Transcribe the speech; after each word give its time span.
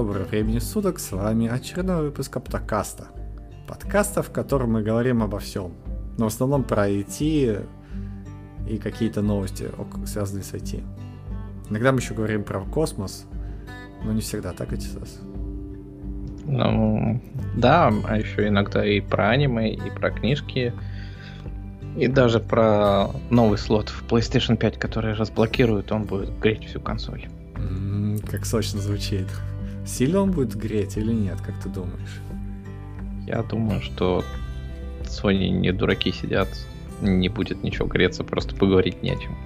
доброго 0.00 0.24
времени 0.24 0.58
суток, 0.60 0.98
с 0.98 1.12
вами 1.12 1.46
очередной 1.46 2.04
выпуск 2.04 2.34
Аптокаста. 2.34 3.08
Подкаста, 3.68 4.22
в 4.22 4.30
котором 4.30 4.72
мы 4.72 4.82
говорим 4.82 5.22
обо 5.22 5.38
всем. 5.38 5.74
Но 6.16 6.24
в 6.24 6.28
основном 6.28 6.64
про 6.64 6.88
IT 6.88 7.66
и 8.66 8.78
какие-то 8.78 9.20
новости, 9.20 9.68
связанные 10.06 10.42
с 10.42 10.54
IT. 10.54 10.82
Иногда 11.68 11.92
мы 11.92 11.98
еще 11.98 12.14
говорим 12.14 12.44
про 12.44 12.60
космос, 12.60 13.26
но 14.02 14.12
не 14.12 14.22
всегда, 14.22 14.54
так, 14.54 14.72
Атисас? 14.72 15.20
Ну, 16.46 17.20
да, 17.58 17.92
а 18.08 18.16
еще 18.16 18.48
иногда 18.48 18.82
и 18.82 19.00
про 19.02 19.28
аниме, 19.28 19.74
и 19.74 19.90
про 19.90 20.10
книжки, 20.10 20.72
и 21.98 22.06
даже 22.06 22.40
про 22.40 23.08
новый 23.28 23.58
слот 23.58 23.90
в 23.90 24.06
PlayStation 24.06 24.56
5, 24.56 24.78
который 24.78 25.12
разблокируют, 25.12 25.92
он 25.92 26.04
будет 26.04 26.38
греть 26.38 26.64
всю 26.64 26.80
консоль. 26.80 27.28
Как 28.30 28.46
сочно 28.46 28.80
звучит. 28.80 29.26
Сильно 29.86 30.20
он 30.20 30.30
будет 30.30 30.54
греть 30.54 30.96
или 30.96 31.12
нет, 31.12 31.40
как 31.40 31.58
ты 31.60 31.68
думаешь? 31.68 32.20
Я 33.26 33.42
думаю, 33.42 33.80
что 33.80 34.24
Sony 35.04 35.50
не 35.50 35.72
дураки 35.72 36.12
сидят, 36.12 36.48
не 37.00 37.28
будет 37.28 37.62
ничего 37.62 37.86
греться, 37.86 38.24
просто 38.24 38.54
поговорить 38.54 39.02
не 39.02 39.10
о 39.10 39.16
чем. 39.16 39.36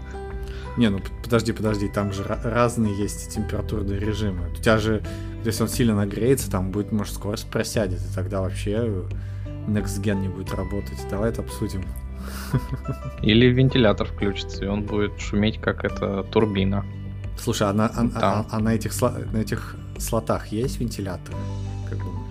Не, 0.77 0.91
ну 0.91 1.01
подожди, 1.23 1.53
подожди, 1.53 1.89
там 1.89 2.13
же 2.13 2.25
разные 2.25 2.97
есть 2.99 3.33
температурные 3.33 4.01
режимы. 4.01 4.51
У 4.51 4.57
тебя 4.57 4.79
же, 4.79 5.03
если 5.45 5.63
он 5.63 5.69
сильно 5.69 5.95
нагреется, 5.95 6.51
там 6.51 6.73
будет, 6.73 6.91
может, 6.91 7.15
скорость 7.15 7.49
просядет, 7.49 8.01
и 8.01 8.15
тогда 8.15 8.41
вообще 8.41 9.05
Next 9.69 10.03
Gen 10.03 10.21
не 10.21 10.29
будет 10.29 10.53
работать. 10.53 10.99
Давай 11.11 11.31
это 11.31 11.43
обсудим. 11.43 11.85
Или 13.23 13.47
вентилятор 13.47 14.09
включится, 14.09 14.65
и 14.65 14.69
он 14.69 14.83
будет 14.83 15.21
шуметь, 15.21 15.61
как 15.61 15.85
эта 15.85 16.25
турбина. 16.25 16.85
Слушай, 17.39 17.69
а 17.69 17.73
на, 17.73 17.87
а, 17.87 18.11
а, 18.15 18.47
а 18.51 18.59
на, 18.61 18.75
этих, 18.75 18.93
на 19.01 19.39
этих 19.39 19.77
слотах 20.01 20.49
есть 20.49 20.81
вентиляторы? 20.81 21.37
Как 21.89 21.99
думаешь? 21.99 22.25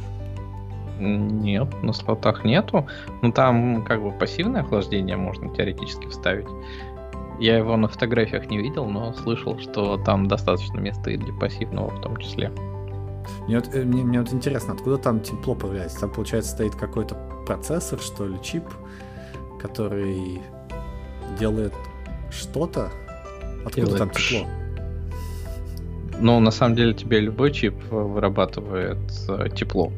Нет, 1.00 1.68
на 1.84 1.94
слотах 1.94 2.44
нету. 2.44 2.88
Ну 3.22 3.32
там 3.32 3.84
как 3.84 4.02
бы 4.02 4.12
пассивное 4.12 4.62
охлаждение 4.62 5.18
можно 5.18 5.54
теоретически 5.54 6.08
вставить. 6.08 6.48
Я 7.40 7.58
его 7.58 7.76
на 7.78 7.88
фотографиях 7.88 8.50
не 8.50 8.60
видел, 8.60 8.86
но 8.86 9.14
слышал, 9.14 9.60
что 9.60 9.98
там 9.98 10.28
достаточно 10.28 10.80
места 10.80 11.12
и 11.12 11.18
для 11.18 11.34
пассивного 11.34 11.90
в 11.90 12.02
том 12.02 12.18
числе. 12.18 12.52
Мне 13.48 13.60
вот, 13.60 13.74
э, 13.74 13.84
мне, 13.84 14.04
мне 14.04 14.20
вот 14.20 14.32
интересно, 14.34 14.74
откуда 14.74 14.98
там 14.98 15.20
тепло 15.20 15.56
появляется? 15.56 16.00
Там, 16.02 16.12
получается, 16.12 16.52
стоит 16.52 16.76
какой-то 16.76 17.16
процессор, 17.46 18.00
что 18.00 18.28
ли, 18.28 18.38
чип, 18.42 18.64
который 19.60 20.42
делает 21.40 21.74
что-то? 22.32 22.92
Откуда 23.66 23.76
делает 23.76 23.98
там 23.98 24.10
тепло? 24.10 24.48
Ну, 26.24 26.40
на 26.40 26.52
самом 26.52 26.76
деле, 26.76 26.94
тебе 26.94 27.20
любой 27.20 27.52
чип 27.52 27.76
вырабатывает 27.92 28.98
э, 29.28 29.50
тепло. 29.54 29.92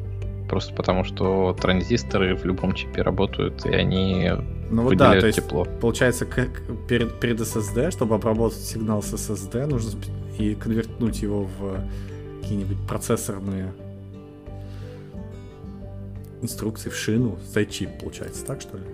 Просто 0.48 0.74
потому, 0.74 1.04
что 1.04 1.56
транзисторы 1.60 2.34
в 2.34 2.44
любом 2.44 2.74
чипе 2.74 3.02
работают, 3.02 3.64
и 3.64 3.70
они 3.70 4.32
ну 4.68 4.82
вот 4.82 4.96
да, 4.96 5.20
то 5.20 5.26
есть, 5.26 5.38
тепло. 5.38 5.64
Получается, 5.80 6.26
как 6.26 6.62
перед, 6.88 7.20
перед 7.20 7.40
SSD, 7.40 7.92
чтобы 7.92 8.16
обработать 8.16 8.58
сигнал 8.58 9.04
с 9.04 9.12
SSD, 9.14 9.66
нужно 9.66 10.00
и 10.36 10.56
конвертнуть 10.56 11.22
его 11.22 11.44
в 11.44 11.80
какие-нибудь 12.42 12.78
процессорные 12.88 13.72
инструкции 16.42 16.90
в 16.90 16.96
шину, 16.96 17.38
за 17.52 17.64
чип, 17.64 18.00
получается, 18.00 18.44
так 18.44 18.60
что 18.60 18.78
ли? 18.78 18.84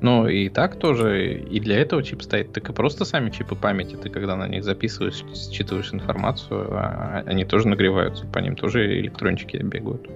Ну 0.00 0.28
и 0.28 0.48
так 0.48 0.78
тоже, 0.78 1.34
и 1.34 1.58
для 1.60 1.78
этого 1.78 2.02
чип 2.02 2.22
стоит. 2.22 2.52
Так 2.52 2.70
и 2.70 2.72
просто 2.72 3.04
сами 3.04 3.30
чипы 3.30 3.56
памяти, 3.56 3.96
ты 3.96 4.10
когда 4.10 4.36
на 4.36 4.46
них 4.46 4.62
записываешь, 4.64 5.24
считываешь 5.34 5.92
информацию, 5.92 6.68
а, 6.70 7.24
они 7.26 7.44
тоже 7.44 7.68
нагреваются, 7.68 8.24
по 8.26 8.38
ним 8.38 8.54
тоже 8.54 9.00
электрончики 9.00 9.56
бегают. 9.56 10.08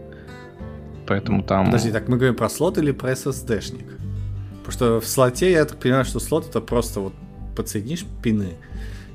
Поэтому 1.06 1.42
там... 1.42 1.66
Подожди, 1.66 1.90
так 1.90 2.08
мы 2.08 2.16
говорим 2.16 2.36
про 2.36 2.48
слот 2.48 2.78
или 2.78 2.92
про 2.92 3.10
SSD-шник? 3.12 3.98
Потому 4.58 4.72
что 4.72 5.00
в 5.00 5.06
слоте 5.06 5.50
я 5.50 5.64
так 5.64 5.78
понимаю, 5.78 6.04
что 6.04 6.20
слот 6.20 6.48
это 6.48 6.60
просто 6.60 7.00
вот 7.00 7.14
подсоединишь 7.56 8.06
пины, 8.22 8.54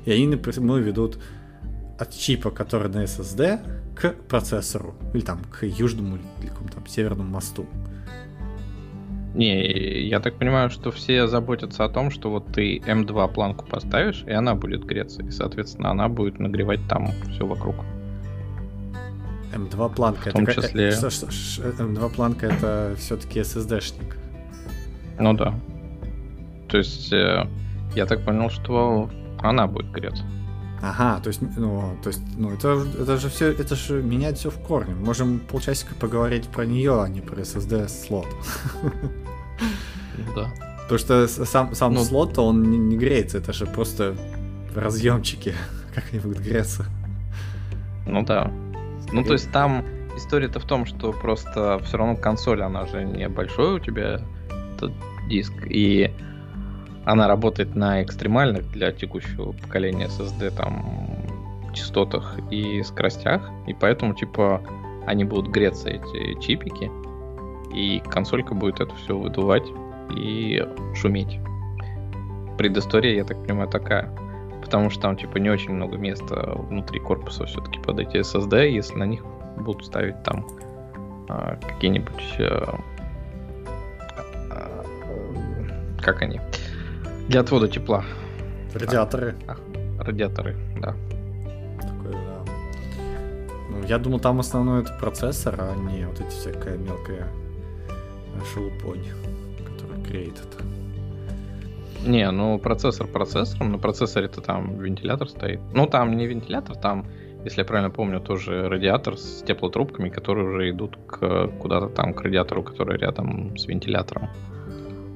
и 0.04 0.12
они 0.12 0.26
напрямую 0.26 0.82
ведут 0.82 1.18
от 1.98 2.14
чипа, 2.14 2.50
который 2.50 2.88
на 2.90 3.04
SSD, 3.04 3.58
к 3.96 4.12
процессору, 4.28 4.94
или 5.14 5.22
там 5.22 5.40
к 5.50 5.66
южному, 5.66 6.18
или 6.40 6.48
к 6.48 6.72
там 6.72 6.86
северному 6.86 7.28
мосту. 7.28 7.66
Не, 9.34 10.08
я 10.08 10.20
так 10.20 10.36
понимаю, 10.36 10.70
что 10.70 10.90
все 10.90 11.26
заботятся 11.26 11.84
о 11.84 11.88
том, 11.88 12.10
что 12.10 12.30
вот 12.30 12.52
ты 12.52 12.78
М2 12.78 13.32
планку 13.32 13.66
поставишь, 13.66 14.24
и 14.26 14.32
она 14.32 14.54
будет 14.54 14.84
греться, 14.84 15.22
и, 15.22 15.30
соответственно, 15.30 15.90
она 15.90 16.08
будет 16.08 16.38
нагревать 16.38 16.80
там 16.88 17.10
все 17.30 17.46
вокруг. 17.46 17.76
М2 19.54 19.94
планка. 19.94 20.30
В 20.30 20.32
том 20.32 20.44
это 20.44 20.62
числе... 20.62 20.92
Что, 20.92 21.08
М2 21.08 22.14
планка 22.14 22.46
это 22.46 22.94
все-таки 22.96 23.40
SSD-шник. 23.40 24.16
Ну 25.18 25.34
да. 25.34 25.54
То 26.68 26.78
есть 26.78 27.12
э, 27.12 27.46
я 27.94 28.06
так 28.06 28.24
понял, 28.24 28.50
что 28.50 29.10
она 29.40 29.66
будет 29.66 29.90
греться. 29.90 30.24
Ага, 30.80 31.20
то 31.20 31.28
есть, 31.28 31.40
ну, 31.56 31.96
то 32.02 32.08
есть, 32.08 32.22
ну, 32.36 32.52
это, 32.52 32.84
это 33.00 33.16
же 33.16 33.28
все, 33.28 33.50
это 33.50 33.74
же 33.74 34.02
меняет 34.02 34.38
все 34.38 34.50
в 34.50 34.58
корне. 34.58 34.94
Можем 34.94 35.40
полчасика 35.40 35.94
поговорить 35.94 36.48
про 36.48 36.66
нее, 36.66 37.02
а 37.02 37.08
не 37.08 37.20
про 37.20 37.40
SSD 37.40 37.88
слот. 37.88 38.26
Да. 40.34 40.50
Потому 40.82 40.98
что 40.98 41.28
сам, 41.28 41.74
сам 41.74 41.94
ну, 41.94 42.04
слот, 42.04 42.38
он 42.38 42.62
не, 42.62 42.78
не 42.78 42.96
греется, 42.96 43.38
это 43.38 43.52
же 43.52 43.66
просто 43.66 44.16
разъемчики, 44.74 45.54
как 45.94 46.04
они 46.12 46.20
будут 46.20 46.38
греться. 46.38 46.86
Ну 48.06 48.24
да. 48.24 48.50
Ну, 49.12 49.24
то 49.24 49.32
есть 49.32 49.50
там 49.52 49.84
история-то 50.16 50.60
в 50.60 50.64
том, 50.64 50.86
что 50.86 51.12
просто 51.12 51.80
все 51.84 51.96
равно 51.96 52.16
консоль, 52.16 52.62
она 52.62 52.86
же 52.86 53.04
не 53.04 53.28
большой 53.28 53.76
у 53.76 53.78
тебя 53.78 54.20
этот 54.76 54.92
диск, 55.28 55.52
и 55.66 56.12
она 57.08 57.26
работает 57.26 57.74
на 57.74 58.02
экстремальных 58.02 58.70
для 58.70 58.92
текущего 58.92 59.52
поколения 59.52 60.08
SSD 60.08 60.54
там 60.54 60.84
частотах 61.72 62.38
и 62.50 62.82
скоростях, 62.82 63.48
и 63.66 63.72
поэтому 63.72 64.12
типа 64.14 64.60
они 65.06 65.24
будут 65.24 65.50
греться 65.50 65.88
эти 65.88 66.38
чипики, 66.38 66.90
и 67.74 68.00
консолька 68.10 68.54
будет 68.54 68.80
это 68.80 68.94
все 68.96 69.16
выдувать 69.16 69.64
и 70.14 70.62
шуметь. 70.94 71.38
Предыстория, 72.58 73.14
я 73.14 73.24
так 73.24 73.42
понимаю, 73.42 73.70
такая. 73.70 74.10
Потому 74.62 74.90
что 74.90 75.00
там 75.00 75.16
типа 75.16 75.38
не 75.38 75.48
очень 75.48 75.72
много 75.72 75.96
места 75.96 76.52
внутри 76.56 77.00
корпуса 77.00 77.46
все-таки 77.46 77.80
под 77.80 78.00
эти 78.00 78.16
SSD, 78.16 78.68
если 78.68 78.96
на 78.96 79.04
них 79.04 79.24
будут 79.56 79.86
ставить 79.86 80.22
там 80.24 80.46
а, 81.30 81.56
какие-нибудь 81.56 82.36
а, 82.40 82.78
а, 84.50 84.84
как 86.02 86.20
они 86.20 86.38
для 87.28 87.40
отвода 87.40 87.68
тепла. 87.68 88.04
Радиаторы. 88.74 89.36
А, 89.46 89.56
радиаторы, 90.02 90.56
да. 90.80 90.94
Такое, 91.80 92.12
да. 92.12 92.52
Ну, 93.70 93.84
я 93.86 93.98
думал, 93.98 94.18
там 94.18 94.40
основной 94.40 94.82
это 94.82 94.94
процессор, 94.98 95.54
а 95.58 95.74
не 95.74 96.06
вот 96.06 96.20
эти 96.20 96.30
всякая 96.30 96.78
мелкая 96.78 97.28
шелупонь, 98.52 99.04
которая 99.64 100.02
греет 100.04 100.34
это. 100.40 100.64
Не, 102.06 102.30
ну 102.30 102.58
процессор 102.58 103.06
процессором, 103.06 103.72
на 103.72 103.78
процессоре-то 103.78 104.40
там 104.40 104.78
вентилятор 104.78 105.28
стоит. 105.28 105.60
Ну 105.74 105.86
там 105.86 106.16
не 106.16 106.26
вентилятор, 106.26 106.76
там, 106.76 107.06
если 107.44 107.60
я 107.60 107.64
правильно 107.64 107.90
помню, 107.90 108.20
тоже 108.20 108.68
радиатор 108.68 109.18
с 109.18 109.42
теплотрубками, 109.42 110.08
которые 110.08 110.48
уже 110.48 110.70
идут 110.70 110.96
к 111.06 111.48
куда-то 111.58 111.88
там 111.88 112.14
к 112.14 112.22
радиатору, 112.22 112.62
который 112.62 112.98
рядом 112.98 113.56
с 113.58 113.66
вентилятором. 113.66 114.28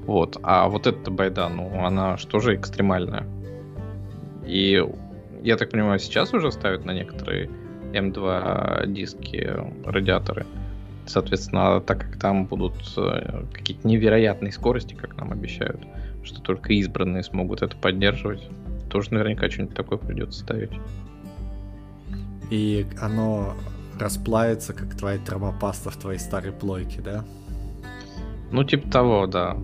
Вот. 0.07 0.39
А 0.43 0.69
вот 0.69 0.87
эта 0.87 1.11
байда, 1.11 1.49
ну, 1.49 1.85
она 1.85 2.17
что 2.17 2.41
же 2.41 2.57
экстремальная. 2.57 3.27
И 4.47 4.85
я 5.43 5.57
так 5.57 5.71
понимаю, 5.71 5.99
сейчас 5.99 6.33
уже 6.35 6.51
ставят 6.53 6.85
на 6.85 6.93
некоторые 6.93 7.51
М2 7.93 8.87
диски 8.89 9.51
радиаторы. 9.85 10.47
Соответственно, 11.07 11.81
так 11.81 12.01
как 12.01 12.19
там 12.19 12.47
будут 12.47 12.75
э, 12.97 13.45
какие-то 13.53 13.87
невероятные 13.87 14.53
скорости, 14.53 14.95
как 14.95 15.17
нам 15.17 15.33
обещают, 15.33 15.81
что 16.23 16.41
только 16.41 16.73
избранные 16.75 17.25
смогут 17.25 17.63
это 17.63 17.77
поддерживать, 17.77 18.49
тоже 18.89 19.13
наверняка 19.13 19.51
что-нибудь 19.51 19.75
такое 19.75 19.99
придется 19.99 20.41
ставить. 20.41 20.71
И 22.51 22.87
оно 23.01 23.55
расплавится, 23.99 24.75
как 24.75 24.97
твоя 24.97 25.19
термопаста 25.19 25.91
в 25.91 25.97
твоей 25.97 26.19
старой 26.19 26.53
плойке, 26.53 27.01
да? 27.01 27.25
Ну, 28.53 28.63
типа 28.63 28.91
того, 28.91 29.27
да. 29.27 29.57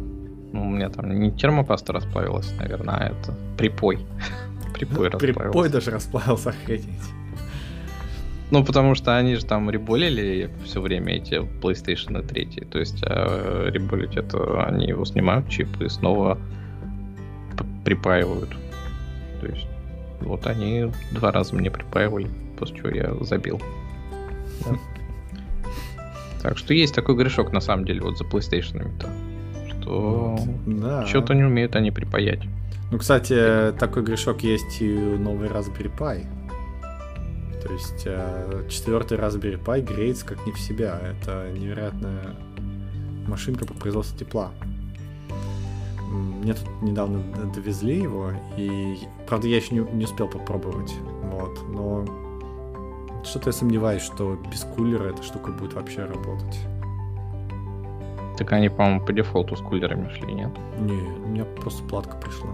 Ну, 0.53 0.67
у 0.67 0.71
меня 0.71 0.89
там 0.89 1.11
не 1.11 1.31
термопаста 1.31 1.93
расплавилась, 1.93 2.53
наверное, 2.59 2.95
а 2.95 3.05
это 3.07 3.35
припой. 3.57 3.99
припой 4.75 5.09
расплавился. 5.09 5.43
Припой 5.43 5.69
даже 5.69 5.91
расплавился, 5.91 6.51
охренеть. 6.51 7.13
Ну, 8.51 8.65
потому 8.65 8.95
что 8.95 9.17
они 9.17 9.35
же 9.35 9.45
там 9.45 9.71
реболили 9.71 10.51
все 10.65 10.81
время 10.81 11.17
эти 11.17 11.35
PlayStation 11.35 12.27
3. 12.27 12.47
То 12.71 12.79
есть 12.79 13.03
э, 13.03 13.69
реболить 13.71 14.17
это 14.17 14.65
они 14.65 14.87
его 14.87 15.05
снимают 15.05 15.51
чип 15.51 15.69
и 15.83 15.89
снова 15.89 16.39
припаивают. 17.85 18.51
То 19.41 19.47
есть 19.47 19.67
вот 20.21 20.47
они 20.47 20.91
два 21.13 21.31
раза 21.31 21.55
мне 21.55 21.71
припаивали, 21.71 22.29
после 22.59 22.77
чего 22.79 22.89
я 22.89 23.15
забил. 23.21 23.61
Так 26.43 26.57
что 26.57 26.73
есть 26.73 26.95
такой 26.95 27.17
грешок, 27.17 27.53
на 27.53 27.61
самом 27.61 27.85
деле, 27.85 28.01
вот 28.01 28.17
за 28.17 28.25
Что 29.89 30.39
Да. 30.67 31.07
что-то 31.07 31.35
не 31.35 31.45
умеют 31.45 31.75
они 31.77 31.91
припаять. 31.91 32.41
Ну, 32.91 32.99
кстати, 32.99 33.73
такой 33.79 34.03
грешок 34.03 34.43
есть 34.43 34.81
и 34.81 34.95
у 34.97 35.19
новой 35.19 35.49
Raspberry 35.49 35.91
Pi. 35.97 36.27
То 37.63 37.73
есть 37.73 38.03
э, 38.07 38.67
четвертый 38.69 39.19
Raspberry 39.19 39.63
Pi 39.63 39.83
греется 39.83 40.25
как 40.27 40.45
не 40.47 40.53
в 40.53 40.59
себя. 40.61 40.99
Это 41.03 41.51
невероятная 41.53 42.35
машинка 43.27 43.67
по 43.67 43.75
производству 43.75 44.19
тепла. 44.19 44.51
Мне 46.11 46.55
тут 46.55 46.69
недавно 46.83 47.23
довезли 47.55 48.01
его, 48.01 48.33
и, 48.57 48.97
правда, 49.27 49.49
я 49.49 49.57
еще 49.57 49.75
не, 49.75 49.81
не 49.93 50.05
успел 50.05 50.27
попробовать. 50.29 50.95
Вот, 51.25 51.59
но 51.69 52.07
что-то 53.25 53.49
я 53.51 53.53
сомневаюсь, 53.53 54.03
что 54.03 54.39
без 54.51 54.61
кулера 54.61 55.11
эта 55.11 55.23
штука 55.23 55.51
будет 55.53 55.75
вообще 55.75 56.05
работать. 56.05 56.59
Так 58.39 58.53
они, 58.53 58.69
по-моему, 58.69 59.05
по 59.05 59.13
дефолту 59.13 59.57
с 59.57 59.61
кулерами 59.61 60.09
шли, 60.15 60.33
нет? 60.33 60.51
Не, 60.79 60.93
у 60.93 61.27
меня 61.27 61.45
просто 61.45 61.83
платка 61.83 62.17
пришла. 62.17 62.51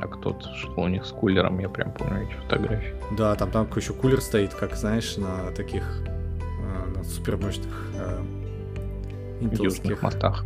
А 0.00 0.06
кто-то 0.06 0.52
шел 0.54 0.74
у 0.76 0.88
них 0.88 1.04
с 1.04 1.12
кулером, 1.12 1.58
я 1.60 1.68
прям 1.68 1.92
помню 1.92 2.24
эти 2.24 2.32
фотографии. 2.32 2.94
Да, 3.16 3.34
там, 3.36 3.50
там 3.50 3.68
еще 3.76 3.92
кулер 3.92 4.20
стоит, 4.20 4.54
как 4.54 4.74
знаешь, 4.74 5.16
на 5.16 5.52
таких 5.52 6.02
э, 6.06 6.96
на 6.96 7.04
супермощных 7.04 7.90
э, 7.94 8.22
южных 9.40 10.02
мостах. 10.02 10.44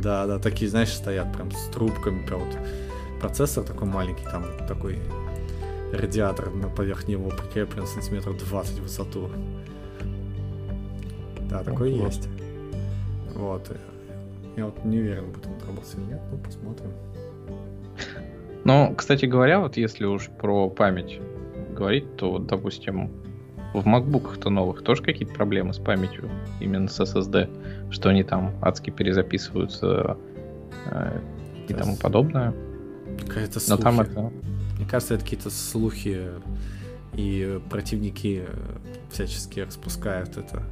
Да, 0.00 0.26
да, 0.26 0.38
такие, 0.38 0.68
знаешь, 0.68 0.92
стоят 0.92 1.32
прям 1.32 1.50
с 1.52 1.68
трубками, 1.68 2.26
прям 2.26 2.40
вот 2.40 2.56
процессор 3.20 3.64
такой 3.64 3.86
маленький, 3.86 4.24
там 4.24 4.44
такой 4.66 4.98
радиатор 5.92 6.50
на 6.50 6.68
поверх 6.68 7.06
него 7.06 7.30
прикреплен 7.30 7.86
сантиметров 7.86 8.36
20 8.38 8.78
в 8.78 8.82
высоту. 8.82 9.30
Да, 11.52 11.64
такой 11.64 11.92
есть. 11.92 12.28
Вот. 13.34 13.70
Я 14.56 14.66
вот 14.66 14.84
не 14.84 14.98
уверен, 14.98 15.32
будет 15.32 15.46
он 15.46 15.66
работать 15.66 15.94
или 15.94 16.04
нет, 16.04 16.20
ну 16.30 16.38
посмотрим. 16.38 16.90
Ну, 18.64 18.94
кстати 18.96 19.26
говоря, 19.26 19.60
вот 19.60 19.76
если 19.76 20.04
уж 20.04 20.28
про 20.28 20.68
память 20.70 21.20
говорить, 21.74 22.16
то, 22.16 22.32
вот, 22.32 22.46
допустим, 22.46 23.10
в 23.74 23.86
макбуках-то 23.86 24.50
новых 24.50 24.82
тоже 24.82 25.02
какие-то 25.02 25.34
проблемы 25.34 25.72
с 25.72 25.78
памятью, 25.78 26.28
именно 26.60 26.88
с 26.88 27.00
SSD, 27.00 27.90
что 27.90 28.10
они 28.10 28.22
там 28.22 28.52
адски 28.60 28.90
перезаписываются 28.90 30.16
э, 30.86 31.20
и 31.68 31.72
тому 31.72 31.96
подобное. 31.96 32.54
Какая-то 33.26 33.60
Но 33.68 33.76
там 33.78 33.96
слухи. 33.96 34.10
это... 34.10 34.20
Мне 34.76 34.86
кажется, 34.88 35.14
это 35.14 35.24
какие-то 35.24 35.50
слухи 35.50 36.28
и 37.14 37.60
противники 37.70 38.44
всячески 39.10 39.60
распускают 39.60 40.36
это. 40.36 40.62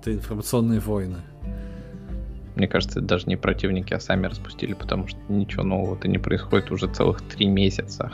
Это 0.00 0.14
информационные 0.14 0.80
войны. 0.80 1.18
Мне 2.54 2.66
кажется, 2.66 2.98
это 2.98 3.08
даже 3.08 3.26
не 3.26 3.36
противники, 3.36 3.94
а 3.94 4.00
сами 4.00 4.26
распустили, 4.26 4.72
потому 4.74 5.06
что 5.06 5.18
ничего 5.28 5.62
нового-то 5.62 6.08
не 6.08 6.18
происходит 6.18 6.72
уже 6.72 6.92
целых 6.92 7.22
три 7.22 7.46
месяца 7.46 8.12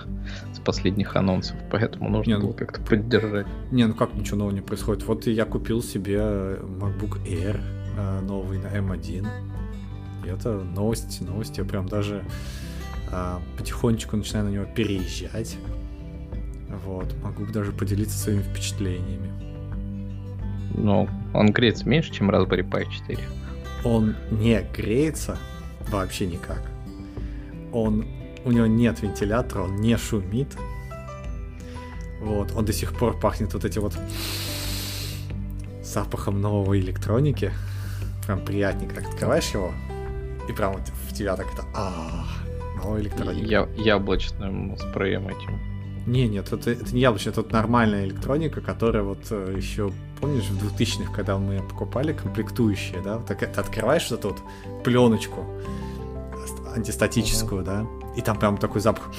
с 0.52 0.58
последних 0.60 1.16
анонсов, 1.16 1.56
поэтому 1.70 2.10
нужно 2.10 2.32
Не, 2.32 2.36
ну- 2.36 2.46
было 2.48 2.52
как-то 2.52 2.82
поддержать. 2.82 3.46
Не, 3.70 3.86
ну 3.86 3.94
как 3.94 4.12
ничего 4.14 4.38
нового 4.38 4.54
не 4.54 4.60
происходит? 4.60 5.06
Вот 5.06 5.26
я 5.26 5.46
купил 5.46 5.82
себе 5.82 6.19
MacBook 6.19 7.26
Air 7.26 7.58
э, 7.96 8.20
новый 8.20 8.58
на 8.58 8.66
M1. 8.66 9.26
И 10.26 10.28
это 10.28 10.60
новость, 10.60 11.22
новость. 11.22 11.56
Я 11.56 11.64
прям 11.64 11.88
даже 11.88 12.22
а, 13.10 13.40
потихонечку 13.56 14.16
начинаю 14.16 14.46
на 14.46 14.50
него 14.50 14.66
переезжать. 14.66 15.56
Вот, 16.84 17.14
могу 17.22 17.46
даже 17.46 17.72
поделиться 17.72 18.19
своими 18.19 18.42
впечатлениями. 18.42 19.53
Но 20.75 21.09
он 21.32 21.53
греется 21.53 21.88
меньше, 21.88 22.12
чем 22.12 22.31
Raspberry 22.31 22.69
Pi 22.69 22.87
4. 22.91 23.19
Он 23.85 24.15
не 24.31 24.61
греется 24.75 25.38
вообще 25.88 26.26
никак. 26.26 26.62
Он, 27.73 28.06
у 28.44 28.53
него 28.53 28.67
нет 28.67 29.03
вентилятора, 29.03 29.62
он 29.62 29.76
не 29.76 29.97
шумит. 29.97 30.49
Вот, 32.21 32.53
он 32.56 32.65
до 32.65 32.73
сих 32.73 32.97
пор 32.97 33.19
пахнет 33.19 33.53
вот 33.55 33.65
этим 33.65 33.82
вот 33.82 33.94
запахом 35.82 36.41
новой 36.41 36.81
электроники. 36.81 37.53
Прям 38.26 38.44
приятненько. 38.44 38.94
Так 38.97 39.09
открываешь 39.09 39.50
его, 39.53 39.73
и 40.49 40.53
прям 40.53 40.73
вот 40.73 40.82
в 41.09 41.15
тебя 41.15 41.37
так 41.37 41.47
это 41.53 41.65
а 41.75 42.26
новая 42.82 43.00
электроника. 43.00 43.47
Я, 43.47 43.69
яблочным 43.76 44.76
спреем 44.79 45.29
этим. 45.29 45.59
Не, 46.06 46.29
нет, 46.29 46.53
это, 46.53 46.71
это 46.71 46.94
не 46.94 47.00
яблочная, 47.00 47.32
это 47.32 47.43
вот 47.43 47.53
нормальная 47.53 48.05
электроника, 48.05 48.61
которая 48.61 49.03
вот 49.03 49.26
э, 49.31 49.55
еще, 49.56 49.91
помнишь, 50.25 50.44
в 50.44 50.79
2000-х, 50.79 51.12
когда 51.12 51.37
мы 51.37 51.61
покупали 51.61 52.15
комплектующие, 52.15 53.03
да, 53.03 53.19
вот 53.19 53.26
так 53.26 53.41
ты 53.41 53.61
открываешь 53.61 54.11
вот 54.11 54.21
эту 54.21 54.29
вот 54.29 54.82
пленочку 54.82 55.44
антистатическую, 56.75 57.62
да, 57.62 57.87
и 58.17 58.23
там 58.23 58.38
прям 58.38 58.56
такой 58.56 58.81
запах 58.81 59.11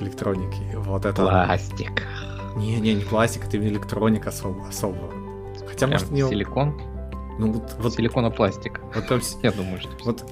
электроники. 0.00 0.74
Вот 0.76 1.04
это... 1.04 1.22
Пластик. 1.22 2.02
Не, 2.56 2.80
не, 2.80 2.94
не 2.94 3.04
пластик, 3.04 3.44
это 3.44 3.58
именно 3.58 3.72
электроника 3.72 4.30
особо. 4.30 4.66
особо. 4.68 5.12
Хотя, 5.68 5.86
Прям 5.86 5.90
может, 5.90 6.10
не... 6.10 6.22
силикон? 6.22 6.80
Ну, 7.38 7.52
вот, 7.52 7.76
вот, 7.78 7.92
Силиконопластик. 7.92 8.80
вот 8.94 9.06
прям 9.06 9.20
Я 9.42 9.52
думаю, 9.52 9.80
что... 9.80 9.90
Вот, 10.02 10.24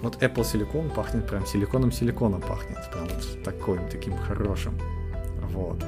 вот 0.00 0.22
Apple 0.22 0.44
силикон 0.44 0.90
пахнет 0.90 1.28
прям 1.28 1.44
силиконом-силиконом 1.44 2.40
пахнет. 2.40 2.78
Прям 2.92 3.08
вот 3.08 3.44
таким, 3.44 3.88
таким 3.88 4.16
хорошим. 4.16 4.78
Вот. 5.50 5.84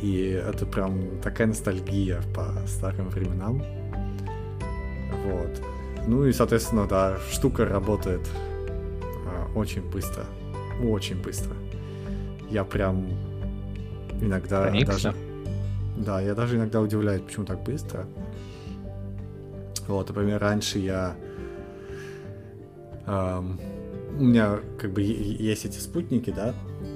И 0.00 0.30
это 0.30 0.64
прям 0.64 1.20
такая 1.20 1.48
ностальгия 1.48 2.22
по 2.34 2.54
старым 2.66 3.08
временам. 3.08 3.62
Вот. 5.26 5.62
Ну 6.06 6.24
и, 6.24 6.32
соответственно, 6.32 6.86
да, 6.86 7.18
штука 7.30 7.64
работает 7.64 8.20
а, 9.26 9.48
очень 9.54 9.82
быстро. 9.90 10.24
Очень 10.82 11.20
быстро. 11.20 11.54
Я 12.48 12.64
прям 12.64 13.06
иногда 14.20 14.62
Проникся? 14.62 14.92
даже... 14.92 15.14
Да, 15.96 16.20
я 16.20 16.34
даже 16.34 16.56
иногда 16.56 16.80
удивляюсь, 16.80 17.22
почему 17.22 17.44
так 17.44 17.62
быстро. 17.64 18.06
Вот, 19.88 20.08
например, 20.08 20.40
раньше 20.40 20.78
я... 20.78 21.16
ам, 23.06 23.60
у 24.16 24.22
меня 24.22 24.60
как 24.78 24.92
бы 24.92 25.02
есть 25.02 25.64
эти 25.64 25.78
спутники, 25.78 26.30
да, 26.30 26.54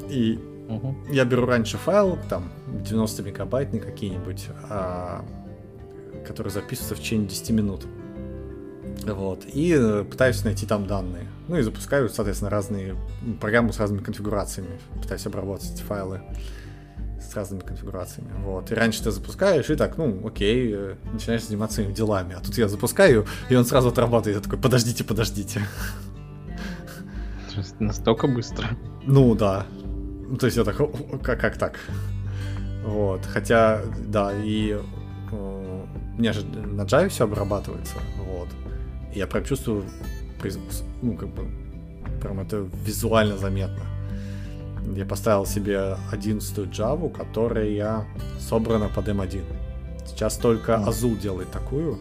и 0.09 0.39
Мгм. 0.69 1.05
я 1.11 1.25
беру 1.25 1.47
раньше 1.47 1.77
файл, 1.77 2.19
там, 2.29 2.51
90 2.67 3.23
мегабайтный 3.23 3.81
какие-нибудь, 3.81 4.47
а, 4.71 5.25
который 6.27 6.51
записывается 6.51 6.95
в 6.95 7.01
течение 7.01 7.29
10 7.29 7.51
минут. 7.51 7.87
Вот. 9.05 9.45
И 9.53 9.75
э, 9.77 10.05
пытаюсь 10.05 10.45
найти 10.45 10.67
там 10.67 10.87
данные. 10.87 11.27
Ну 11.49 11.57
и 11.57 11.63
запускаю, 11.63 12.09
соответственно, 12.09 12.51
разные 12.51 12.97
программы 13.41 13.73
с 13.73 13.79
разными 13.79 14.03
конфигурациями. 14.03 14.79
Пытаюсь 15.01 15.27
обработать 15.27 15.73
эти 15.73 15.83
файлы 15.83 16.23
с 17.21 17.35
разными 17.35 17.61
конфигурациями. 17.61 18.31
Вот. 18.45 18.71
И 18.71 18.75
раньше 18.75 19.03
ты 19.03 19.11
запускаешь, 19.11 19.71
и 19.71 19.77
так, 19.77 19.97
ну, 19.97 20.27
окей, 20.27 20.73
э, 20.75 20.95
начинаешь 21.13 21.45
заниматься 21.45 21.77
своими 21.77 21.93
делами. 21.93 22.35
А 22.35 22.41
тут 22.41 22.57
я 22.59 22.69
запускаю, 22.69 23.27
и 23.49 23.55
он 23.55 23.65
сразу 23.65 23.89
отрабатывает. 23.89 24.37
Я 24.37 24.43
такой, 24.43 24.59
подождите, 24.59 25.05
подождите. 25.05 25.63
Настолько 27.79 28.27
быстро. 28.29 28.69
Ну 29.05 29.35
да. 29.35 29.67
Ну, 30.33 30.39
то 30.39 30.47
есть 30.47 30.57
я 30.57 30.65
так, 30.65 30.81
«О, 30.81 30.85
о, 30.85 31.19
как, 31.19 31.39
как 31.41 31.59
так? 31.59 31.79
Вот. 32.85 33.21
Хотя, 33.27 33.83
да, 34.09 34.33
и 34.33 34.71
э, 35.31 35.85
у 36.17 36.19
меня 36.19 36.33
же 36.33 36.47
на 36.47 36.83
Java 36.83 37.09
все 37.09 37.25
обрабатывается. 37.25 37.97
Вот. 38.27 38.49
И 39.15 39.19
я 39.19 39.27
прям 39.27 39.45
чувствую, 39.45 39.85
ну, 41.03 41.17
как 41.19 41.29
бы, 41.29 41.47
прям 42.23 42.41
это 42.41 42.67
визуально 42.87 43.37
заметно. 43.37 43.85
Я 44.97 45.05
поставил 45.05 45.45
себе 45.45 45.99
11 46.11 46.59
Java, 46.71 47.13
которая 47.13 48.07
собрана 48.41 48.89
под 48.89 49.09
M1. 49.09 49.43
Сейчас 50.07 50.39
только. 50.39 50.73
Azul 50.77 51.21
делает 51.21 51.51
такую. 51.51 51.99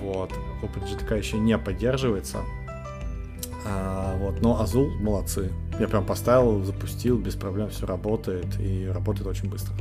Вот. 0.00 0.30
OpenGTK 0.62 1.18
еще 1.18 1.36
не 1.36 1.58
поддерживается. 1.58 2.38
А, 3.66 4.16
вот, 4.16 4.40
но 4.40 4.58
Azul 4.62 4.88
молодцы. 5.02 5.50
Я 5.80 5.88
прям 5.88 6.04
поставил, 6.04 6.62
запустил, 6.64 7.18
без 7.18 7.34
проблем 7.34 7.68
все 7.70 7.86
работает 7.86 8.46
и 8.60 8.86
работает 8.86 9.26
очень 9.26 9.48
быстро. 9.50 9.74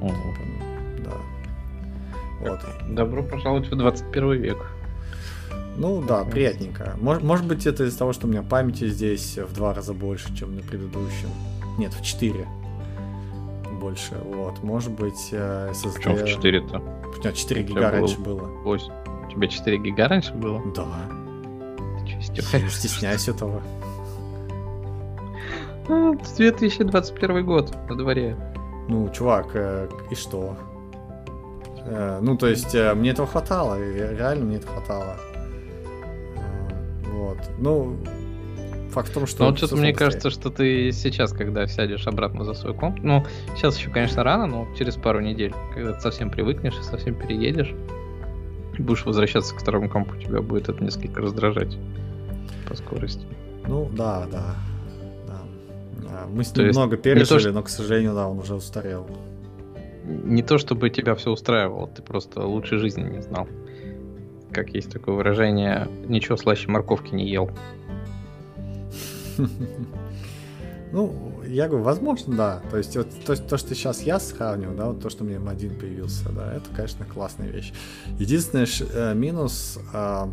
Прям, 0.00 0.12
Да. 1.04 1.12
Вот. 2.40 2.60
Добро 2.94 3.22
пожаловать 3.22 3.68
в 3.70 3.76
21 3.76 4.32
век. 4.32 4.58
Ну 5.76 6.02
да, 6.02 6.24
приятненько. 6.24 6.96
Мож- 7.00 7.22
может 7.24 7.46
быть, 7.46 7.66
это 7.66 7.84
из-за 7.84 7.98
того, 7.98 8.12
что 8.12 8.26
у 8.26 8.30
меня 8.30 8.42
памяти 8.42 8.88
здесь 8.88 9.38
в 9.38 9.52
два 9.54 9.72
раза 9.74 9.94
больше, 9.94 10.34
чем 10.36 10.54
на 10.56 10.62
предыдущем. 10.62 11.28
Нет, 11.78 11.92
в 11.94 12.02
4 12.02 12.46
больше. 13.80 14.14
Вот. 14.24 14.62
Может 14.64 14.90
быть, 14.92 15.28
э, 15.32 15.70
SSD... 15.72 15.92
Причем 15.94 16.16
в 16.16 16.24
4-то? 16.24 16.78
У 16.78 17.20
меня 17.20 17.32
4 17.32 17.62
тебя 17.62 17.68
гига 17.68 17.80
было- 17.80 17.90
раньше 17.90 18.18
было. 18.18 18.50
Ось. 18.64 18.88
У 19.26 19.30
тебя 19.30 19.46
4 19.46 19.78
гига 19.78 20.08
раньше 20.08 20.34
было? 20.34 20.60
Да. 20.74 20.86
Ты 22.00 22.06
чё, 22.10 22.16
Я 22.16 22.22
стёбаешься? 22.42 22.78
стесняюсь 22.88 23.28
этого. 23.28 23.62
А, 25.88 26.14
2021 26.36 27.44
год 27.44 27.74
на 27.88 27.96
дворе. 27.96 28.36
Ну, 28.88 29.08
чувак, 29.10 29.50
э, 29.54 29.88
и 30.10 30.14
что? 30.14 30.56
Э, 31.84 32.18
ну, 32.22 32.36
то 32.36 32.46
есть, 32.46 32.74
э, 32.74 32.94
мне 32.94 33.10
этого 33.10 33.26
хватало, 33.26 33.78
реально 33.78 34.44
мне 34.44 34.56
этого 34.56 34.74
хватало. 34.74 35.16
Э, 36.36 37.10
вот. 37.10 37.38
Ну, 37.58 37.96
факт 38.90 39.08
в 39.08 39.14
том, 39.14 39.26
что... 39.26 39.44
Ну, 39.44 39.50
вот 39.50 39.58
что-то 39.58 39.76
мне 39.76 39.94
кажется, 39.94 40.30
что 40.30 40.50
ты 40.50 40.92
сейчас, 40.92 41.32
когда 41.32 41.66
сядешь 41.66 42.06
обратно 42.06 42.44
за 42.44 42.54
свой 42.54 42.74
комп, 42.74 42.98
ну, 43.02 43.24
сейчас 43.56 43.78
еще, 43.78 43.90
конечно, 43.90 44.22
рано, 44.22 44.46
но 44.46 44.68
через 44.76 44.96
пару 44.96 45.20
недель, 45.20 45.54
когда 45.74 45.94
ты 45.94 46.00
совсем 46.00 46.30
привыкнешь 46.30 46.78
и 46.78 46.82
совсем 46.82 47.14
переедешь, 47.14 47.74
будешь 48.78 49.04
возвращаться 49.04 49.54
к 49.54 49.60
второму 49.60 49.88
компу, 49.88 50.16
тебя 50.16 50.42
будет 50.42 50.68
это 50.68 50.82
несколько 50.82 51.20
раздражать 51.20 51.76
по 52.68 52.76
скорости. 52.76 53.26
Ну, 53.66 53.90
да. 53.92 54.26
да. 54.30 54.54
Мы 56.30 56.44
с 56.44 56.54
ним 56.56 56.68
много 56.68 56.96
пережили, 56.96 57.44
то, 57.44 57.52
но, 57.52 57.62
к 57.62 57.68
сожалению, 57.68 58.14
да, 58.14 58.28
он 58.28 58.38
уже 58.38 58.54
устарел. 58.54 59.06
Не 60.04 60.42
то, 60.42 60.58
чтобы 60.58 60.90
тебя 60.90 61.14
все 61.14 61.30
устраивало, 61.30 61.88
ты 61.88 62.02
просто 62.02 62.46
лучшей 62.46 62.78
жизни 62.78 63.02
не 63.02 63.22
знал. 63.22 63.46
Как 64.52 64.70
есть 64.70 64.90
такое 64.90 65.14
выражение, 65.14 65.88
ничего 66.06 66.36
слаще 66.36 66.68
морковки 66.68 67.14
не 67.14 67.28
ел. 67.28 67.50
Ну, 70.90 71.42
я 71.46 71.68
говорю, 71.68 71.84
возможно, 71.84 72.34
да. 72.34 72.62
То 72.70 72.78
есть, 72.78 72.96
вот 72.96 73.08
то, 73.26 73.36
то, 73.36 73.58
что 73.58 73.74
сейчас 73.74 74.02
я 74.02 74.18
сравниваю, 74.18 74.74
да, 74.74 74.86
вот 74.86 75.02
то, 75.02 75.10
что 75.10 75.22
мне 75.22 75.36
М1 75.36 75.78
появился, 75.78 76.30
да, 76.30 76.54
это, 76.54 76.64
конечно, 76.74 77.04
классная 77.04 77.48
вещь. 77.48 77.74
Единственный 78.18 78.64
э, 78.94 79.14
минус 79.14 79.78
э, 79.92 80.26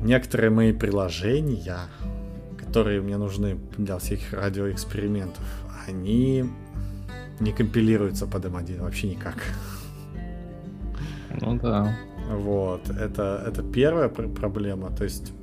некоторые 0.00 0.50
мои 0.50 0.72
приложения, 0.72 1.80
которые 2.72 3.02
мне 3.02 3.18
нужны 3.18 3.58
для 3.76 3.98
всех 3.98 4.32
радиоэкспериментов, 4.32 5.44
они 5.86 6.46
не 7.38 7.52
компилируются 7.52 8.26
под 8.26 8.46
M1 8.46 8.80
вообще 8.80 9.08
никак. 9.08 9.34
Ну 11.42 11.58
да. 11.58 11.94
Вот, 12.30 12.88
это, 12.88 13.44
это 13.46 13.62
первая 13.62 14.08
пр- 14.08 14.30
проблема. 14.30 14.90
То 14.90 15.04
есть 15.04 15.34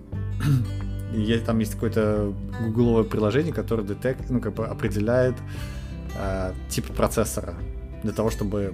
есть, 1.14 1.46
там 1.46 1.60
есть 1.60 1.74
какое-то 1.74 2.34
гугловое 2.66 3.04
приложение, 3.04 3.54
которое 3.54 3.84
детект, 3.84 4.28
ну, 4.32 4.42
как 4.42 4.56
бы 4.56 4.66
определяет 4.66 5.36
э, 6.18 6.54
тип 6.68 6.88
процессора 6.96 7.54
для 8.02 8.12
того, 8.12 8.32
чтобы 8.32 8.74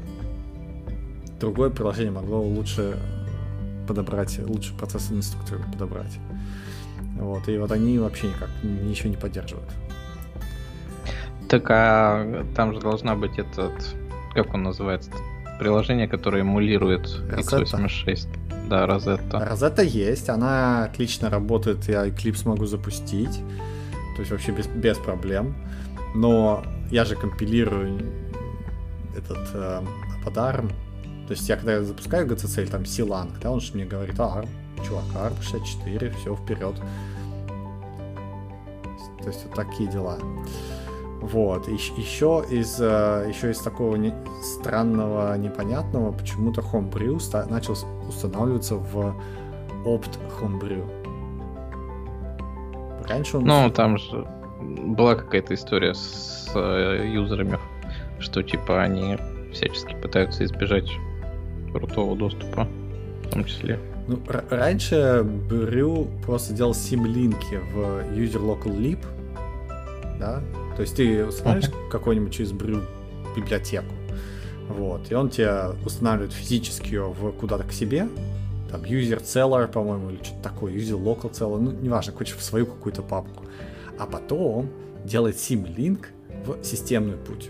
другое 1.42 1.72
приложение 1.72 2.12
могло 2.12 2.42
лучше 2.42 2.98
подобрать, 3.86 4.40
лучше 4.48 4.74
процессорную 4.78 5.20
инструкцию 5.20 5.62
подобрать. 5.74 6.20
Вот, 7.15 7.48
и 7.48 7.57
вот 7.57 7.72
они 7.72 7.98
вообще 7.98 8.27
никак 8.27 8.50
ничего 8.63 9.10
не 9.10 9.17
поддерживают. 9.17 9.69
Так, 11.48 11.69
а 11.69 12.45
там 12.55 12.74
же 12.74 12.79
должна 12.79 13.15
быть 13.15 13.38
этот, 13.38 13.72
как 14.34 14.53
он 14.53 14.63
называется, 14.63 15.12
приложение, 15.60 16.07
которое 16.07 16.41
эмулирует 16.41 17.07
x86. 17.07 18.27
Да, 18.69 18.88
Розетта. 18.88 19.45
Розетта 19.48 19.84
есть, 19.84 20.29
она 20.29 20.86
отлично 20.86 21.29
работает, 21.29 21.88
я 21.88 22.07
Eclipse 22.07 22.48
могу 22.48 22.65
запустить, 22.65 23.39
то 24.15 24.22
есть 24.22 24.31
вообще 24.31 24.51
без, 24.51 24.67
без 24.67 24.98
проблем. 24.98 25.55
Но 26.15 26.63
я 26.89 27.05
же 27.05 27.15
компилирую 27.15 28.00
этот 29.15 29.50
э, 29.53 29.81
под 30.24 30.38
ARM, 30.38 30.69
то 31.27 31.31
есть 31.31 31.48
я 31.48 31.57
когда 31.57 31.84
запускаю 31.84 32.27
GCC, 32.27 32.69
там 32.69 32.86
C-Lang, 32.86 33.31
да, 33.41 33.51
он 33.51 33.62
же 33.62 33.74
мне 33.74 33.86
говорит, 33.86 34.15
а, 34.19 34.43
ARM, 34.75 34.86
чувак, 34.88 35.03
ARM 35.15 35.41
64, 35.41 36.10
все, 36.12 36.36
вперед. 36.36 36.75
То 39.22 39.27
есть 39.27 39.46
вот 39.46 39.55
такие 39.55 39.89
дела. 39.89 40.17
Вот. 41.22 41.67
Еще 41.67 42.46
из, 42.50 42.79
э, 42.79 43.25
еще 43.27 43.50
из 43.51 43.60
такого 43.60 43.96
не, 43.96 44.13
странного, 44.44 45.36
непонятного, 45.38 46.12
почему-то 46.12 46.62
Homebrew 46.62 47.20
ста- 47.20 47.48
начал 47.50 47.75
устанавливаться 48.08 48.75
в 48.75 49.15
Opt 49.86 50.20
Homebrew. 50.39 50.84
Раньше 53.08 53.38
он... 53.38 53.46
Ну, 53.46 53.70
там 53.72 53.98
же 53.98 54.27
была 54.60 55.15
какая-то 55.15 55.53
история 55.53 55.94
с 55.94 56.51
э, 56.53 57.08
юзерами, 57.12 57.58
что 58.20 58.44
типа 58.44 58.84
они 58.84 59.17
всячески 59.51 59.96
пытаются 59.96 60.44
избежать 60.46 60.89
крутого 61.72 62.15
доступа, 62.15 62.67
в 63.24 63.29
том 63.32 63.44
числе. 63.46 63.79
Ну, 64.08 64.20
раньше 64.28 65.26
Brew 65.50 66.08
просто 66.24 66.54
делал 66.54 66.76
сим-линки 66.76 67.60
в 67.74 68.02
User 68.16 68.40
Local 68.40 68.78
Lib, 68.78 69.00
да, 70.20 70.44
то 70.76 70.82
есть 70.82 70.96
ты 70.96 71.26
устанавливаешь 71.26 71.74
uh-huh. 71.74 71.90
какой-нибудь 71.90 72.34
через 72.34 72.52
Brew 72.52 72.84
библиотеку, 73.36 73.94
вот, 74.70 75.12
и 75.12 75.16
он 75.16 75.30
тебя 75.30 75.72
устанавливает 75.84 76.34
физически 76.34 76.94
ее 76.94 77.08
в 77.08 77.32
куда-то 77.32 77.64
к 77.64 77.72
себе, 77.72 78.08
там, 78.70 78.82
user 78.82 79.22
cellar, 79.22 79.68
по-моему, 79.72 80.12
или 80.12 80.24
что-то 80.24 80.44
такое, 80.44 80.74
user 80.74 81.02
local 81.02 81.32
cellar, 81.32 81.60
ну, 81.60 81.72
неважно, 81.72 82.14
короче, 82.14 82.36
в 82.36 82.44
свою 82.44 82.66
какую-то 82.66 83.02
папку. 83.02 83.46
А 83.98 84.06
потом 84.06 84.70
делает 85.04 85.38
sim-link 85.38 86.08
в 86.46 86.64
системный 86.64 87.18
путь. 87.18 87.50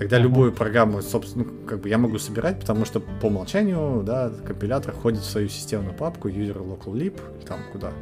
Тогда 0.00 0.16
uh-huh. 0.16 0.22
любую 0.22 0.52
программу, 0.52 1.02
собственно, 1.02 1.44
ну, 1.44 1.66
как 1.66 1.80
бы 1.80 1.90
я 1.90 1.98
могу 1.98 2.18
собирать, 2.18 2.58
потому 2.58 2.86
что 2.86 3.00
по 3.00 3.26
умолчанию, 3.26 4.02
да, 4.02 4.32
компилятор 4.46 4.94
ходит 4.94 5.20
в 5.20 5.26
свою 5.26 5.50
системную 5.50 5.94
папку 5.94 6.30
user 6.30 6.56
local 6.56 6.94
lib, 6.94 7.20
там 7.46 7.58
куда. 7.70 7.92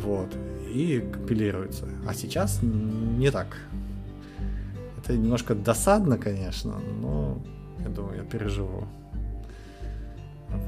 Вот 0.00 0.26
и 0.74 0.98
компилируется. 1.12 1.88
А 2.08 2.14
сейчас 2.14 2.58
не 2.62 3.30
так. 3.30 3.46
Это 4.98 5.12
немножко 5.12 5.54
досадно, 5.54 6.18
конечно, 6.18 6.74
но 7.00 7.38
я 7.78 7.90
думаю, 7.90 8.16
я 8.16 8.24
переживу. 8.24 8.88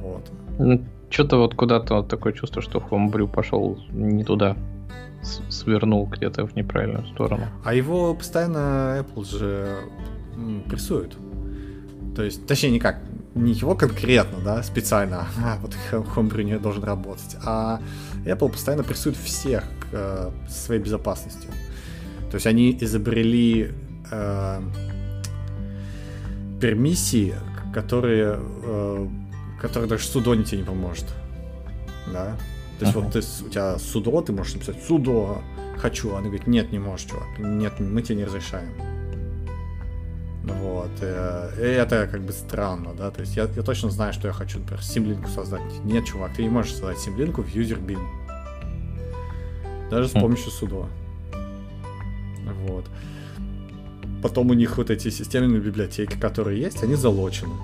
Вот. 0.00 0.30
Ну, 0.60 0.84
Что-то 1.10 1.38
вот 1.38 1.56
куда-то 1.56 1.94
вот 1.94 2.08
такое 2.08 2.32
чувство, 2.32 2.62
что 2.62 2.78
Homebrew 2.78 3.26
пошел 3.26 3.80
не 3.90 4.22
туда, 4.22 4.56
свернул 5.48 6.06
где-то 6.06 6.46
в 6.46 6.54
неправильную 6.54 7.04
сторону. 7.08 7.46
А 7.64 7.74
его 7.74 8.14
постоянно 8.14 9.00
Apple 9.00 9.24
же 9.24 9.80
прессует. 10.68 11.16
То 12.14 12.22
есть, 12.22 12.46
точнее, 12.46 12.70
никак, 12.70 13.00
не 13.34 13.52
его 13.52 13.74
конкретно, 13.74 14.38
да, 14.44 14.62
специально, 14.62 15.26
а, 15.44 15.58
вот 15.60 15.76
Homebrew 15.90 16.42
не 16.42 16.58
должен 16.58 16.84
работать, 16.84 17.36
а 17.44 17.80
Apple 18.24 18.50
постоянно 18.50 18.84
прессует 18.84 19.16
всех 19.16 19.64
э, 19.92 20.30
своей 20.48 20.80
безопасностью. 20.80 21.50
То 22.30 22.36
есть 22.36 22.46
они 22.46 22.76
изобрели 22.80 23.72
э, 24.10 24.60
пермиссии, 26.60 27.34
которые, 27.74 28.38
э, 28.64 29.08
которые 29.60 29.88
даже 29.88 30.04
судо 30.04 30.34
не 30.34 30.44
тебе 30.44 30.58
не 30.58 30.64
поможет. 30.64 31.06
Да? 32.12 32.36
То 32.78 32.84
есть 32.84 32.96
uh-huh. 32.96 33.02
вот 33.02 33.12
ты, 33.12 33.20
у 33.44 33.48
тебя 33.48 33.78
судо, 33.78 34.20
ты 34.22 34.32
можешь 34.32 34.54
написать 34.54 34.82
судо 34.86 35.42
хочу, 35.78 36.14
а 36.14 36.18
она 36.18 36.28
говорит, 36.28 36.46
нет, 36.46 36.72
не 36.72 36.78
можешь, 36.78 37.06
чувак, 37.06 37.26
нет, 37.38 37.78
мы 37.80 38.02
тебе 38.02 38.16
не 38.16 38.24
разрешаем. 38.24 38.95
Вот. 40.46 40.90
Э, 41.00 41.50
и 41.58 41.62
это 41.62 42.06
как 42.06 42.22
бы 42.22 42.32
странно, 42.32 42.94
да. 42.94 43.10
То 43.10 43.20
есть 43.20 43.36
я, 43.36 43.48
я 43.56 43.62
точно 43.62 43.90
знаю, 43.90 44.12
что 44.12 44.28
я 44.28 44.32
хочу, 44.32 44.60
например, 44.60 44.82
симлинку 44.82 45.28
создать. 45.28 45.62
Нет, 45.84 46.04
чувак, 46.04 46.34
ты 46.34 46.42
не 46.42 46.48
можешь 46.48 46.72
создать 46.72 46.98
симлинку 46.98 47.42
в 47.42 47.48
user 47.54 47.98
Даже 49.90 50.08
с 50.08 50.14
хм. 50.14 50.20
помощью 50.20 50.50
судо. 50.50 50.86
Вот. 52.68 52.84
Потом 54.22 54.50
у 54.50 54.54
них 54.54 54.76
вот 54.76 54.90
эти 54.90 55.10
системные 55.10 55.60
библиотеки, 55.60 56.16
которые 56.16 56.60
есть, 56.60 56.82
они 56.82 56.94
залочены. 56.94 57.54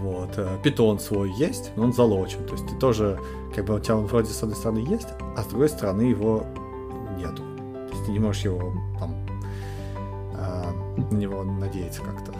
Вот. 0.00 0.38
Питон 0.62 0.96
э, 0.96 1.00
свой 1.00 1.32
есть, 1.32 1.72
но 1.76 1.84
он 1.84 1.92
залочен. 1.92 2.44
То 2.46 2.52
есть 2.52 2.68
ты 2.68 2.76
тоже, 2.76 3.18
как 3.54 3.64
бы 3.64 3.74
у 3.74 3.80
тебя 3.80 3.96
он 3.96 4.06
вроде 4.06 4.30
с 4.30 4.42
одной 4.42 4.56
стороны 4.56 4.78
есть, 4.78 5.08
а 5.36 5.42
с 5.42 5.46
другой 5.46 5.68
стороны 5.68 6.02
его 6.02 6.46
нету. 7.18 7.42
То 7.88 7.90
есть 7.92 8.06
ты 8.06 8.12
не 8.12 8.20
можешь 8.20 8.42
его 8.42 8.72
там 9.00 9.27
на 11.10 11.16
него 11.16 11.44
надеяться 11.44 12.02
как-то. 12.02 12.32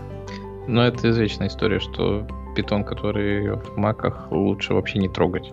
Ну, 0.66 0.82
это 0.82 1.10
извечная 1.10 1.48
история, 1.48 1.80
что 1.80 2.26
питон, 2.54 2.84
который 2.84 3.54
в 3.56 3.76
маках, 3.76 4.30
лучше 4.30 4.74
вообще 4.74 4.98
не 4.98 5.08
трогать. 5.08 5.52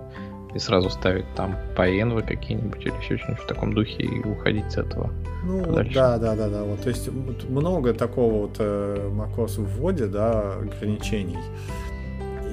И 0.54 0.60
сразу 0.60 0.90
ставить 0.90 1.26
там 1.36 1.58
по 1.76 1.90
envy 1.90 2.26
какие-нибудь 2.26 2.86
или 2.86 2.94
еще 3.02 3.18
что-нибудь 3.18 3.44
в 3.44 3.48
таком 3.48 3.74
духе 3.74 4.04
и 4.04 4.20
уходить 4.22 4.72
с 4.72 4.78
этого. 4.78 5.12
Ну, 5.44 5.64
подальше. 5.64 5.94
да, 5.94 6.18
да, 6.18 6.36
да, 6.36 6.50
да. 6.50 6.64
Вот, 6.64 6.82
то 6.82 6.90
есть 6.90 7.10
много 7.50 7.94
такого 7.94 8.48
вот 8.48 8.56
э, 8.60 9.10
macOS 9.12 9.62
в 9.62 9.78
вводе, 9.78 10.06
да, 10.06 10.54
ограничений. 10.54 11.38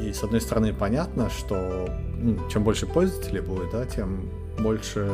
И 0.04 0.12
с 0.12 0.24
одной 0.24 0.40
стороны 0.40 0.74
понятно, 0.74 1.30
что 1.30 1.88
ну, 2.18 2.36
чем 2.50 2.64
больше 2.64 2.86
пользователей 2.86 3.40
будет, 3.40 3.70
да, 3.70 3.86
тем 3.86 4.28
больше 4.58 5.08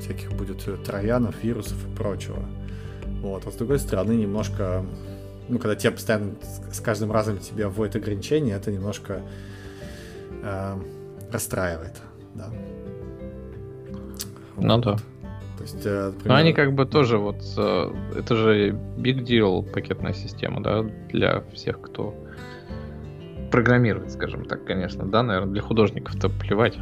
всяких 0.00 0.32
будет 0.32 0.66
троянов, 0.84 1.42
вирусов 1.42 1.76
и 1.86 1.96
прочего. 1.96 2.38
Вот. 3.20 3.46
А 3.46 3.50
с 3.50 3.54
другой 3.54 3.78
стороны, 3.78 4.12
немножко, 4.12 4.84
ну, 5.48 5.58
когда 5.58 5.76
тебе 5.76 5.92
постоянно 5.92 6.32
с 6.70 6.80
каждым 6.80 7.12
разом 7.12 7.38
тебе 7.38 7.68
вводят 7.68 7.96
ограничения, 7.96 8.54
это 8.54 8.72
немножко 8.72 9.22
э, 10.42 10.76
расстраивает, 11.30 12.00
да. 12.34 12.48
Ну 14.56 14.76
вот. 14.76 14.84
да. 14.84 14.96
То 15.58 15.64
есть, 15.64 15.84
например... 15.84 16.14
Ну, 16.24 16.34
они 16.34 16.52
как 16.54 16.72
бы 16.72 16.86
тоже 16.86 17.18
вот... 17.18 17.42
Это 18.16 18.34
же 18.34 18.70
big 18.96 19.24
deal 19.24 19.62
пакетная 19.70 20.14
система, 20.14 20.62
да, 20.62 20.82
для 21.10 21.42
всех, 21.52 21.80
кто 21.80 22.14
программирует, 23.50 24.12
скажем 24.12 24.44
так, 24.44 24.64
конечно, 24.64 25.04
да, 25.04 25.22
наверное, 25.22 25.52
для 25.52 25.62
художников-то 25.62 26.30
плевать. 26.30 26.78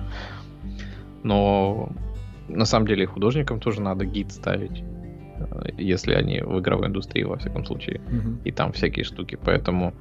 Но 1.25 1.91
на 2.47 2.65
самом 2.65 2.87
деле 2.87 3.07
художникам 3.07 3.59
тоже 3.59 3.81
надо 3.81 4.05
гид 4.05 4.31
ставить, 4.31 4.81
э, 4.81 4.98
если 5.77 6.15
они 6.15 6.41
в 6.41 6.59
игровой 6.61 6.89
индустрии, 6.89 7.25
во 7.25 7.37
всяком 7.37 7.65
случае, 7.65 8.01
mm-hmm. 8.01 8.43
и 8.45 8.53
там 8.53 8.73
всякие 8.73 9.05
штуки. 9.05 9.39
Поэтому 9.45 9.95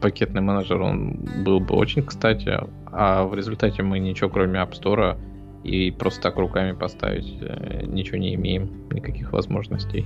пакетный 0.00 0.40
менеджер, 0.40 0.80
он 0.80 1.18
был 1.44 1.60
бы 1.60 1.74
очень 1.74 2.02
кстати, 2.02 2.58
а 2.86 3.24
в 3.24 3.34
результате 3.34 3.82
мы 3.82 3.98
ничего 3.98 4.30
кроме 4.30 4.60
App 4.60 4.72
Store 4.72 5.16
и 5.64 5.90
просто 5.90 6.22
так 6.22 6.36
руками 6.36 6.72
поставить 6.72 7.38
э, 7.40 7.84
ничего 7.86 8.18
не 8.18 8.34
имеем, 8.34 8.88
никаких 8.90 9.32
возможностей. 9.32 10.04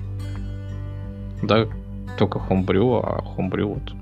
Да, 1.42 1.66
только 2.18 2.38
Homebrew, 2.38 3.00
а 3.02 3.22
Homebrew 3.36 3.64
вот 3.64 3.92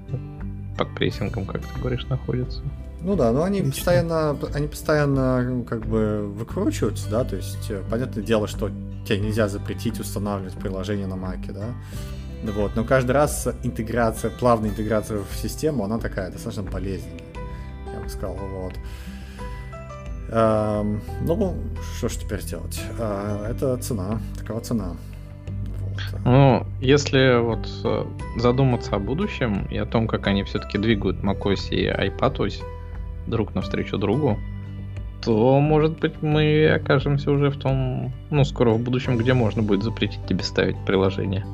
под 0.76 0.94
прессингом, 0.94 1.44
как 1.44 1.62
ты 1.62 1.80
говоришь, 1.80 2.06
находится. 2.06 2.62
Ну 3.02 3.14
да, 3.14 3.32
но 3.32 3.44
они 3.44 3.60
Отлично. 3.60 3.76
постоянно, 3.76 4.38
они 4.54 4.66
постоянно 4.66 5.42
ну, 5.42 5.62
как 5.62 5.86
бы 5.86 6.26
выкручиваются, 6.26 7.08
да, 7.08 7.24
то 7.24 7.36
есть 7.36 7.70
э, 7.70 7.82
понятное 7.88 8.24
дело, 8.24 8.48
что 8.48 8.70
тебе 9.06 9.20
нельзя 9.20 9.48
запретить 9.48 10.00
устанавливать 10.00 10.54
приложение 10.54 11.06
на 11.06 11.16
Маке, 11.16 11.52
да, 11.52 11.68
вот, 12.52 12.72
но 12.74 12.84
каждый 12.84 13.12
раз 13.12 13.48
интеграция, 13.62 14.30
плавная 14.30 14.70
интеграция 14.70 15.20
в 15.20 15.36
систему, 15.36 15.84
она 15.84 15.98
такая 15.98 16.30
достаточно 16.30 16.64
болезненная, 16.64 17.22
я 17.94 18.00
бы 18.00 18.08
сказал, 18.08 18.36
вот. 18.36 18.74
Эм, 20.30 21.00
ну, 21.22 21.56
что 21.96 22.08
ж 22.08 22.16
теперь 22.16 22.42
делать? 22.42 22.80
Э, 22.98 23.46
это 23.50 23.76
цена, 23.78 24.20
такова 24.38 24.60
цена. 24.60 24.96
Ну, 26.24 26.66
если 26.80 27.40
вот 27.40 27.68
э, 27.84 28.04
задуматься 28.36 28.96
о 28.96 28.98
будущем 28.98 29.66
и 29.70 29.78
о 29.78 29.86
том, 29.86 30.06
как 30.06 30.26
они 30.26 30.42
все-таки 30.44 30.78
двигают 30.78 31.18
macOS 31.18 31.70
и 31.70 31.88
iPadOS 31.88 32.62
друг 33.28 33.54
навстречу 33.54 33.98
другу, 33.98 34.38
то, 35.22 35.60
может 35.60 35.98
быть, 35.98 36.22
мы 36.22 36.68
окажемся 36.68 37.30
уже 37.30 37.50
в 37.50 37.56
том, 37.56 38.12
ну, 38.30 38.44
скоро 38.44 38.70
в 38.70 38.80
будущем, 38.80 39.16
где 39.16 39.34
можно 39.34 39.62
будет 39.62 39.82
запретить 39.82 40.24
тебе 40.26 40.42
ставить 40.42 40.76
приложение 40.84 41.44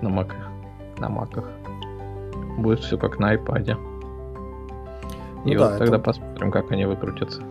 на 0.00 0.08
маках. 0.08 0.48
На 0.98 1.08
маках. 1.08 1.44
Будет 2.58 2.80
все 2.80 2.96
как 2.96 3.18
на 3.18 3.34
iPad. 3.34 3.76
Ну, 5.44 5.50
и 5.50 5.56
да, 5.56 5.70
вот 5.70 5.78
тогда 5.78 5.96
это... 5.96 6.04
посмотрим, 6.04 6.50
как 6.50 6.72
они 6.72 6.86
выкрутятся. 6.86 7.42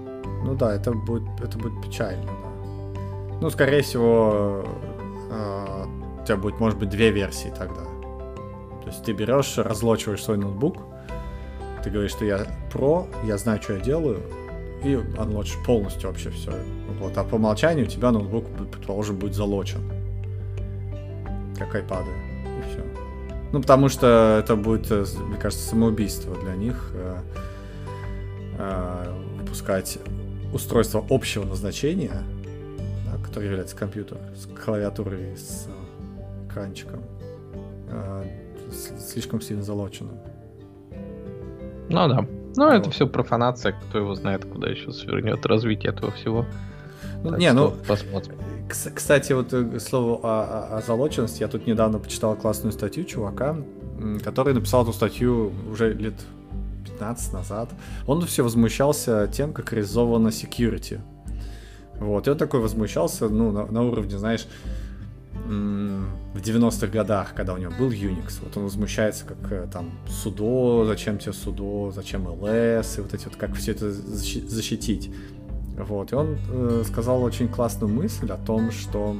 Ну 0.43 0.55
да, 0.55 0.73
это 0.73 0.91
будет, 0.91 1.23
это 1.41 1.57
будет 1.57 1.81
печально, 1.81 2.25
да. 2.25 3.39
Ну, 3.41 3.49
скорее 3.49 3.81
всего, 3.81 4.65
э, 5.29 5.85
у 6.21 6.25
тебя 6.25 6.37
будет, 6.37 6.59
может 6.59 6.79
быть, 6.79 6.89
две 6.89 7.11
версии 7.11 7.49
тогда. 7.49 7.81
То 8.83 8.87
есть 8.87 9.03
ты 9.03 9.13
берешь, 9.13 9.57
разлочиваешь 9.57 10.23
свой 10.23 10.37
ноутбук, 10.37 10.77
ты 11.83 11.89
говоришь, 11.89 12.11
что 12.11 12.25
я 12.25 12.47
про, 12.71 13.07
я 13.25 13.37
знаю, 13.37 13.61
что 13.61 13.73
я 13.73 13.79
делаю, 13.79 14.21
и 14.83 14.99
анлочишь 15.17 15.57
полностью 15.65 16.09
вообще 16.09 16.29
все. 16.29 16.51
Вот. 16.99 17.17
А 17.17 17.23
по 17.23 17.35
умолчанию 17.35 17.85
у 17.85 17.89
тебя 17.89 18.11
ноутбук, 18.11 18.45
предположим, 18.71 19.17
будет 19.17 19.33
залочен. 19.33 19.81
Как 21.57 21.75
iPad. 21.75 22.05
И 22.45 22.71
все. 22.71 22.83
Ну, 23.51 23.61
потому 23.61 23.89
что 23.89 24.39
это 24.43 24.55
будет, 24.55 24.91
э, 24.91 25.05
мне 25.25 25.37
кажется, 25.37 25.69
самоубийство 25.69 26.35
для 26.35 26.55
них 26.55 26.91
э, 26.93 27.17
э, 28.57 29.13
выпускать 29.39 29.99
устройство 30.53 31.05
общего 31.09 31.45
назначения, 31.45 32.23
да, 33.05 33.23
которое 33.23 33.47
является 33.47 33.75
компьютер, 33.75 34.17
с 34.35 34.45
клавиатурой, 34.45 35.37
с 35.37 35.67
экранчиком. 36.47 37.03
Э, 37.89 38.23
слишком 38.99 39.39
сильно 39.41 39.63
залоченным. 39.63 40.17
Ну 41.89 42.07
да. 42.07 42.25
Ну, 42.55 42.65
вот. 42.65 42.73
это 42.73 42.91
все 42.91 43.07
профанация, 43.07 43.73
кто 43.73 43.97
его 43.97 44.15
знает, 44.15 44.45
куда 44.45 44.69
еще 44.69 44.91
свернет 44.91 45.45
развитие 45.45 45.91
этого 45.91 46.11
всего. 46.11 46.45
Ну, 47.23 47.31
так 47.31 47.39
не, 47.39 47.51
ну, 47.53 47.73
посмотрим. 47.87 48.35
Кстати, 48.69 49.33
вот 49.33 49.53
э, 49.53 49.79
слово 49.79 50.19
о, 50.23 50.43
о, 50.73 50.77
о 50.77 50.81
залоченности, 50.81 51.41
я 51.41 51.47
тут 51.47 51.67
недавно 51.67 51.99
почитал 51.99 52.35
классную 52.35 52.71
статью 52.71 53.05
чувака, 53.05 53.57
который 54.23 54.53
написал 54.53 54.83
эту 54.83 54.93
статью 54.93 55.51
уже 55.71 55.93
лет 55.93 56.15
15 56.85 57.33
назад. 57.33 57.69
Он 58.07 58.21
все 58.25 58.43
возмущался 58.43 59.27
тем, 59.31 59.53
как 59.53 59.73
реализовано 59.73 60.29
security. 60.29 60.99
Вот, 61.99 62.27
и 62.27 62.31
он 62.31 62.37
такой 62.37 62.59
возмущался, 62.59 63.29
ну, 63.29 63.51
на, 63.51 63.65
на 63.65 63.83
уровне, 63.83 64.17
знаешь, 64.17 64.47
в 65.45 66.37
90-х 66.37 66.87
годах, 66.87 67.33
когда 67.35 67.53
у 67.53 67.57
него 67.57 67.71
был 67.77 67.89
Unix, 67.89 68.39
вот 68.41 68.55
он 68.55 68.63
возмущается, 68.63 69.25
как 69.25 69.51
э, 69.51 69.67
там 69.71 69.91
судо, 70.07 70.85
зачем 70.85 71.17
тебе 71.17 71.33
судо, 71.33 71.91
зачем 71.91 72.27
LS, 72.27 72.97
и 72.97 73.01
вот 73.01 73.13
эти 73.13 73.25
вот, 73.25 73.35
как 73.35 73.53
все 73.55 73.71
это 73.71 73.91
защитить. 73.91 75.11
Вот, 75.77 76.11
и 76.11 76.15
он 76.15 76.37
э, 76.49 76.83
сказал 76.87 77.23
очень 77.23 77.49
классную 77.49 77.93
мысль 77.93 78.31
о 78.31 78.37
том, 78.37 78.71
что 78.71 79.17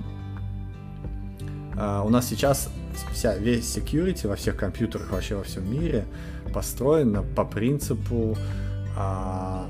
э, 1.76 2.02
у 2.06 2.10
нас 2.10 2.28
сейчас 2.30 2.70
вся, 3.12 3.36
весь 3.36 3.66
security 3.76 4.28
во 4.28 4.36
всех 4.36 4.56
компьютерах 4.56 5.12
вообще 5.12 5.36
во 5.36 5.44
всем 5.44 5.70
мире 5.70 6.06
построен 6.54 7.26
по 7.36 7.44
принципу 7.44 8.38
э, 8.98 9.64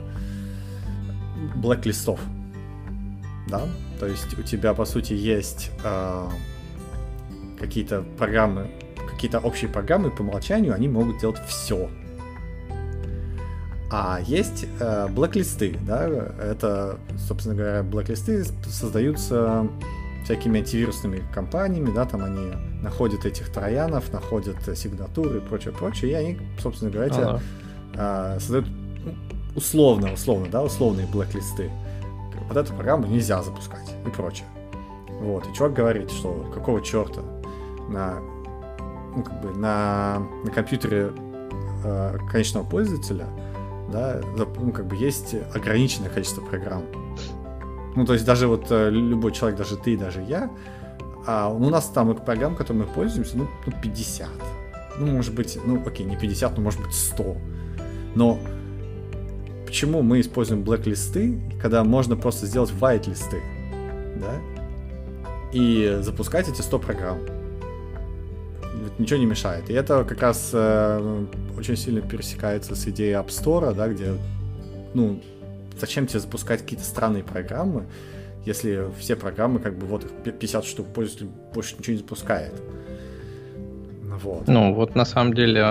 блэк-листов. 1.55 2.19
Да? 3.47 3.67
То 3.99 4.07
есть 4.07 4.37
у 4.37 4.41
тебя, 4.43 4.73
по 4.73 4.85
сути, 4.85 5.13
есть 5.13 5.71
э, 5.83 6.29
какие-то 7.59 8.03
программы, 8.17 8.67
какие-то 9.09 9.39
общие 9.39 9.69
программы 9.69 10.11
по 10.11 10.21
умолчанию, 10.21 10.73
они 10.73 10.87
могут 10.87 11.19
делать 11.19 11.39
все. 11.47 11.89
А 13.91 14.19
есть 14.25 14.65
э, 14.79 15.07
блэклисты, 15.07 15.77
да, 15.85 16.07
это, 16.07 16.97
собственно 17.27 17.55
говоря, 17.55 17.83
блэклисты 17.83 18.43
создаются 18.65 19.67
всякими 20.23 20.61
антивирусными 20.61 21.21
компаниями, 21.33 21.93
да, 21.93 22.05
там 22.05 22.23
они 22.23 22.53
находят 22.81 23.25
этих 23.25 23.51
троянов, 23.51 24.11
находят 24.11 24.57
сигнатуры 24.75 25.37
и 25.37 25.41
прочее, 25.41 25.73
прочее, 25.73 26.11
и 26.11 26.13
они, 26.15 26.37
собственно 26.59 26.89
говоря, 26.89 27.13
ага. 27.13 27.41
э, 27.93 28.39
создают 28.39 28.67
ну, 29.05 29.13
условно, 29.55 30.13
условно, 30.13 30.47
да, 30.49 30.63
условные 30.63 31.05
блэклисты 31.05 31.69
вот 32.53 32.65
эту 32.65 32.73
программу 32.73 33.07
нельзя 33.07 33.41
запускать 33.41 33.95
и 34.05 34.09
прочее. 34.09 34.47
Вот, 35.19 35.47
и 35.47 35.53
чувак 35.53 35.73
говорит, 35.73 36.11
что 36.11 36.49
какого 36.53 36.81
черта 36.81 37.21
на, 37.89 38.19
ну, 39.15 39.23
как 39.23 39.41
бы 39.41 39.57
на, 39.57 40.19
на 40.43 40.51
компьютере 40.51 41.11
э, 41.83 42.17
конечного 42.31 42.63
пользователя, 42.63 43.27
да, 43.91 44.21
ну, 44.37 44.71
как 44.71 44.85
бы 44.85 44.95
есть 44.95 45.35
ограниченное 45.53 46.09
количество 46.09 46.41
программ. 46.41 46.83
Ну, 47.95 48.05
то 48.05 48.13
есть 48.13 48.25
даже 48.25 48.47
вот 48.47 48.67
э, 48.69 48.89
любой 48.89 49.31
человек, 49.31 49.57
даже 49.57 49.77
ты, 49.77 49.97
даже 49.97 50.21
я, 50.21 50.49
а 51.25 51.49
у 51.49 51.69
нас 51.69 51.85
там 51.85 52.13
программ, 52.15 52.55
которыми 52.55 52.83
мы 52.83 52.87
пользуемся, 52.87 53.37
ну, 53.37 53.47
ну 53.65 53.73
50. 53.81 54.27
Ну, 54.99 55.07
может 55.07 55.33
быть, 55.33 55.57
ну, 55.65 55.81
окей, 55.85 56.05
не 56.05 56.17
50, 56.17 56.57
но 56.57 56.63
может 56.63 56.81
быть 56.81 56.93
100. 56.93 57.37
Но 58.15 58.39
почему 59.73 60.03
мы 60.03 60.21
используем 60.21 60.61
блэк-листы, 60.61 61.39
когда 61.59 61.83
можно 61.83 62.15
просто 62.15 62.45
сделать 62.45 62.69
white-листы, 62.79 63.41
да, 64.21 64.35
и 65.51 65.97
запускать 66.01 66.47
эти 66.47 66.61
100 66.61 66.77
программ. 66.77 67.17
Ничего 68.99 69.17
не 69.17 69.25
мешает. 69.25 69.71
И 69.71 69.73
это 69.73 70.03
как 70.03 70.21
раз 70.21 70.51
э, 70.53 71.25
очень 71.57 71.75
сильно 71.75 72.01
пересекается 72.01 72.75
с 72.75 72.87
идеей 72.87 73.13
App 73.13 73.29
Store, 73.29 73.73
да, 73.73 73.87
где, 73.87 74.13
ну, 74.93 75.19
зачем 75.79 76.05
тебе 76.05 76.19
запускать 76.19 76.61
какие-то 76.61 76.85
странные 76.85 77.23
программы, 77.23 77.85
если 78.45 78.85
все 78.99 79.15
программы, 79.15 79.59
как 79.59 79.75
бы, 79.75 79.87
вот 79.87 80.03
их 80.03 80.11
50 80.35 80.65
штук 80.65 80.85
пользователь 80.93 81.29
больше 81.51 81.77
ничего 81.79 81.93
не 81.93 81.97
запускает. 81.97 82.53
Вот. 84.21 84.47
Ну, 84.47 84.75
вот 84.75 84.93
на 84.93 85.05
самом 85.05 85.33
деле 85.33 85.61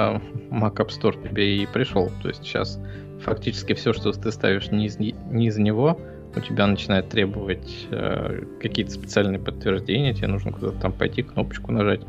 Mac 0.50 0.74
App 0.74 0.88
Store 0.88 1.22
тебе 1.22 1.62
и 1.62 1.66
пришел. 1.66 2.10
То 2.20 2.30
есть 2.30 2.42
сейчас 2.42 2.80
фактически 3.24 3.74
все, 3.74 3.92
что 3.92 4.12
ты 4.12 4.32
ставишь 4.32 4.70
не 4.70 4.86
из, 4.86 4.98
не 4.98 5.46
из 5.46 5.56
него, 5.58 5.98
у 6.34 6.40
тебя 6.40 6.66
начинает 6.66 7.08
требовать 7.08 7.86
э, 7.90 8.44
какие-то 8.60 8.90
специальные 8.92 9.38
подтверждения, 9.38 10.14
тебе 10.14 10.28
нужно 10.28 10.52
куда-то 10.52 10.78
там 10.78 10.92
пойти, 10.92 11.22
кнопочку 11.22 11.72
нажать, 11.72 12.00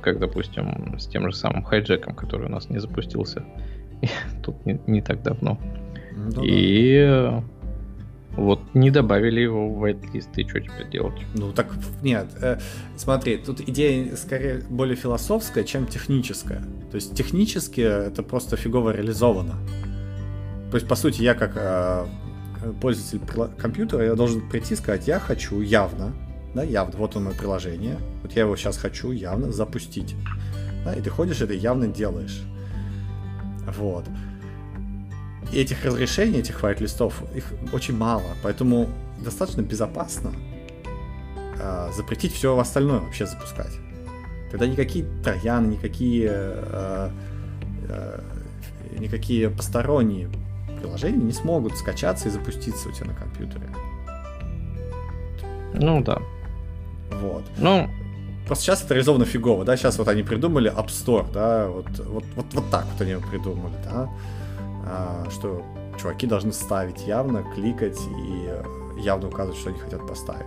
как, 0.00 0.18
допустим, 0.18 0.98
с 0.98 1.06
тем 1.06 1.28
же 1.30 1.36
самым 1.36 1.64
хайджеком, 1.64 2.14
который 2.14 2.46
у 2.46 2.50
нас 2.50 2.70
не 2.70 2.78
запустился 2.78 3.44
тут 4.42 4.64
не, 4.66 4.80
не 4.86 5.02
так 5.02 5.22
давно. 5.22 5.58
Ну, 6.16 6.44
и 6.44 7.04
да. 7.06 7.44
вот 8.36 8.60
не 8.74 8.90
добавили 8.90 9.40
его 9.40 9.68
в 9.68 9.84
whitelist, 9.84 10.28
и 10.36 10.48
что 10.48 10.60
теперь 10.60 10.88
делать? 10.90 11.20
Ну 11.34 11.52
так, 11.52 11.74
нет, 12.02 12.26
э, 12.40 12.58
смотри, 12.96 13.38
тут 13.38 13.60
идея 13.60 14.14
скорее 14.16 14.62
более 14.70 14.96
философская, 14.96 15.64
чем 15.64 15.86
техническая. 15.86 16.62
То 16.90 16.96
есть 16.96 17.16
технически 17.16 17.80
это 17.80 18.22
просто 18.22 18.56
фигово 18.56 18.90
реализовано. 18.90 19.56
То 20.74 20.78
есть, 20.78 20.88
по 20.88 20.96
сути, 20.96 21.22
я 21.22 21.34
как 21.34 21.52
э, 21.54 22.04
пользователь 22.80 23.20
компьютера, 23.56 24.06
я 24.06 24.16
должен 24.16 24.40
прийти 24.48 24.74
и 24.74 24.76
сказать, 24.76 25.06
я 25.06 25.20
хочу 25.20 25.60
явно 25.60 26.12
да, 26.52 26.64
явно, 26.64 26.98
вот 26.98 27.14
он 27.14 27.26
мое 27.26 27.34
приложение, 27.36 27.96
вот 28.22 28.32
я 28.32 28.42
его 28.42 28.56
сейчас 28.56 28.76
хочу 28.76 29.12
явно 29.12 29.52
запустить, 29.52 30.16
да, 30.84 30.92
и 30.92 31.00
ты 31.00 31.10
ходишь 31.10 31.40
это 31.40 31.52
явно 31.54 31.86
делаешь. 31.86 32.42
Вот. 33.78 34.04
И 35.52 35.60
этих 35.60 35.84
разрешений, 35.84 36.40
этих 36.40 36.60
white-листов, 36.64 37.22
их 37.36 37.52
очень 37.72 37.96
мало, 37.96 38.24
поэтому 38.42 38.88
достаточно 39.22 39.60
безопасно 39.60 40.32
э, 41.56 41.90
запретить 41.96 42.32
все 42.32 42.58
остальное 42.58 42.98
вообще 42.98 43.26
запускать. 43.26 43.78
Тогда 44.50 44.66
никакие 44.66 45.04
трояны, 45.22 45.68
никакие, 45.68 46.30
э, 46.32 47.10
э, 47.88 48.20
никакие 48.98 49.50
посторонние 49.50 50.28
приложения 50.84 51.24
не 51.24 51.32
смогут 51.32 51.76
скачаться 51.78 52.28
и 52.28 52.30
запуститься 52.30 52.88
у 52.88 52.92
тебя 52.92 53.06
на 53.06 53.14
компьютере. 53.14 53.68
Ну 55.74 56.02
да. 56.02 56.18
Вот. 57.22 57.42
Ну, 57.56 57.88
Просто 58.46 58.64
сейчас 58.64 58.82
это 58.82 58.92
реализовано 58.92 59.24
фигово, 59.24 59.64
да, 59.64 59.74
сейчас 59.74 59.96
вот 59.96 60.06
они 60.08 60.22
придумали 60.22 60.70
App 60.70 60.88
Store, 60.88 61.24
да, 61.32 61.66
вот, 61.66 61.86
вот, 61.98 62.24
вот, 62.36 62.44
вот 62.52 62.70
так 62.70 62.84
вот 62.84 63.00
они 63.00 63.12
его 63.12 63.22
придумали, 63.22 63.72
да, 63.84 64.10
а, 64.86 65.26
что 65.30 65.62
чуваки 65.98 66.26
должны 66.26 66.52
ставить 66.52 67.06
явно, 67.06 67.42
кликать 67.54 67.98
и 68.06 69.00
явно 69.00 69.28
указывать, 69.28 69.58
что 69.58 69.70
они 69.70 69.78
хотят 69.78 70.06
поставить. 70.06 70.44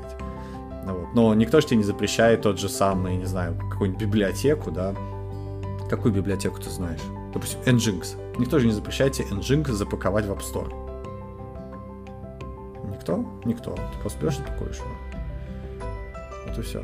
Ну, 0.85 0.93
вот. 0.93 1.07
Но 1.15 1.33
никто 1.33 1.59
же 1.59 1.65
тебе 1.65 1.77
не 1.77 1.83
запрещает 1.83 2.43
тот 2.43 2.59
же 2.59 2.69
самый, 2.69 3.17
не 3.17 3.25
знаю, 3.25 3.57
какую-нибудь 3.71 3.99
библиотеку, 3.99 4.69
да. 4.69 4.93
Какую 5.89 6.13
библиотеку 6.13 6.61
ты 6.61 6.69
знаешь? 6.69 7.01
Допустим, 7.33 7.59
Nginx. 7.61 8.26
Никто 8.37 8.59
же 8.59 8.67
не 8.67 8.73
запрещает 8.73 9.13
тебе 9.13 9.27
Nginx 9.29 9.71
запаковать 9.71 10.25
в 10.25 10.31
App 10.31 10.41
Store. 10.41 10.71
Никто? 12.91 13.25
Никто. 13.45 13.71
Ты 13.75 13.99
просто 14.01 14.21
берешь 14.21 14.39
и 14.39 14.41
пакуешь 14.43 14.77
его. 14.77 14.87
Вот 16.47 16.57
и 16.57 16.61
все. 16.61 16.83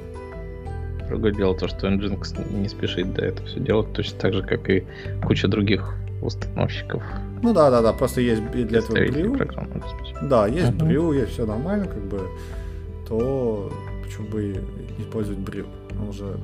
Другое 1.08 1.34
дело 1.34 1.56
то, 1.56 1.68
что 1.68 1.88
Nginx 1.88 2.54
не 2.54 2.68
спешит 2.70 3.13
да, 3.13 3.26
это 3.26 3.44
все 3.46 3.60
делать 3.60 3.94
точно 3.94 4.20
так 4.20 4.34
же, 4.34 4.42
как 4.42 4.70
и 4.70 4.86
куча 5.26 5.48
других 5.48 5.96
установщиков. 6.22 7.04
Ну 7.42 7.54
да, 7.54 7.70
да, 7.70 7.82
да, 7.82 7.94
просто 7.94 8.22
есть 8.22 8.42
и 8.56 8.63
для 8.63 8.80
этого 8.80 8.96
Brew. 8.96 10.28
Да, 10.28 10.48
есть 10.48 10.72
uh-huh. 10.72 11.20
Есть 11.20 11.34
все 11.34 11.46
нормально, 11.46 11.88
как 11.88 12.02
бы, 12.04 12.22
то 13.08 13.72
почему 14.04 14.28
бы 14.30 14.63
не 14.98 15.04
использовать 15.04 15.39
Brew? 15.39 15.68
Он 16.00 16.10
уже 16.10 16.38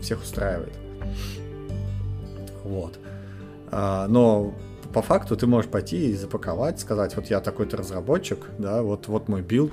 всех 0.00 0.20
устраивает. 0.20 0.72
Вот. 2.64 2.98
А, 3.70 4.06
но 4.08 4.54
по 4.92 5.02
факту 5.02 5.36
ты 5.36 5.46
можешь 5.46 5.70
пойти 5.70 6.10
и 6.10 6.14
запаковать, 6.14 6.80
сказать, 6.80 7.14
вот 7.16 7.26
я 7.26 7.40
такой-то 7.40 7.76
разработчик, 7.76 8.38
да, 8.58 8.82
вот, 8.82 9.08
вот 9.08 9.28
мой 9.28 9.42
build. 9.42 9.72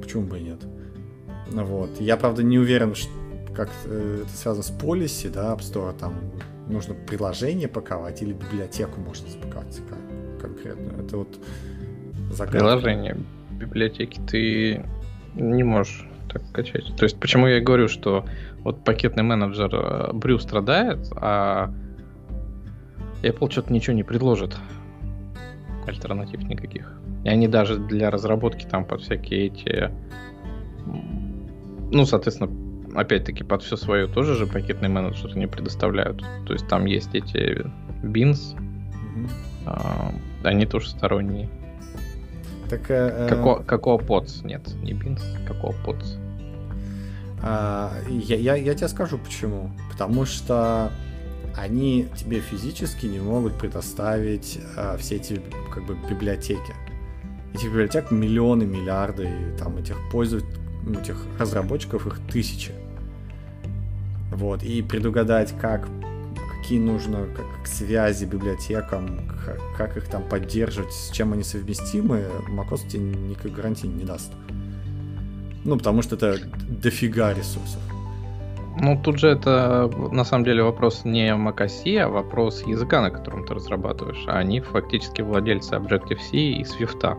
Почему 0.00 0.24
бы 0.24 0.38
и 0.38 0.42
нет? 0.42 0.60
Вот. 1.50 2.00
Я, 2.00 2.16
правда, 2.16 2.42
не 2.42 2.58
уверен, 2.58 2.94
как 3.54 3.70
э, 3.86 4.22
это 4.22 4.36
связано 4.36 4.62
с 4.62 4.70
policy, 4.70 5.28
да, 5.28 5.54
App 5.54 5.60
Store, 5.60 5.96
там 5.98 6.14
нужно 6.68 6.94
приложение 6.94 7.68
паковать 7.68 8.22
или 8.22 8.32
библиотеку 8.32 9.00
можно 9.00 9.28
запаковать 9.28 9.80
конкретно. 10.40 11.02
Это 11.02 11.18
вот 11.18 11.38
загадка. 12.32 12.58
Приложение 12.58 13.16
библиотеки 13.50 14.20
ты 14.28 14.84
не 15.34 15.62
можешь 15.62 16.06
так 16.30 16.42
качать. 16.52 16.94
То 16.96 17.04
есть 17.04 17.18
почему 17.18 17.46
я 17.46 17.60
говорю, 17.60 17.88
что 17.88 18.24
вот 18.58 18.84
пакетный 18.84 19.22
менеджер 19.22 19.70
э, 19.72 20.12
Брю 20.12 20.38
страдает, 20.38 21.06
а 21.16 21.72
Apple 23.24 23.50
что-то 23.50 23.72
ничего 23.72 23.96
не 23.96 24.02
предложит. 24.02 24.56
Альтернатив 25.86 26.42
никаких. 26.44 26.98
И 27.24 27.28
они 27.28 27.48
даже 27.48 27.78
для 27.78 28.10
разработки 28.10 28.64
там 28.64 28.84
под 28.84 29.02
всякие 29.02 29.46
эти 29.46 29.90
ну, 31.90 32.04
соответственно, 32.06 32.50
опять-таки 32.94 33.44
под 33.44 33.62
все 33.62 33.76
свое 33.76 34.06
тоже 34.06 34.34
же 34.34 34.46
пакетный 34.46 34.88
менеджер 34.88 35.36
не 35.36 35.46
предоставляют. 35.46 36.24
То 36.46 36.52
есть 36.52 36.66
там 36.68 36.86
есть 36.86 37.14
эти 37.14 37.64
бинс, 38.02 38.54
угу. 38.54 39.28
а, 39.66 40.12
они 40.42 40.66
тоже 40.66 40.90
сторонние. 40.90 41.48
Так, 42.68 42.90
э, 42.90 43.28
Како, 43.28 43.62
какого 43.64 43.98
подс? 43.98 44.42
Нет, 44.42 44.74
не 44.82 44.92
бинс, 44.92 45.22
какого 45.46 45.74
подс? 45.84 46.16
А, 47.42 47.92
я, 48.08 48.36
я, 48.36 48.54
я 48.56 48.74
тебе 48.74 48.88
скажу 48.88 49.18
почему. 49.18 49.70
Потому 49.92 50.24
что 50.24 50.90
они 51.56 52.08
тебе 52.16 52.40
физически 52.40 53.06
не 53.06 53.20
могут 53.20 53.58
предоставить 53.58 54.58
а, 54.76 54.96
все 54.96 55.16
эти 55.16 55.40
как 55.72 55.84
бы 55.84 55.96
библиотеки. 56.08 56.74
Этих 57.54 57.66
библиотек 57.66 58.10
миллионы, 58.10 58.64
миллиарды, 58.64 59.28
там 59.58 59.76
этих 59.76 59.96
пользователей 60.10 60.64
этих 60.92 61.16
разработчиков, 61.38 62.06
их 62.06 62.18
тысячи. 62.30 62.72
Вот, 64.30 64.62
и 64.62 64.82
предугадать, 64.82 65.54
как, 65.60 65.88
какие 66.60 66.80
нужно, 66.80 67.26
как, 67.34 67.46
как 67.56 67.66
связи 67.66 68.24
библиотекам, 68.24 69.28
как, 69.44 69.60
как 69.76 69.96
их 69.96 70.08
там 70.08 70.28
поддерживать, 70.28 70.92
с 70.92 71.10
чем 71.10 71.32
они 71.32 71.44
совместимы, 71.44 72.26
macOS 72.48 72.88
тебе 72.88 73.04
никакой 73.04 73.52
гарантии 73.52 73.86
не 73.86 74.04
даст. 74.04 74.32
Ну, 75.64 75.78
потому 75.78 76.02
что 76.02 76.16
это 76.16 76.38
дофига 76.68 77.32
ресурсов. 77.32 77.80
Ну, 78.80 79.00
тут 79.00 79.18
же 79.18 79.28
это 79.28 79.88
на 80.10 80.24
самом 80.24 80.44
деле 80.44 80.62
вопрос 80.62 81.04
не 81.04 81.28
macOS, 81.34 81.98
а 81.98 82.08
вопрос 82.08 82.62
языка, 82.66 83.00
на 83.00 83.10
котором 83.10 83.46
ты 83.46 83.54
разрабатываешь. 83.54 84.24
А 84.26 84.38
они 84.38 84.60
фактически 84.60 85.22
владельцы 85.22 85.74
Objective-C 85.74 86.36
и 86.36 86.62
Swift. 86.64 87.16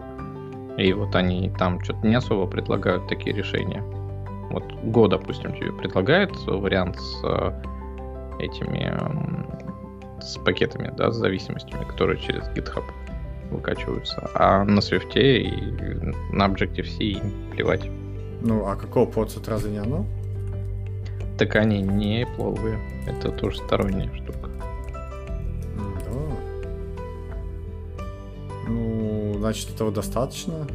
И 0.77 0.91
вот 0.91 1.15
они 1.15 1.49
там 1.57 1.81
что-то 1.81 2.05
не 2.05 2.15
особо 2.15 2.45
предлагают 2.47 3.07
такие 3.07 3.33
решения. 3.33 3.81
Вот 4.51 4.63
Go, 4.83 5.07
допустим, 5.07 5.53
тебе 5.53 5.71
предлагает 5.71 6.31
вариант 6.45 6.99
с 6.99 7.21
э, 7.23 7.51
этими 8.39 8.93
с 10.21 10.37
пакетами, 10.37 10.93
да, 10.97 11.11
с 11.11 11.15
зависимостями, 11.15 11.83
которые 11.85 12.19
через 12.19 12.43
GitHub 12.49 12.83
выкачиваются. 13.51 14.29
А 14.33 14.63
на 14.63 14.79
Swift 14.79 15.17
и 15.17 15.49
на 16.33 16.47
Objective-C 16.47 17.21
плевать. 17.51 17.89
Ну, 18.41 18.67
а 18.67 18.75
какого 18.75 19.05
подсу 19.05 19.39
разве 19.47 19.71
не 19.71 19.77
оно? 19.77 20.05
Так 21.37 21.55
они 21.55 21.81
не 21.81 22.27
пловые. 22.35 22.79
Это 23.07 23.31
тоже 23.31 23.57
сторонняя 23.57 24.13
штука. 24.15 24.49
значит, 29.45 29.69
этого 29.69 29.91
достаточно. 29.91 30.65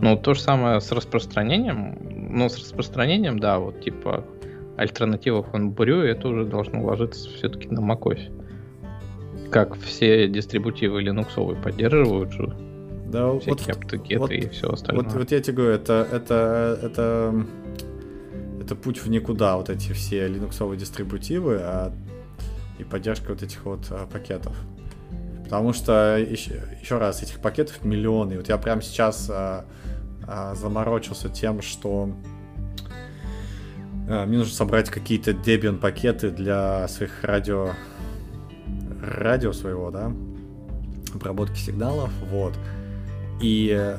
Ну, 0.00 0.16
то 0.16 0.34
же 0.34 0.40
самое 0.40 0.80
с 0.80 0.90
распространением. 0.90 1.96
Ну, 2.36 2.48
с 2.48 2.58
распространением, 2.58 3.38
да, 3.38 3.60
вот 3.60 3.80
типа 3.80 4.24
альтернатива 4.76 5.44
Хонбурю, 5.44 6.00
это 6.00 6.26
уже 6.28 6.44
должно 6.44 6.82
ложиться 6.82 7.28
все-таки 7.30 7.68
на 7.68 7.78
macOS. 7.78 8.20
Как 9.52 9.76
все 9.76 10.26
дистрибутивы 10.26 11.02
линуксовые 11.02 11.60
поддерживают 11.62 12.32
же. 12.32 12.71
Да, 13.12 13.38
всякие 13.38 13.74
вот, 13.74 13.84
аптекеты 13.84 14.18
вот, 14.18 14.30
и 14.30 14.48
все 14.48 14.72
остальное. 14.72 15.04
Вот, 15.04 15.12
вот 15.12 15.30
я 15.30 15.40
тебе 15.40 15.56
говорю, 15.56 15.74
это, 15.74 16.08
это, 16.10 16.78
это, 16.82 17.46
это 18.60 18.74
путь 18.74 19.04
в 19.04 19.10
никуда, 19.10 19.56
вот 19.56 19.68
эти 19.68 19.92
все 19.92 20.26
линуксовые 20.28 20.78
дистрибутивы, 20.78 21.58
а 21.60 21.92
и 22.78 22.84
поддержка 22.84 23.30
вот 23.30 23.42
этих 23.42 23.64
вот 23.66 23.86
а, 23.90 24.06
пакетов. 24.06 24.56
Потому 25.44 25.74
что, 25.74 26.16
еще, 26.18 26.62
еще 26.80 26.96
раз, 26.96 27.22
этих 27.22 27.38
пакетов 27.38 27.84
миллионы. 27.84 28.38
Вот 28.38 28.48
я 28.48 28.56
прямо 28.56 28.80
сейчас 28.80 29.28
а, 29.30 29.66
а, 30.26 30.54
заморочился 30.54 31.28
тем, 31.28 31.60
что 31.60 32.10
а, 34.08 34.24
мне 34.24 34.38
нужно 34.38 34.54
собрать 34.54 34.88
какие-то 34.88 35.32
Debian 35.32 35.76
пакеты 35.76 36.30
для 36.30 36.88
своих 36.88 37.22
радио 37.22 37.72
радио 39.02 39.52
своего, 39.52 39.90
да, 39.90 40.12
обработки 41.14 41.58
сигналов, 41.58 42.10
вот. 42.30 42.54
И 43.42 43.96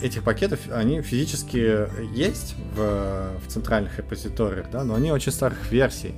этих 0.00 0.22
пакетов, 0.22 0.60
они 0.70 1.02
физически 1.02 1.88
есть 2.14 2.54
в, 2.76 3.38
в 3.44 3.48
центральных 3.48 3.96
репозиториях, 3.98 4.70
да, 4.70 4.84
но 4.84 4.94
они 4.94 5.10
очень 5.10 5.32
старых 5.32 5.70
версий. 5.72 6.14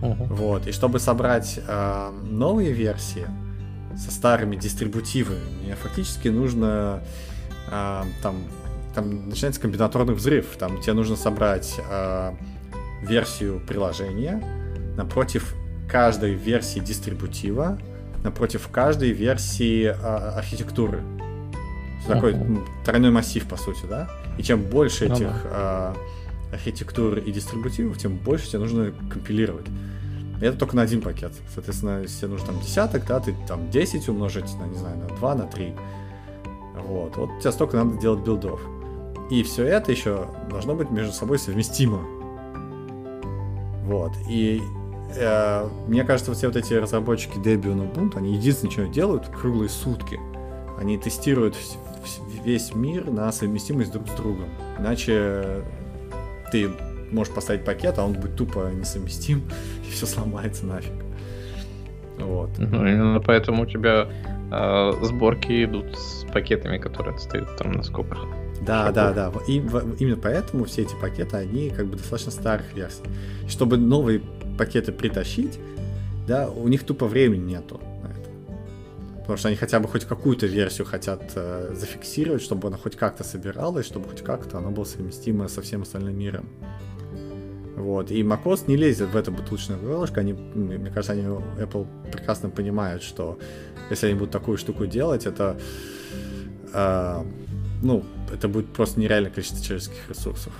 Uh-huh. 0.00 0.26
Вот. 0.34 0.66
И 0.66 0.72
чтобы 0.72 0.98
собрать 0.98 1.60
э, 1.66 2.10
новые 2.24 2.72
версии 2.72 3.26
со 3.96 4.10
старыми 4.10 4.56
дистрибутивами, 4.56 5.40
мне 5.62 5.74
фактически 5.76 6.28
нужно 6.28 7.02
э, 7.70 8.02
там, 8.22 8.36
там 8.94 9.28
начинается 9.28 9.60
комбинаторный 9.60 10.14
взрыв. 10.14 10.56
Там 10.58 10.80
тебе 10.80 10.92
нужно 10.92 11.16
собрать 11.16 11.76
э, 11.90 12.32
версию 13.02 13.60
приложения 13.66 14.42
напротив 14.96 15.54
каждой 15.88 16.34
версии 16.34 16.80
дистрибутива, 16.80 17.78
напротив 18.24 18.68
каждой 18.72 19.12
версии 19.12 19.84
э, 19.84 19.92
архитектуры. 19.92 21.02
Такой 22.06 22.32
uh-huh. 22.32 22.66
тройной 22.84 23.10
массив, 23.10 23.46
по 23.46 23.56
сути, 23.56 23.86
да? 23.88 24.10
И 24.36 24.42
чем 24.42 24.62
больше 24.62 25.06
uh-huh. 25.06 25.14
этих 25.14 25.30
э, 25.44 25.94
архитектур 26.52 27.18
и 27.18 27.30
дистрибутивов, 27.30 27.96
тем 27.98 28.16
больше 28.16 28.48
тебе 28.48 28.58
нужно 28.58 28.92
компилировать. 29.10 29.66
И 30.40 30.44
это 30.44 30.58
только 30.58 30.74
на 30.74 30.82
один 30.82 31.00
пакет. 31.00 31.32
Соответственно, 31.54 32.02
если 32.02 32.18
тебе 32.18 32.28
нужно 32.28 32.46
там 32.48 32.60
десяток, 32.60 33.06
да, 33.06 33.20
ты 33.20 33.34
там 33.46 33.70
10 33.70 34.08
умножить 34.08 34.52
на, 34.58 34.64
не 34.64 34.76
знаю, 34.76 34.98
на 34.98 35.06
2, 35.06 35.34
на 35.34 35.46
3. 35.46 35.74
Вот, 36.86 37.16
вот 37.16 37.30
тебе 37.40 37.52
столько 37.52 37.76
надо 37.76 37.98
делать 37.98 38.24
билдов. 38.24 38.60
И 39.30 39.42
все 39.42 39.64
это 39.64 39.92
еще 39.92 40.28
должно 40.50 40.74
быть 40.74 40.90
между 40.90 41.12
собой 41.12 41.38
совместимо. 41.38 42.00
Вот. 43.84 44.12
И 44.28 44.62
э, 45.16 45.68
мне 45.86 46.04
кажется, 46.04 46.32
все 46.34 46.48
вот 46.48 46.56
эти 46.56 46.74
разработчики 46.74 47.38
Debian 47.38 47.92
Ubuntu, 47.92 48.18
они 48.18 48.36
единственное, 48.36 48.72
что 48.72 48.86
делают 48.86 49.28
круглые 49.28 49.68
сутки. 49.68 50.18
Они 50.78 50.98
тестируют 50.98 51.56
весь 52.44 52.74
мир 52.74 53.10
на 53.10 53.30
совместимость 53.32 53.92
друг 53.92 54.08
с 54.08 54.12
другом. 54.12 54.48
Иначе 54.78 55.62
ты 56.52 56.70
можешь 57.10 57.32
поставить 57.32 57.64
пакет, 57.64 57.98
а 57.98 58.04
он 58.04 58.12
будет 58.12 58.36
тупо 58.36 58.70
несовместим, 58.72 59.42
и 59.88 59.90
все 59.90 60.06
сломается 60.06 60.66
нафиг. 60.66 60.92
Вот. 62.18 62.50
Ну, 62.58 62.86
именно 62.86 63.20
поэтому 63.20 63.64
у 63.64 63.66
тебя 63.66 64.08
э, 64.50 64.92
сборки 65.02 65.64
идут 65.64 65.96
с 65.98 66.24
пакетами, 66.32 66.78
которые 66.78 67.14
отстают 67.14 67.56
там 67.56 67.72
на 67.72 67.82
сколько. 67.82 68.16
Да, 68.64 68.86
шагов. 68.86 68.94
да, 68.94 69.12
да. 69.12 69.32
И 69.48 69.60
в, 69.60 69.96
именно 69.98 70.16
поэтому 70.16 70.64
все 70.64 70.82
эти 70.82 70.94
пакеты, 70.94 71.36
они 71.36 71.70
как 71.70 71.86
бы 71.86 71.96
достаточно 71.96 72.30
старых 72.30 72.72
версий. 72.74 73.02
Чтобы 73.48 73.76
новые 73.76 74.20
пакеты 74.58 74.92
притащить, 74.92 75.58
да, 76.26 76.50
у 76.50 76.68
них 76.68 76.84
тупо 76.84 77.06
времени 77.06 77.52
нету 77.52 77.80
на 78.02 78.08
это. 78.08 78.30
Потому 79.20 79.38
что 79.38 79.48
они 79.48 79.56
хотя 79.56 79.80
бы 79.80 79.88
хоть 79.88 80.04
какую-то 80.04 80.46
версию 80.46 80.86
хотят 80.86 81.32
э, 81.34 81.72
зафиксировать, 81.74 82.42
чтобы 82.42 82.68
она 82.68 82.76
хоть 82.76 82.96
как-то 82.96 83.24
собиралась, 83.24 83.86
чтобы 83.86 84.08
хоть 84.08 84.22
как-то 84.22 84.58
она 84.58 84.70
была 84.70 84.84
совместима 84.84 85.48
со 85.48 85.62
всем 85.62 85.82
остальным 85.82 86.18
миром. 86.18 86.48
Вот. 87.76 88.10
И 88.10 88.22
macOS 88.22 88.64
не 88.66 88.76
лезет 88.76 89.10
в 89.10 89.16
это 89.16 89.30
бутылочное 89.30 89.76
горлышко. 89.76 90.20
Они, 90.20 90.32
мне 90.32 90.90
кажется, 90.90 91.12
они 91.12 91.22
Apple 91.22 91.86
прекрасно 92.10 92.48
понимают, 92.48 93.02
что 93.02 93.38
если 93.90 94.06
они 94.06 94.14
будут 94.14 94.30
такую 94.30 94.58
штуку 94.58 94.86
делать, 94.86 95.26
это 95.26 95.58
э, 96.72 97.24
ну, 97.82 98.02
это 98.32 98.48
будет 98.48 98.72
просто 98.72 99.00
нереальное 99.00 99.30
количество 99.30 99.62
человеческих 99.62 100.08
ресурсов. 100.08 100.52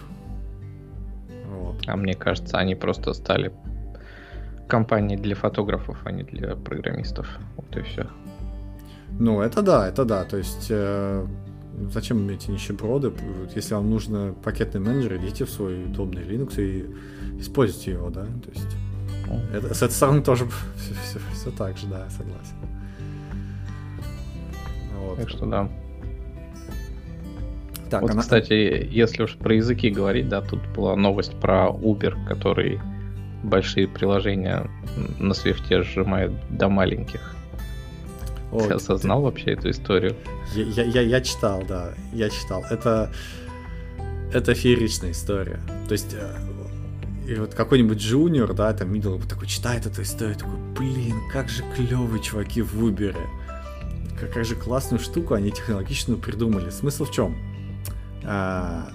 Вот. 1.48 1.76
А 1.86 1.96
мне 1.96 2.14
кажется, 2.14 2.58
они 2.58 2.74
просто 2.74 3.14
стали 3.14 3.52
компанией 4.68 5.18
для 5.18 5.34
фотографов, 5.34 5.98
а 6.04 6.12
не 6.12 6.22
для 6.22 6.56
программистов. 6.56 7.28
Вот 7.56 7.76
и 7.76 7.82
все. 7.82 8.06
Ну, 9.18 9.40
это 9.40 9.62
да, 9.62 9.88
это 9.88 10.04
да. 10.04 10.24
То 10.24 10.36
есть 10.36 10.66
э, 10.70 11.26
зачем 11.92 12.28
эти 12.28 12.50
нищеброды? 12.50 13.12
Если 13.54 13.74
вам 13.74 13.90
нужно 13.90 14.34
пакетный 14.42 14.80
менеджер, 14.80 15.16
идите 15.16 15.44
в 15.44 15.50
свой 15.50 15.84
удобный 15.84 16.22
Linux 16.22 16.60
и 16.60 16.86
используйте 17.40 17.92
его, 17.92 18.10
да. 18.10 18.24
То 18.24 18.50
есть 18.52 18.76
это, 19.52 19.74
с 19.74 19.82
этой 19.82 19.92
стороны 19.92 20.22
тоже 20.22 20.46
все, 20.76 20.94
все, 21.04 21.18
все 21.32 21.50
так 21.50 21.76
же, 21.78 21.86
да, 21.86 22.08
согласен. 22.10 22.56
Вот. 24.98 25.18
Так 25.18 25.28
что 25.28 25.46
да. 25.46 25.70
Так, 27.90 28.02
вот, 28.02 28.10
она... 28.10 28.22
кстати, 28.22 28.88
если 28.90 29.22
уж 29.22 29.36
про 29.36 29.54
языки 29.54 29.90
говорить, 29.90 30.28
да, 30.28 30.40
тут 30.40 30.60
была 30.74 30.96
новость 30.96 31.38
про 31.40 31.68
Uber, 31.68 32.26
который 32.26 32.80
большие 33.44 33.86
приложения 33.86 34.68
на 35.18 35.34
свифте 35.34 35.82
сжимает 35.82 36.32
до 36.50 36.68
маленьких. 36.68 37.34
О, 38.50 38.60
ты 38.60 38.74
осознал 38.74 39.18
ты... 39.18 39.24
вообще 39.24 39.52
эту 39.52 39.70
историю? 39.70 40.16
Я, 40.54 40.84
я, 40.84 41.00
я 41.02 41.20
читал, 41.20 41.62
да, 41.66 41.94
я 42.12 42.30
читал. 42.30 42.64
Это, 42.70 43.12
это 44.32 44.54
фееричная 44.54 45.12
история. 45.12 45.60
То 45.88 45.92
есть, 45.92 46.14
э, 46.14 46.36
и 47.28 47.34
вот 47.34 47.54
какой-нибудь 47.54 47.98
джуниор, 47.98 48.54
да, 48.54 48.72
там, 48.72 48.92
middle, 48.92 49.26
такой 49.26 49.48
читает 49.48 49.86
эту 49.86 50.02
историю, 50.02 50.36
такой, 50.36 50.56
блин, 50.78 51.16
как 51.32 51.48
же 51.48 51.64
клевые 51.74 52.22
чуваки 52.22 52.62
в 52.62 52.74
Uber. 52.84 53.16
Какая 54.18 54.44
же 54.44 54.54
классную 54.54 55.00
штуку 55.00 55.34
они 55.34 55.50
технологичную 55.50 56.18
придумали. 56.18 56.70
Смысл 56.70 57.04
в 57.04 57.10
чем? 57.10 57.36
А, 58.22 58.88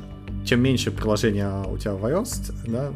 чем 0.46 0.62
меньше 0.62 0.92
приложения 0.92 1.64
у 1.64 1.78
тебя 1.78 1.94
в 1.94 2.06
iOS, 2.06 2.54
да, 2.66 2.92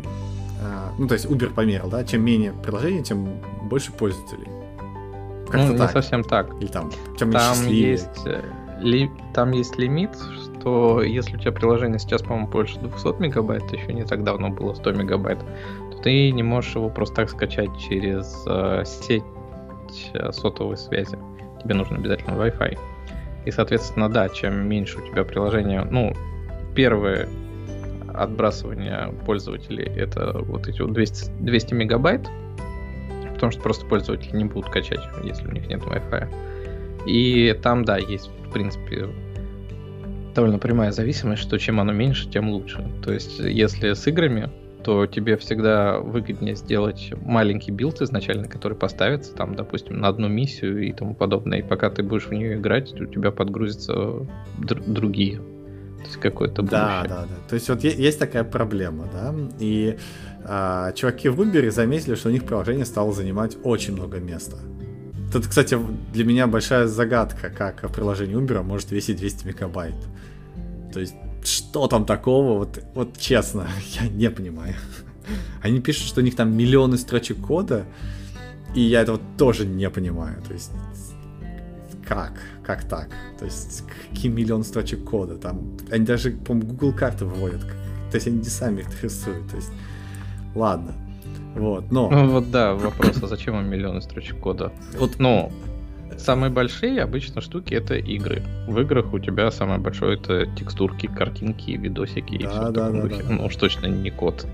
ну, 0.98 1.08
то 1.08 1.14
есть 1.14 1.26
Uber 1.26 1.54
померил, 1.54 1.90
да, 1.90 2.04
чем 2.04 2.24
менее 2.24 2.54
приложений, 2.54 3.04
тем 3.04 3.28
больше 3.64 3.92
пользователей. 3.92 4.48
Как-то 5.46 5.72
ну, 5.72 5.78
так. 5.78 5.88
не 5.90 5.94
совсем 5.94 6.24
так. 6.24 6.54
Или 6.62 6.68
там, 6.68 6.92
чем 7.18 7.32
там 7.32 7.68
есть, 7.68 8.26
э, 8.26 8.42
ли, 8.80 9.12
там 9.34 9.52
есть 9.52 9.78
лимит, 9.78 10.12
что 10.16 11.02
если 11.02 11.36
у 11.36 11.40
тебя 11.40 11.52
приложение 11.52 12.00
сейчас, 12.00 12.22
по-моему, 12.22 12.48
больше 12.48 12.80
200 12.80 13.22
мегабайт, 13.22 13.72
еще 13.72 13.94
не 13.94 14.04
так 14.04 14.24
давно 14.24 14.50
было 14.50 14.74
100 14.74 14.92
мегабайт, 14.94 15.40
то 15.92 15.98
ты 16.04 16.32
не 16.32 16.44
можешь 16.44 16.76
его 16.76 16.90
просто 16.90 17.16
так 17.18 17.30
скачать 17.30 17.70
через 17.78 18.44
э, 18.48 18.84
сеть 18.86 19.24
э, 20.14 20.32
сотовой 20.32 20.78
связи. 20.78 21.18
Тебе 21.62 21.76
нужен 21.76 21.98
обязательно 21.98 22.36
Wi-Fi. 22.36 22.78
И, 23.46 23.52
соответственно, 23.52 24.10
да, 24.10 24.30
чем 24.30 24.68
меньше 24.68 25.00
у 25.00 25.08
тебя 25.08 25.24
приложение, 25.24 25.84
ну, 25.84 26.14
первое 26.76 27.28
отбрасывание 28.14 29.14
пользователей 29.26 29.86
это 29.86 30.40
вот 30.40 30.68
эти 30.68 30.82
вот 30.82 30.94
200, 30.94 31.32
200 31.40 31.74
мегабайт, 31.74 32.28
потому 33.34 33.52
что 33.52 33.62
просто 33.62 33.86
пользователи 33.86 34.36
не 34.36 34.46
будут 34.46 34.70
качать, 34.70 35.02
если 35.24 35.48
у 35.48 35.52
них 35.52 35.68
нет 35.68 35.82
Wi-Fi. 35.82 36.28
И 37.06 37.58
там, 37.62 37.84
да, 37.84 37.98
есть, 37.98 38.30
в 38.48 38.52
принципе, 38.52 39.10
довольно 40.34 40.60
прямая 40.60 40.92
зависимость, 40.92 41.42
что 41.42 41.58
чем 41.58 41.80
оно 41.80 41.92
меньше, 41.92 42.30
тем 42.30 42.50
лучше. 42.50 42.88
То 43.04 43.12
есть, 43.12 43.40
если 43.40 43.94
с 43.94 44.08
играми, 44.08 44.50
то 44.84 45.06
тебе 45.06 45.38
всегда 45.38 46.00
выгоднее 46.00 46.56
сделать 46.56 47.14
маленький 47.22 47.72
build 47.72 48.02
изначально, 48.02 48.48
который 48.48 48.78
поставится 48.78 49.34
там, 49.34 49.56
допустим, 49.56 50.00
на 50.00 50.10
одну 50.10 50.28
миссию 50.28 50.86
и 50.86 50.92
тому 50.92 51.16
подобное. 51.16 51.60
И 51.60 51.62
пока 51.62 51.90
ты 51.90 52.04
будешь 52.04 52.28
в 52.28 52.32
нее 52.34 52.56
играть, 52.56 52.94
у 53.00 53.06
тебя 53.06 53.32
подгрузятся 53.32 54.28
др- 54.58 54.84
другие. 54.86 55.42
Какое-то 56.22 56.62
будущее. 56.62 56.82
Да, 56.82 57.04
да, 57.04 57.22
да. 57.24 57.36
То 57.48 57.56
есть 57.56 57.70
вот 57.70 57.84
есть 57.84 58.20
такая 58.20 58.44
проблема, 58.44 59.08
да, 59.12 59.34
и 59.60 59.98
а, 60.44 60.92
чуваки 60.94 61.30
в 61.30 61.42
Uber 61.42 61.70
заметили, 61.72 62.16
что 62.16 62.30
у 62.30 62.32
них 62.32 62.44
приложение 62.44 62.86
стало 62.86 63.14
занимать 63.14 63.58
очень 63.64 63.94
много 63.94 64.20
места. 64.20 64.58
Тут, 65.32 65.48
кстати, 65.48 65.78
для 66.14 66.26
меня 66.26 66.48
большая 66.48 66.88
загадка, 66.88 67.50
как 67.50 67.92
приложение 67.92 68.38
Uber 68.38 68.62
может 68.62 68.92
весить 68.92 69.18
200 69.18 69.48
мегабайт. 69.48 69.96
То 70.94 71.00
есть 71.00 71.16
что 71.44 71.88
там 71.88 72.06
такого, 72.06 72.58
вот, 72.58 72.80
вот 72.94 73.18
честно, 73.18 73.68
я 74.02 74.08
не 74.08 74.30
понимаю. 74.30 74.76
Они 75.62 75.80
пишут, 75.80 76.08
что 76.08 76.22
у 76.22 76.24
них 76.24 76.36
там 76.36 76.56
миллионы 76.56 76.98
строчек 76.98 77.38
кода, 77.40 77.86
и 78.76 78.82
я 78.82 79.02
этого 79.02 79.20
тоже 79.38 79.66
не 79.66 79.90
понимаю. 79.90 80.42
То 80.48 80.54
есть, 80.54 80.72
как? 82.06 82.34
Как 82.64 82.84
так? 82.88 83.10
То 83.38 83.46
есть, 83.46 83.84
какие 84.10 84.32
миллионы 84.32 84.64
строчек 84.64 85.04
кода? 85.04 85.36
Там, 85.36 85.78
они 85.92 86.06
даже, 86.06 86.32
по-моему, 86.32 86.70
Google 86.70 86.94
карты 86.94 87.26
выводят. 87.26 87.62
То 88.10 88.16
есть, 88.16 88.28
они 88.28 88.38
не 88.38 88.46
сами 88.46 88.82
их 88.82 89.04
рисуют. 89.04 89.50
То 89.50 89.58
есть, 89.58 89.72
ладно. 90.56 90.94
Вот, 91.56 91.92
но... 91.92 92.10
Ну, 92.10 92.30
вот 92.30 92.50
да, 92.52 92.74
вопрос, 92.74 93.22
а 93.22 93.28
зачем 93.28 93.60
им 93.60 93.70
миллионы 93.70 94.02
строчек 94.02 94.40
кода? 94.40 94.72
Вот, 94.98 95.20
ну, 95.20 95.52
Самые 96.18 96.52
большие 96.52 97.02
обычно 97.02 97.42
штуки 97.42 97.74
это 97.74 97.96
игры. 97.96 98.44
В 98.68 98.80
играх 98.80 99.14
у 99.14 99.20
тебя 99.20 99.52
самое 99.52 99.80
большое 99.80 100.18
это 100.18 100.46
текстурки, 100.56 101.08
картинки, 101.08 101.72
видосики 101.72 102.38
да, 102.38 102.44
и 102.44 102.48
все 102.48 102.72
да, 102.72 102.90
в 102.90 102.94
да, 102.94 103.18
Да. 103.18 103.24
Ну 103.30 103.46
уж 103.46 103.56
точно 103.56 103.88
не 103.88 104.12
код. 104.12 104.46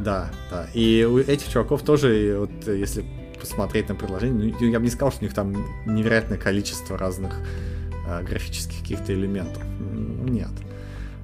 Да, 0.00 0.30
да. 0.50 0.66
И 0.74 1.04
у 1.04 1.18
этих 1.18 1.48
чуваков 1.48 1.82
тоже, 1.82 2.36
вот 2.38 2.66
если 2.66 3.04
посмотреть 3.42 3.88
на 3.88 3.96
приложение, 3.96 4.54
ну, 4.58 4.66
я 4.68 4.78
бы 4.78 4.84
не 4.84 4.90
сказал, 4.90 5.10
что 5.10 5.20
у 5.20 5.24
них 5.24 5.34
там 5.34 5.52
невероятное 5.84 6.38
количество 6.38 6.96
разных 6.96 7.34
э, 8.06 8.22
графических 8.22 8.78
каких-то 8.78 9.12
элементов. 9.12 9.62
Нет. 9.80 10.52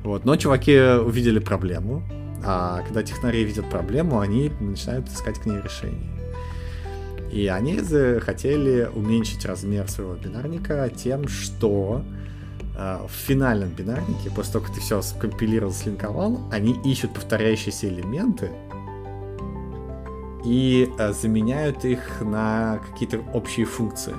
Вот. 0.03 0.25
Но 0.25 0.37
чуваки 0.37 0.77
увидели 0.79 1.39
проблему, 1.39 2.03
а 2.45 2.83
когда 2.83 3.05
технари 3.05 3.45
видят 3.45 3.71
проблему, 3.71 4.19
они 4.19 4.51
начинают 4.61 5.09
искать 5.09 5.39
к 5.39 5.47
ней 5.47 5.61
решение. 5.63 6.11
И 7.31 7.47
они 7.47 7.81
захотели 7.81 8.91
уменьшить 8.93 9.45
размер 9.45 9.89
своего 9.89 10.15
бинарника 10.15 10.91
тем, 10.91 11.29
что 11.29 12.03
э, 12.77 12.99
в 13.07 13.13
финальном 13.13 13.69
бинарнике, 13.69 14.31
после 14.35 14.55
того, 14.55 14.65
как 14.65 14.75
ты 14.75 14.81
все 14.81 15.03
скомпилировал, 15.03 15.73
слинковал, 15.73 16.41
они 16.51 16.77
ищут 16.85 17.15
повторяющиеся 17.15 17.89
элементы 17.89 18.51
и 20.45 20.91
э, 20.99 21.13
заменяют 21.13 21.85
их 21.85 22.21
на 22.21 22.81
какие-то 22.91 23.21
общие 23.33 23.67
функции. 23.67 24.15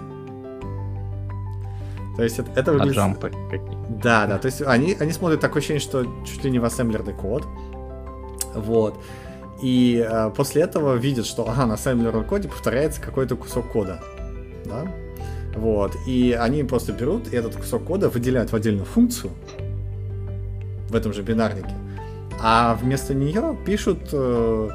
То 2.15 2.23
есть 2.23 2.37
это, 2.37 2.51
это 2.55 2.73
выглядит... 2.73 2.95
джампы 2.95 3.31
какие 3.49 3.77
Да, 4.03 4.27
да, 4.27 4.37
то 4.37 4.47
есть 4.47 4.61
они, 4.61 4.95
они 4.99 5.11
смотрят 5.13 5.39
такое 5.39 5.59
ощущение, 5.59 5.79
что 5.79 6.05
чуть 6.25 6.43
ли 6.43 6.51
не 6.51 6.59
в 6.59 6.65
ассемблерный 6.65 7.13
код. 7.13 7.47
Вот. 8.53 9.01
И 9.61 10.05
э, 10.05 10.31
после 10.35 10.63
этого 10.63 10.95
видят, 10.95 11.25
что 11.25 11.49
ага, 11.49 11.65
на 11.65 11.75
ассемблерном 11.75 12.25
коде 12.25 12.49
повторяется 12.49 13.01
какой-то 13.01 13.35
кусок 13.35 13.71
кода. 13.71 14.01
Да? 14.65 14.85
Вот. 15.55 15.95
И 16.07 16.33
они 16.33 16.63
просто 16.63 16.91
берут 16.91 17.33
этот 17.33 17.55
кусок 17.55 17.85
кода 17.85 18.09
выделяют 18.09 18.51
в 18.51 18.55
отдельную 18.55 18.85
функцию 18.85 19.31
в 20.89 20.95
этом 20.95 21.13
же 21.13 21.21
бинарнике, 21.21 21.73
а 22.41 22.75
вместо 22.81 23.13
нее 23.13 23.57
пишут 23.65 24.09
э, 24.11 24.69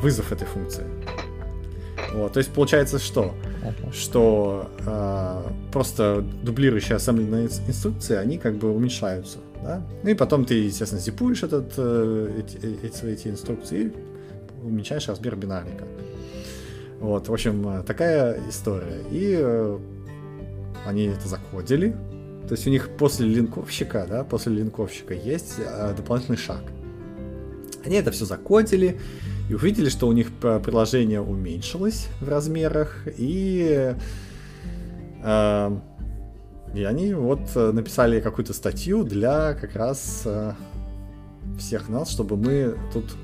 вызов 0.00 0.32
этой 0.32 0.46
функции. 0.46 0.84
Вот. 2.12 2.32
То 2.32 2.38
есть 2.38 2.52
получается 2.52 2.98
что? 2.98 3.34
что 3.92 4.70
э, 4.80 5.42
просто 5.72 6.24
дублирующие 6.42 6.96
ассемблерные 6.96 7.46
инструкции, 7.46 8.16
они 8.16 8.38
как 8.38 8.56
бы 8.56 8.74
уменьшаются. 8.74 9.38
Да? 9.62 9.82
Ну 10.02 10.10
и 10.10 10.14
потом 10.14 10.44
ты, 10.44 10.54
естественно, 10.54 11.00
зипуешь 11.00 11.42
этот, 11.42 11.72
э, 11.76 12.40
эти, 12.40 12.86
эти, 12.86 13.04
эти 13.04 13.28
инструкции 13.28 13.84
и 13.84 13.92
уменьшаешь 14.66 15.08
размер 15.08 15.36
бинарника. 15.36 15.84
Вот, 17.00 17.28
в 17.28 17.32
общем, 17.32 17.82
такая 17.86 18.40
история. 18.48 19.02
И 19.10 19.36
э, 19.38 19.78
они 20.86 21.06
это 21.06 21.28
закодили. 21.28 21.96
То 22.48 22.52
есть 22.52 22.66
у 22.66 22.70
них 22.70 22.90
после 22.98 23.26
линковщика, 23.26 24.06
да, 24.08 24.24
после 24.24 24.52
линковщика 24.54 25.14
есть 25.14 25.54
э, 25.58 25.94
дополнительный 25.96 26.38
шаг. 26.38 26.62
Они 27.84 27.96
это 27.96 28.10
все 28.10 28.24
закодили 28.24 29.00
и 29.48 29.54
увидели, 29.54 29.88
что 29.88 30.08
у 30.08 30.12
них 30.12 30.32
приложение 30.32 31.20
уменьшилось 31.20 32.08
в 32.20 32.28
размерах, 32.28 33.06
и, 33.18 33.94
э, 35.22 35.78
и 36.74 36.84
они 36.84 37.14
вот 37.14 37.54
написали 37.54 38.20
какую-то 38.20 38.54
статью 38.54 39.04
для 39.04 39.54
как 39.54 39.76
раз 39.76 40.22
э, 40.24 40.52
всех 41.58 41.88
нас, 41.88 42.10
чтобы 42.10 42.36
мы 42.36 42.76
тут... 42.92 43.16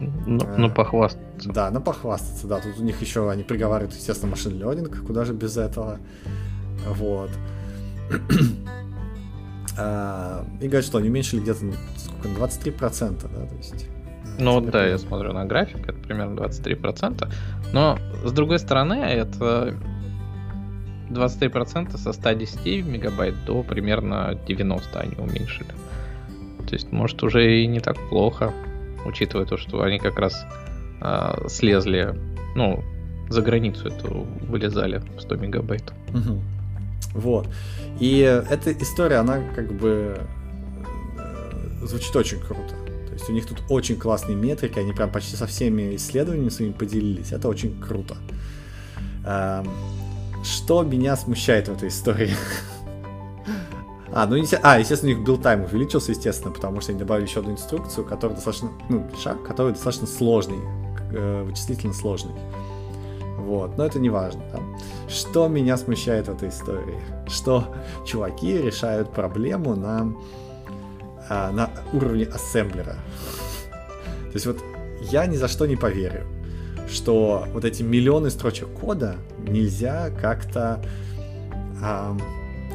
Ну, 0.00 0.42
э, 0.42 0.56
ну 0.56 0.72
похвастаться. 0.72 1.52
Да, 1.52 1.70
ну 1.70 1.80
похвастаться, 1.80 2.46
да. 2.46 2.60
Тут 2.60 2.78
у 2.78 2.82
них 2.82 3.00
еще, 3.00 3.30
они 3.30 3.42
приговаривают, 3.42 3.94
естественно, 3.94 4.30
машин 4.30 4.58
ленинг, 4.58 5.04
куда 5.06 5.24
же 5.24 5.34
без 5.34 5.56
этого. 5.56 5.98
Вот. 6.88 7.30
А, 9.78 10.44
и 10.60 10.66
говорят, 10.66 10.84
что 10.84 10.98
они 10.98 11.08
уменьшили 11.08 11.40
где-то 11.40 11.60
сколько, 11.96 12.28
23%, 12.28 13.22
да, 13.22 13.46
то 13.46 13.56
есть... 13.56 13.86
Ну 14.40 14.60
да, 14.60 14.86
я 14.86 14.98
смотрю 14.98 15.32
на 15.32 15.44
график, 15.44 15.88
это 15.88 15.98
примерно 15.98 16.40
23%. 16.40 17.32
Но 17.72 17.98
с 18.24 18.32
другой 18.32 18.58
стороны, 18.58 18.94
это 18.94 19.74
23% 21.10 21.96
со 21.96 22.12
110 22.12 22.84
мегабайт 22.84 23.34
до 23.44 23.62
примерно 23.62 24.38
90 24.46 24.98
они 24.98 25.16
уменьшили. 25.16 25.70
То 26.66 26.74
есть, 26.74 26.92
может, 26.92 27.22
уже 27.22 27.62
и 27.62 27.66
не 27.66 27.80
так 27.80 27.96
плохо, 28.08 28.52
учитывая 29.04 29.46
то, 29.46 29.56
что 29.56 29.82
они 29.82 29.98
как 29.98 30.18
раз 30.18 30.44
э, 31.00 31.48
слезли, 31.48 32.14
ну, 32.54 32.82
за 33.28 33.42
границу 33.42 33.88
эту 33.88 34.26
вылезали 34.48 35.02
100 35.18 35.36
мегабайт. 35.36 35.92
Угу. 36.14 36.40
Вот. 37.14 37.48
И 37.98 38.18
эта 38.20 38.72
история, 38.72 39.16
она 39.16 39.40
как 39.54 39.72
бы 39.72 40.20
э, 41.18 41.86
звучит 41.86 42.14
очень 42.14 42.38
круто. 42.38 42.74
У 43.30 43.32
них 43.32 43.46
тут 43.46 43.62
очень 43.68 43.96
классные 43.96 44.36
метрики, 44.36 44.78
они 44.78 44.92
прям 44.92 45.10
почти 45.10 45.36
со 45.36 45.46
всеми 45.46 45.94
исследованиями 45.94 46.48
своими 46.48 46.72
поделились. 46.72 47.30
Это 47.32 47.48
очень 47.48 47.80
круто. 47.80 48.16
Эм, 49.24 49.68
что 50.42 50.82
меня 50.82 51.16
смущает 51.16 51.68
в 51.68 51.72
этой 51.72 51.88
истории? 51.88 52.34
А, 54.12 54.26
ну, 54.26 54.34
а, 54.62 54.80
естественно, 54.80 55.12
у 55.12 55.16
них 55.16 55.28
time 55.28 55.70
увеличился, 55.70 56.10
естественно, 56.10 56.52
потому 56.52 56.80
что 56.80 56.90
они 56.90 56.98
добавили 56.98 57.28
еще 57.28 57.38
одну 57.38 57.52
инструкцию, 57.52 58.04
которая 58.04 58.34
достаточно, 58.34 58.72
ну, 58.88 59.08
шаг, 59.22 59.44
который 59.44 59.70
достаточно 59.70 60.08
сложный, 60.08 60.58
э, 61.12 61.44
вычислительно 61.44 61.94
сложный. 61.94 62.34
Вот, 63.38 63.78
но 63.78 63.86
это 63.86 64.00
не 64.00 64.10
важно. 64.10 64.42
Да? 64.52 64.58
Что 65.08 65.46
меня 65.46 65.76
смущает 65.76 66.26
в 66.26 66.32
этой 66.32 66.48
истории? 66.48 66.98
Что 67.28 67.66
чуваки 68.04 68.58
решают 68.58 69.12
проблему 69.12 69.76
на, 69.76 70.12
а, 71.30 71.50
на 71.52 71.70
уровне 71.92 72.24
ассемблера. 72.24 72.96
То 73.70 74.34
есть 74.34 74.46
вот 74.46 74.58
я 75.00 75.26
ни 75.26 75.36
за 75.36 75.48
что 75.48 75.66
не 75.66 75.76
поверю, 75.76 76.26
что 76.90 77.46
вот 77.52 77.64
эти 77.64 77.82
миллионы 77.82 78.30
строчек 78.30 78.68
кода 78.68 79.16
нельзя 79.38 80.10
как-то 80.10 80.84
а, 81.82 82.16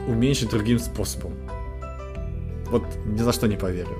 уменьшить 0.08 0.50
другим 0.50 0.80
способом. 0.80 1.34
Вот 2.68 2.84
ни 3.06 3.18
за 3.18 3.32
что 3.34 3.48
не 3.48 3.58
поверю. 3.58 3.98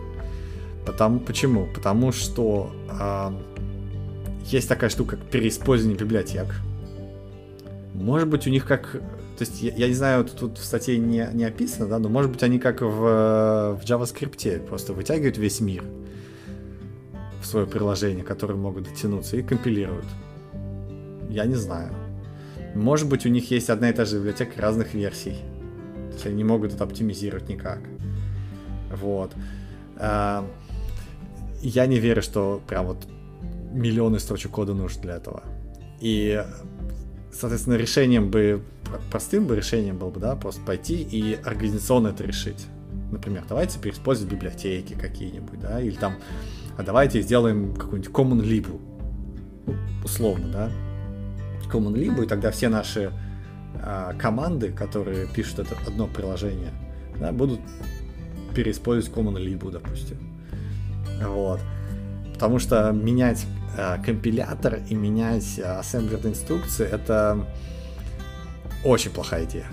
Потому, 0.86 1.20
почему? 1.20 1.68
Потому 1.74 2.12
что 2.12 2.72
а, 2.90 3.38
есть 4.46 4.70
такая 4.70 4.90
штука, 4.90 5.18
как 5.18 5.26
переиспользование 5.26 6.00
библиотек. 6.00 6.56
Может 7.94 8.30
быть, 8.30 8.48
у 8.48 8.50
них 8.50 8.66
как... 8.66 9.02
То 9.38 9.44
есть, 9.44 9.62
я, 9.62 9.74
я 9.76 9.88
не 9.88 9.94
знаю, 9.94 10.24
тут, 10.26 10.40
тут 10.40 10.58
в 10.58 10.64
статье 10.64 10.98
не, 10.98 11.30
не 11.34 11.44
описано, 11.44 11.88
да, 11.88 12.00
но 12.00 12.10
может 12.10 12.32
быть, 12.32 12.44
они 12.44 12.60
как 12.60 12.82
в, 12.82 12.88
в 12.88 13.82
JavaScript 13.84 14.66
просто 14.66 14.94
вытягивают 14.94 15.38
весь 15.38 15.60
мир 15.60 15.84
в 17.42 17.46
свое 17.46 17.68
приложение, 17.68 18.24
которое 18.24 18.56
могут 18.56 18.86
дотянуться, 18.86 19.38
и 19.38 19.44
компилируют. 19.44 20.06
Я 21.30 21.46
не 21.46 21.56
знаю. 21.56 21.94
Может 22.76 23.08
быть, 23.08 23.26
у 23.26 23.30
них 23.30 23.52
есть 23.52 23.70
одна 23.70 23.90
и 23.90 23.94
та 23.94 24.06
же 24.06 24.18
библиотека 24.18 24.62
разных 24.62 24.94
версий. 24.94 25.38
То 26.10 26.14
есть 26.14 26.26
они 26.26 26.36
не 26.36 26.44
могут 26.44 26.74
это 26.74 26.84
оптимизировать 26.84 27.48
никак. 27.50 27.80
Вот. 28.92 29.32
А, 29.98 30.48
я 31.62 31.86
не 31.88 32.00
верю, 32.00 32.22
что 32.22 32.62
прям 32.68 32.88
вот 32.88 33.06
миллионы 33.72 34.20
строчек 34.20 34.52
кода 34.52 34.74
нужно 34.74 35.02
для 35.02 35.16
этого. 35.16 35.44
И, 36.00 36.44
соответственно, 37.32 37.76
решением 37.76 38.30
бы, 38.30 38.62
простым 39.12 39.46
бы 39.48 39.56
решением 39.56 39.98
было 39.98 40.10
бы, 40.10 40.20
да, 40.20 40.36
просто 40.36 40.62
пойти 40.62 41.02
и 41.02 41.36
организационно 41.44 42.10
это 42.10 42.24
решить. 42.24 42.68
Например, 43.12 43.44
давайте 43.48 43.80
переиспользовать 43.80 44.32
библиотеки 44.32 44.94
какие-нибудь, 44.94 45.60
да, 45.60 45.82
или 45.82 45.96
там, 45.96 46.16
а 46.78 46.84
давайте 46.84 47.22
сделаем 47.22 47.76
какую-нибудь 47.76 48.12
common 48.12 48.42
lib, 48.42 48.80
условно, 50.04 50.48
да, 50.52 50.72
common 51.72 51.94
lib, 51.94 52.24
и 52.24 52.28
тогда 52.28 52.52
все 52.52 52.70
наши 52.70 53.12
а, 53.82 54.14
команды, 54.14 54.72
которые 54.72 55.28
пишут 55.28 55.60
это 55.60 55.76
одно 55.88 56.08
приложение, 56.08 56.72
да, 57.20 57.32
будут 57.32 57.60
переиспользовать 58.56 59.16
common 59.16 59.36
lib, 59.36 59.72
допустим. 59.72 60.18
Вот. 61.22 61.60
Потому 62.34 62.60
что 62.60 62.92
менять 62.92 63.46
Э, 63.78 63.98
компилятор 64.04 64.80
и 64.90 64.96
менять 64.96 65.60
ассемблер 65.60 66.26
инструкции, 66.26 66.88
это 66.88 67.46
очень 68.86 69.12
плохая 69.12 69.46
идея. 69.46 69.68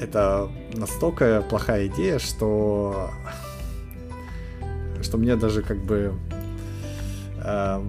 Это 0.00 0.48
настолько 0.74 1.44
плохая 1.48 1.86
идея, 1.86 2.18
что 2.18 3.10
что 5.02 5.18
мне 5.18 5.36
даже 5.36 5.62
как 5.62 5.78
бы 5.78 6.14
э, 7.42 7.84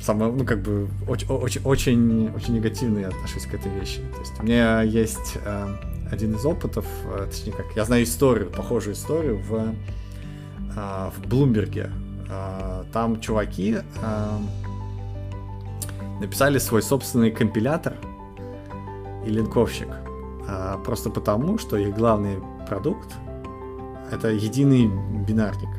самое, 0.00 0.32
ну 0.32 0.44
как 0.44 0.62
бы 0.62 0.88
очень, 1.08 1.28
очень, 1.28 1.62
очень, 1.64 2.30
очень 2.34 2.54
негативно 2.54 2.98
я 2.98 3.08
отношусь 3.08 3.46
к 3.46 3.54
этой 3.54 3.72
вещи. 3.72 4.00
То 4.14 4.20
есть 4.20 4.32
у 4.40 4.42
меня 4.42 4.82
есть 4.82 5.38
э, 5.44 5.66
один 6.10 6.34
из 6.34 6.44
опытов, 6.44 6.86
э, 7.06 7.26
точнее 7.30 7.52
как, 7.52 7.66
я 7.74 7.84
знаю 7.84 8.04
историю, 8.04 8.50
похожую 8.50 8.94
историю 8.94 9.38
в 9.38 9.74
э, 10.76 11.10
в 11.16 11.26
Блумберге 11.28 11.90
а, 12.30 12.84
там 12.92 13.20
чуваки 13.20 13.78
а, 14.02 14.40
написали 16.20 16.58
свой 16.58 16.82
собственный 16.82 17.30
компилятор 17.30 17.94
и 19.26 19.30
линковщик. 19.30 19.88
А, 20.48 20.78
просто 20.78 21.10
потому, 21.10 21.58
что 21.58 21.76
их 21.76 21.94
главный 21.94 22.38
продукт 22.68 23.12
это 24.10 24.28
единый 24.28 24.90
бинарник. 25.26 25.70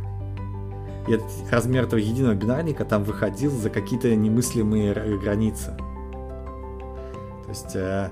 И 1.07 1.13
этот 1.13 1.29
размер 1.51 1.83
этого 1.83 1.99
единого 1.99 2.33
бинарника 2.33 2.83
там 2.83 3.03
выходил 3.03 3.51
за 3.51 3.69
какие-то 3.69 4.13
немыслимые 4.15 4.93
границы. 5.19 5.77
То 7.43 7.49
есть 7.49 7.75
э, 7.75 8.09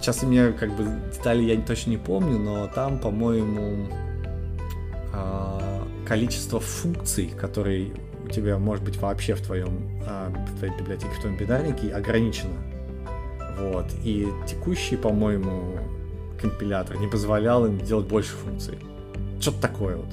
сейчас 0.00 0.22
у 0.22 0.26
меня 0.26 0.52
как 0.52 0.74
бы 0.74 0.84
детали 1.12 1.42
я 1.42 1.60
точно 1.60 1.90
не 1.90 1.98
помню, 1.98 2.38
но 2.38 2.66
там, 2.68 2.98
по-моему, 2.98 3.86
количество 6.06 6.60
функций, 6.60 7.26
которые 7.38 7.92
у 8.24 8.28
тебя 8.28 8.58
может 8.58 8.84
быть 8.84 8.96
вообще 8.96 9.34
в 9.34 9.40
твоем 9.40 10.00
а, 10.06 10.30
в 10.30 10.58
твоей 10.58 10.74
библиотеке, 10.76 11.12
в 11.12 11.20
твоем 11.20 11.36
бинарнике 11.36 11.92
ограничено. 11.92 12.54
Вот. 13.58 13.86
И 14.04 14.28
текущий, 14.46 14.96
по-моему, 14.96 15.78
компилятор 16.40 16.98
не 16.98 17.06
позволял 17.06 17.66
им 17.66 17.78
делать 17.78 18.06
больше 18.06 18.32
функций. 18.32 18.78
Что-то 19.40 19.60
такое 19.62 19.96
вот. 19.96 20.08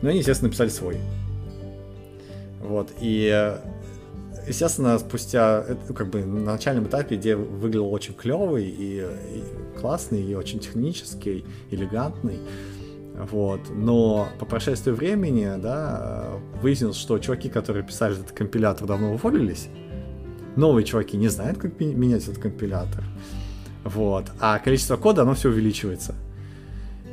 Но 0.00 0.08
они, 0.10 0.18
естественно, 0.18 0.48
написали 0.48 0.68
свой. 0.68 0.98
Вот. 2.60 2.90
И 3.00 3.56
естественно, 4.46 4.98
спустя, 4.98 5.64
ну, 5.88 5.94
как 5.94 6.08
бы 6.08 6.24
на 6.24 6.52
начальном 6.52 6.86
этапе 6.86 7.16
идея 7.16 7.36
выглядела 7.36 7.86
очень 7.86 8.14
клевый 8.14 8.66
и, 8.66 9.00
и 9.00 9.80
классный, 9.80 10.22
и 10.22 10.34
очень 10.34 10.58
технический, 10.58 11.44
элегантный. 11.70 12.38
Вот. 13.14 13.60
Но 13.70 14.28
по 14.38 14.46
прошествии 14.46 14.92
времени, 14.92 15.60
да, 15.60 16.30
выяснилось, 16.60 16.96
что 16.96 17.18
чуваки, 17.18 17.48
которые 17.48 17.84
писали 17.84 18.14
этот 18.14 18.32
компилятор, 18.32 18.86
давно 18.86 19.12
уволились. 19.14 19.68
Новые 20.56 20.84
чуваки 20.84 21.16
не 21.16 21.28
знают, 21.28 21.58
как 21.58 21.78
менять 21.80 22.24
этот 22.24 22.38
компилятор. 22.38 23.04
Вот. 23.84 24.30
А 24.40 24.58
количество 24.58 24.96
кода, 24.96 25.22
оно 25.22 25.34
все 25.34 25.48
увеличивается. 25.48 26.14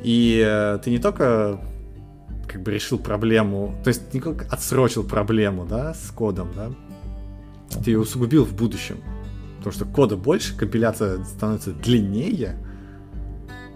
И 0.02 0.42
э, 0.44 0.78
ты 0.82 0.90
не 0.90 0.98
только 0.98 1.60
как 2.46 2.62
бы 2.62 2.72
решил 2.72 2.98
проблему, 2.98 3.74
то 3.84 3.88
есть 3.88 4.12
не 4.12 4.20
только 4.20 4.46
отсрочил 4.50 5.04
проблему, 5.04 5.66
да, 5.66 5.94
с 5.94 6.10
кодом, 6.10 6.50
да, 6.54 6.70
ты 7.84 7.92
ее 7.92 8.00
усугубил 8.00 8.44
в 8.44 8.54
будущем. 8.54 8.96
Потому 9.58 9.72
что 9.72 9.84
кода 9.84 10.16
больше, 10.16 10.56
компиляция 10.56 11.22
становится 11.24 11.72
длиннее. 11.72 12.56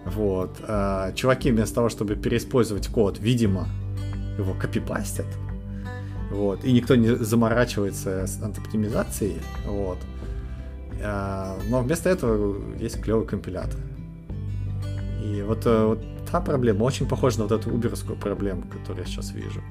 Вот. 0.05 0.57
А 0.67 1.11
чуваки 1.13 1.51
вместо 1.51 1.75
того, 1.75 1.89
чтобы 1.89 2.15
переиспользовать 2.15 2.87
код, 2.87 3.19
видимо, 3.19 3.67
его 4.37 4.53
копипастят. 4.53 5.27
Вот. 6.35 6.65
И 6.65 6.73
никто 6.73 6.95
не 6.95 7.15
заморачивается 7.15 8.27
с 8.27 8.41
антоптимизацией. 8.41 9.37
Вот. 9.65 9.97
А, 11.01 11.57
но 11.69 11.81
вместо 11.81 12.09
этого 12.09 12.57
есть 12.77 13.01
клевый 13.01 13.25
компилятор. 13.25 13.79
И 15.23 15.41
вот, 15.41 15.65
э, 15.65 15.85
вот 15.85 16.03
та 16.29 16.41
проблема 16.41 16.83
очень 16.83 17.07
похожа 17.07 17.39
на 17.39 17.47
вот 17.47 17.53
эту 17.53 17.71
уберскую 17.71 18.17
проблему, 18.17 18.63
которую 18.63 19.05
я 19.05 19.05
сейчас 19.05 19.31
вижу. 19.31 19.61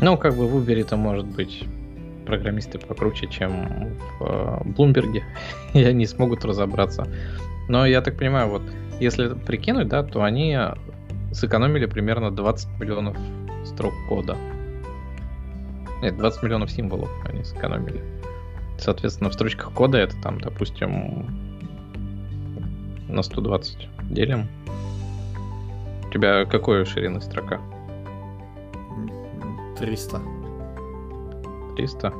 Ну, 0.00 0.16
как 0.16 0.34
бы 0.34 0.48
в 0.48 0.56
Uber 0.56 0.80
это 0.80 0.96
может 0.96 1.26
быть 1.26 1.64
программисты 2.26 2.78
покруче, 2.78 3.26
чем 3.28 3.96
в 4.20 4.62
Блумберге, 4.64 5.24
и 5.74 5.82
они 5.82 6.06
смогут 6.06 6.44
разобраться. 6.44 7.06
Но 7.68 7.86
я 7.86 8.00
так 8.00 8.18
понимаю, 8.18 8.50
вот 8.50 8.62
если 9.00 9.34
прикинуть, 9.34 9.88
да, 9.88 10.02
то 10.02 10.22
они 10.22 10.58
сэкономили 11.32 11.86
примерно 11.86 12.30
20 12.30 12.80
миллионов 12.80 13.16
строк 13.68 13.94
кода. 14.08 14.36
Нет, 16.02 16.16
20 16.16 16.42
миллионов 16.42 16.70
символов 16.70 17.10
они 17.24 17.44
сэкономили. 17.44 18.02
Соответственно, 18.78 19.30
в 19.30 19.34
строчках 19.34 19.72
кода 19.72 19.98
это 19.98 20.16
там, 20.22 20.40
допустим, 20.40 21.26
на 23.08 23.22
120 23.22 23.88
делим. 24.10 24.46
У 26.06 26.10
тебя 26.10 26.44
какой 26.44 26.84
ширины 26.84 27.20
строка? 27.20 27.60
300. 29.78 30.20
300? 31.76 32.12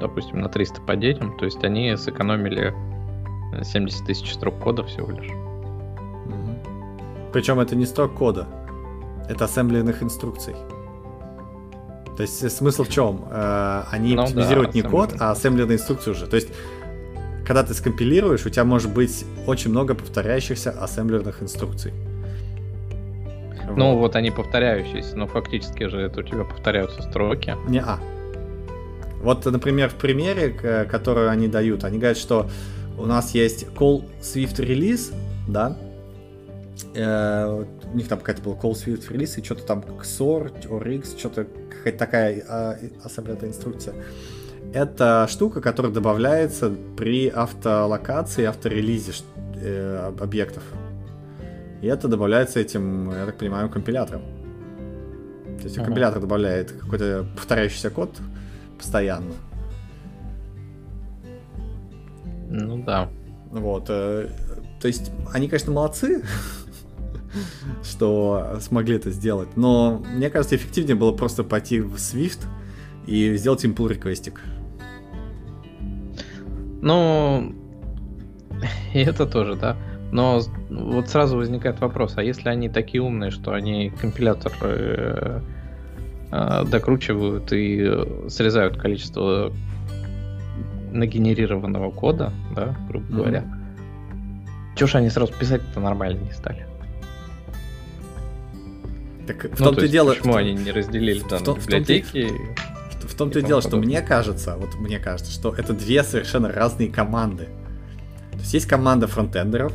Допустим, 0.00 0.40
на 0.40 0.48
300 0.48 0.80
поделим. 0.80 1.36
То 1.36 1.44
есть 1.44 1.62
они 1.62 1.96
сэкономили 1.96 2.74
70 3.62 4.06
тысяч 4.06 4.32
строк 4.32 4.58
кода 4.58 4.82
всего 4.84 5.10
лишь. 5.10 5.30
Причем 7.32 7.60
это 7.60 7.76
не 7.76 7.84
строк 7.84 8.14
кода. 8.14 8.46
Это 9.28 9.44
ассемблерных 9.44 10.02
инструкций. 10.02 10.54
То 12.16 12.22
есть 12.22 12.50
смысл 12.50 12.84
в 12.84 12.88
чем? 12.88 13.24
Э, 13.30 13.84
они 13.90 14.14
ну, 14.14 14.22
оптимизируют 14.22 14.72
да, 14.72 14.78
не 14.78 14.82
код, 14.82 15.14
а 15.18 15.32
ассемблерные 15.32 15.76
инструкции 15.76 16.12
уже. 16.12 16.26
То 16.26 16.36
есть, 16.36 16.48
когда 17.44 17.64
ты 17.64 17.74
скомпилируешь, 17.74 18.46
у 18.46 18.50
тебя 18.50 18.64
может 18.64 18.92
быть 18.92 19.24
очень 19.46 19.70
много 19.70 19.94
повторяющихся 19.94 20.70
ассемблерных 20.70 21.42
инструкций. 21.42 21.92
Ну 23.76 23.92
вот. 23.94 23.98
вот 23.98 24.16
они 24.16 24.30
повторяющиеся, 24.30 25.16
но 25.16 25.26
фактически 25.26 25.88
же 25.88 26.00
это 26.00 26.20
у 26.20 26.22
тебя 26.22 26.44
повторяются 26.44 27.02
строки. 27.02 27.56
Не 27.66 27.80
а. 27.80 27.98
Вот, 29.22 29.44
например, 29.46 29.88
в 29.88 29.94
примере, 29.94 30.50
который 30.50 31.30
они 31.30 31.48
дают, 31.48 31.82
они 31.84 31.98
говорят, 31.98 32.18
что 32.18 32.48
у 32.98 33.06
нас 33.06 33.34
есть 33.34 33.66
call 33.74 34.04
Swift 34.20 34.56
release, 34.58 35.12
да, 35.48 35.76
э, 36.94 37.64
у 37.94 37.96
них 37.96 38.08
там 38.08 38.18
какая-то 38.18 38.42
была 38.42 38.56
call 38.56 38.72
Swift 38.72 39.08
release, 39.08 39.40
и 39.40 39.44
что-то 39.44 39.62
там 39.62 39.80
XOR, 39.80 40.66
ORX, 40.68 41.16
что-то 41.16 41.44
какая-то 41.44 41.98
такая 41.98 42.44
а, 42.48 42.76
особенная 43.04 43.48
инструкция. 43.48 43.94
Это 44.72 45.28
штука, 45.30 45.60
которая 45.60 45.92
добавляется 45.92 46.72
при 46.96 47.28
автолокации, 47.28 48.44
авторелизе 48.44 49.12
э, 49.54 50.12
объектов. 50.18 50.64
И 51.80 51.86
это 51.86 52.08
добавляется 52.08 52.58
этим, 52.58 53.12
я 53.12 53.26
так 53.26 53.38
понимаю, 53.38 53.70
компилятором. 53.70 54.22
То 55.58 55.64
есть 55.64 55.78
uh-huh. 55.78 55.84
компилятор 55.84 56.20
добавляет 56.20 56.72
какой-то 56.72 57.24
повторяющийся 57.36 57.90
код 57.90 58.18
постоянно. 58.76 59.34
Ну 62.48 62.82
да. 62.82 63.08
Вот. 63.52 63.84
Э, 63.88 64.28
то 64.80 64.88
есть 64.88 65.12
они, 65.32 65.48
конечно, 65.48 65.72
молодцы, 65.72 66.24
что 67.82 68.58
смогли 68.60 68.96
это 68.96 69.10
сделать. 69.10 69.56
Но 69.56 70.02
мне 70.14 70.30
кажется, 70.30 70.56
эффективнее 70.56 70.94
было 70.94 71.12
просто 71.12 71.44
пойти 71.44 71.80
в 71.80 71.94
Swift 71.94 72.46
и 73.06 73.36
сделать 73.36 73.64
им 73.64 73.72
pull 73.72 73.88
реквестик. 73.88 74.40
Ну, 76.82 77.54
и 78.94 78.98
это 78.98 79.26
тоже, 79.26 79.54
да. 79.56 79.76
Но 80.12 80.40
вот 80.70 81.08
сразу 81.08 81.36
возникает 81.36 81.80
вопрос, 81.80 82.14
а 82.16 82.22
если 82.22 82.48
они 82.48 82.68
такие 82.68 83.02
умные, 83.02 83.32
что 83.32 83.52
они 83.52 83.90
компилятор 83.90 84.52
э, 84.60 85.40
э, 86.30 86.64
докручивают 86.70 87.52
и 87.52 88.28
срезают 88.28 88.76
количество 88.76 89.52
нагенерированного 90.92 91.90
кода, 91.90 92.32
да, 92.54 92.76
грубо 92.88 93.06
mm-hmm. 93.06 93.16
говоря, 93.16 93.44
чего 94.76 94.86
ж 94.86 94.94
они 94.96 95.10
сразу 95.10 95.32
писать-то 95.32 95.80
нормально 95.80 96.20
не 96.20 96.32
стали? 96.32 96.66
Так 99.26 99.44
в 99.44 99.58
ну, 99.58 99.66
том-то 99.66 99.80
то 99.80 99.86
и 99.86 99.88
дело... 99.88 100.14
Почему 100.14 100.36
они 100.36 100.52
не 100.52 100.70
разделили 100.70 101.20
там 101.20 101.38
в, 101.42 101.64
библиотеки? 101.64 102.30
В, 103.00 103.12
в 103.12 103.14
том-то 103.14 103.38
и, 103.38 103.42
и 103.42 103.44
дело, 103.44 103.62
что 103.62 103.76
мне 103.76 104.02
кажется, 104.02 104.56
вот 104.56 104.74
мне 104.74 104.98
кажется, 104.98 105.32
что 105.32 105.54
это 105.54 105.72
две 105.72 106.02
совершенно 106.02 106.50
разные 106.50 106.90
команды. 106.90 107.48
То 108.32 108.38
есть 108.38 108.54
есть 108.54 108.66
команда 108.66 109.06
фронтендеров, 109.06 109.72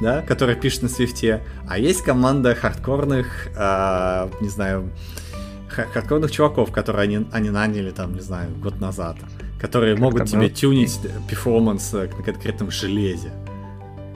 да, 0.00 0.22
которая 0.22 0.56
пишет 0.56 0.82
на 0.82 0.88
свифте, 0.88 1.42
а 1.68 1.78
есть 1.78 2.02
команда 2.02 2.54
хардкорных, 2.54 3.48
э, 3.54 4.28
не 4.40 4.48
знаю, 4.48 4.90
хардкорных 5.68 6.30
чуваков, 6.30 6.72
которые 6.72 7.04
они, 7.04 7.26
они 7.32 7.50
наняли 7.50 7.90
там, 7.90 8.14
не 8.14 8.20
знаю, 8.20 8.50
год 8.56 8.80
назад, 8.80 9.16
которые 9.60 9.94
как 9.94 10.02
могут 10.02 10.26
тебе 10.26 10.48
тюнить 10.48 10.98
перформанс 11.28 11.92
на 11.92 12.08
конкретном 12.08 12.70
железе. 12.70 13.32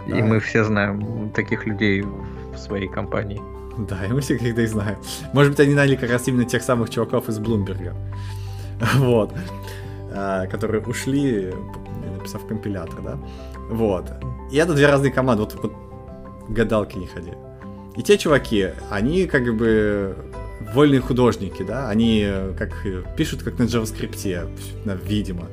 И 0.07 0.11
да. 0.11 0.19
мы 0.19 0.41
все 0.41 0.65
знаем 0.65 1.31
таких 1.31 1.67
людей 1.67 2.03
в 2.03 2.59
своей 2.59 2.89
компании. 2.89 3.41
Да, 3.89 4.05
и 4.05 4.09
мы 4.09 4.21
все 4.21 4.35
их 4.35 4.69
знаем. 4.69 4.99
Может 5.33 5.53
быть, 5.53 5.61
они 5.61 5.75
наняли 5.75 5.97
как 5.97 6.11
раз 6.11 6.27
именно 6.29 6.45
тех 6.45 6.63
самых 6.63 6.91
чуваков 6.91 7.29
из 7.29 7.39
Блумберга. 7.39 7.95
Вот. 8.97 9.33
А, 10.13 10.47
которые 10.47 10.83
ушли, 10.83 11.53
написав 12.17 12.47
компилятор, 12.47 13.03
да? 13.03 13.19
Вот. 13.71 14.11
И 14.53 14.57
это 14.57 14.75
две 14.75 14.87
разные 14.87 15.13
команды. 15.13 15.43
Вот, 15.45 15.55
вот 15.63 15.73
гадалки 16.49 16.97
не 16.97 17.07
ходи. 17.07 17.33
И 17.97 18.03
те 18.03 18.19
чуваки, 18.19 18.71
они 18.91 19.27
как 19.27 19.57
бы 19.57 20.17
вольные 20.73 21.01
художники, 21.01 21.63
да, 21.63 21.89
они 21.89 22.29
как 22.59 22.87
пишут 23.17 23.43
как 23.43 23.59
на 23.59 23.65
JavaScript, 23.65 24.51
видимо. 25.05 25.47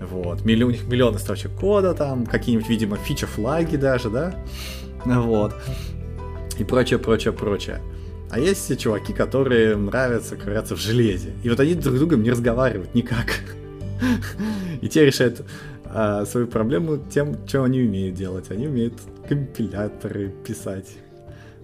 Вот. 0.00 0.44
Милли, 0.44 0.64
у 0.64 0.70
них 0.70 0.86
миллионы 0.86 1.18
строчек 1.18 1.52
кода 1.52 1.94
там, 1.94 2.26
какие-нибудь, 2.26 2.68
видимо, 2.68 2.96
фича-флаги 2.96 3.76
даже, 3.76 4.10
да. 4.10 4.34
Вот 5.04 5.54
и 6.58 6.64
прочее, 6.64 6.98
прочее, 6.98 7.32
прочее. 7.32 7.80
А 8.30 8.38
есть 8.38 8.78
чуваки, 8.78 9.12
которые 9.12 9.76
нравятся 9.76 10.36
ковыряться 10.36 10.74
в 10.74 10.80
железе. 10.80 11.30
И 11.44 11.48
вот 11.48 11.60
они 11.60 11.74
друг 11.74 11.96
с 11.96 11.98
другом 11.98 12.22
не 12.22 12.30
разговаривают 12.30 12.94
никак. 12.94 13.26
И 14.82 14.88
те 14.88 15.04
решают 15.04 15.42
а, 15.84 16.24
свою 16.24 16.46
проблему 16.48 16.98
тем, 17.10 17.36
что 17.46 17.62
они 17.62 17.82
умеют 17.82 18.16
делать. 18.16 18.50
Они 18.50 18.66
умеют 18.66 18.94
компиляторы 19.28 20.32
писать. 20.46 20.88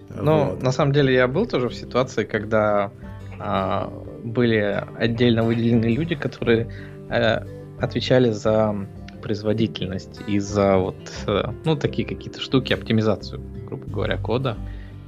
Ну, 0.09 0.51
вот. 0.51 0.63
на 0.63 0.71
самом 0.71 0.93
деле 0.93 1.13
я 1.13 1.27
был 1.27 1.45
тоже 1.45 1.69
в 1.69 1.75
ситуации, 1.75 2.23
когда 2.23 2.91
а, 3.39 3.91
были 4.23 4.83
отдельно 4.97 5.43
выделены 5.43 5.85
люди, 5.93 6.15
которые 6.15 6.71
а, 7.09 7.45
отвечали 7.79 8.31
за 8.31 8.87
производительность 9.21 10.21
и 10.27 10.39
за 10.39 10.77
вот, 10.77 10.95
э, 11.27 11.43
ну, 11.63 11.77
такие 11.77 12.05
какие-то 12.05 12.41
штуки, 12.41 12.73
оптимизацию, 12.73 13.41
грубо 13.65 13.85
говоря, 13.89 14.17
кода 14.17 14.57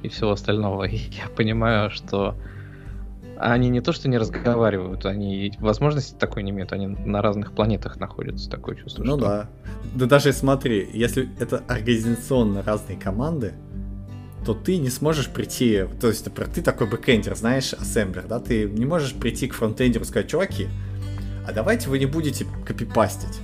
и 0.06 0.08
всего 0.08 0.32
остального. 0.32 0.84
И 0.84 0.96
я 0.96 1.28
понимаю, 1.34 1.90
что 1.90 2.36
они 3.38 3.68
не 3.68 3.80
то 3.80 3.92
что 3.92 4.08
не 4.08 4.18
разговаривают, 4.18 5.04
они 5.04 5.52
возможности 5.60 6.14
такой 6.14 6.42
не 6.42 6.50
имеют, 6.50 6.72
они 6.72 6.86
на 6.86 7.22
разных 7.22 7.52
планетах 7.52 7.98
находятся, 8.00 8.48
такое 8.48 8.76
чувство. 8.76 9.02
Ну 9.02 9.16
что... 9.18 9.26
да. 9.26 9.50
Да 9.94 10.06
даже 10.06 10.32
смотри, 10.32 10.88
если 10.92 11.28
это 11.38 11.62
организационно 11.68 12.62
разные 12.62 12.98
команды, 12.98 13.54
то 14.44 14.54
ты 14.54 14.76
не 14.78 14.90
сможешь 14.90 15.28
прийти, 15.28 15.84
то 16.00 16.08
есть 16.08 16.26
ты 16.54 16.62
такой 16.62 16.86
бэкэндер, 16.88 17.34
знаешь, 17.36 17.74
ассемблер, 17.74 18.26
да, 18.28 18.38
ты 18.38 18.68
не 18.70 18.86
можешь 18.86 19.12
прийти 19.12 19.48
к 19.48 19.54
фронтендеру 19.54 20.04
и 20.04 20.08
сказать, 20.08 20.28
чуваки, 20.28 20.68
а 21.46 21.52
давайте 21.52 21.90
вы 21.90 21.98
не 21.98 22.06
будете 22.06 22.46
копипастить. 22.64 23.40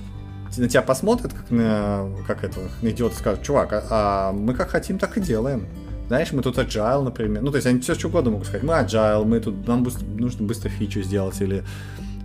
На 0.57 0.69
тебя 0.69 0.83
посмотрят, 0.83 1.33
как 1.33 1.49
на, 1.49 2.09
как 2.27 2.43
это, 2.43 2.59
на 2.81 2.89
идиота 2.89 3.15
скажут, 3.15 3.43
чувак, 3.43 3.73
а, 3.73 3.83
а 3.89 4.31
мы 4.31 4.53
как 4.53 4.69
хотим, 4.69 4.97
так 4.99 5.17
и 5.17 5.21
делаем 5.21 5.67
знаешь, 6.13 6.31
мы 6.31 6.43
тут 6.43 6.59
agile, 6.59 7.03
например. 7.03 7.41
Ну, 7.41 7.49
то 7.49 7.57
есть 7.57 7.67
они 7.67 7.79
все 7.79 7.95
что 7.95 8.07
угодно 8.07 8.29
могут 8.31 8.45
сказать. 8.45 8.63
Мы 8.63 8.73
agile, 8.73 9.25
мы 9.25 9.39
тут, 9.39 9.67
нам 9.67 9.83
нужно 10.19 10.45
быстро 10.45 10.69
фичу 10.69 11.01
сделать, 11.01 11.41
или 11.41 11.63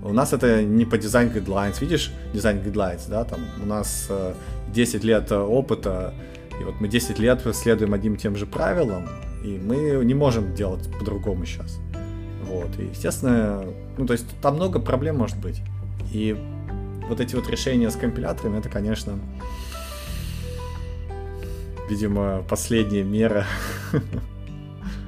у 0.03 0.13
нас 0.13 0.35
это 0.35 0.63
не 0.63 0.85
по 0.85 0.99
дизайн 0.99 1.31
guidelines. 1.31 1.81
Видишь, 1.81 2.13
дизайн 2.35 2.59
guidelines, 2.59 3.09
да, 3.09 3.25
там 3.25 3.41
у 3.63 3.67
нас 3.67 4.07
э, 4.11 4.35
10 4.75 5.05
лет 5.05 5.33
опыта, 5.33 6.13
и 6.61 6.65
вот 6.65 6.75
мы 6.81 6.89
10 6.89 7.19
лет 7.19 7.41
следуем 7.55 7.95
одним 7.95 8.15
и 8.15 8.19
тем 8.19 8.37
же 8.37 8.45
правилам, 8.45 9.09
и 9.43 9.59
мы 9.59 10.05
не 10.05 10.15
можем 10.15 10.55
делать 10.55 10.87
по-другому 10.99 11.47
сейчас. 11.47 11.79
Вот, 12.45 12.69
и, 12.79 12.89
естественно, 12.91 13.65
ну, 13.97 14.07
то 14.07 14.13
есть 14.13 14.27
там 14.43 14.57
много 14.57 14.81
проблем 14.81 15.17
может 15.17 15.39
быть. 15.39 15.63
И 16.13 16.37
вот 17.09 17.21
эти 17.21 17.35
вот 17.37 17.49
решения 17.49 17.91
с 17.91 17.97
компиляторами, 17.97 18.59
это, 18.59 18.69
конечно, 18.69 19.19
видимо, 21.89 22.43
последняя 22.49 23.03
мера. 23.03 23.45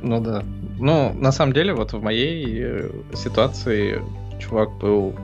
Ну 0.02 0.20
да. 0.20 0.42
Ну, 0.78 1.12
на 1.12 1.30
самом 1.30 1.52
деле, 1.52 1.74
вот 1.74 1.92
в 1.92 2.02
моей 2.02 2.62
э, 2.62 2.90
ситуации 3.14 4.02
чувак 4.38 4.70
был, 4.78 5.14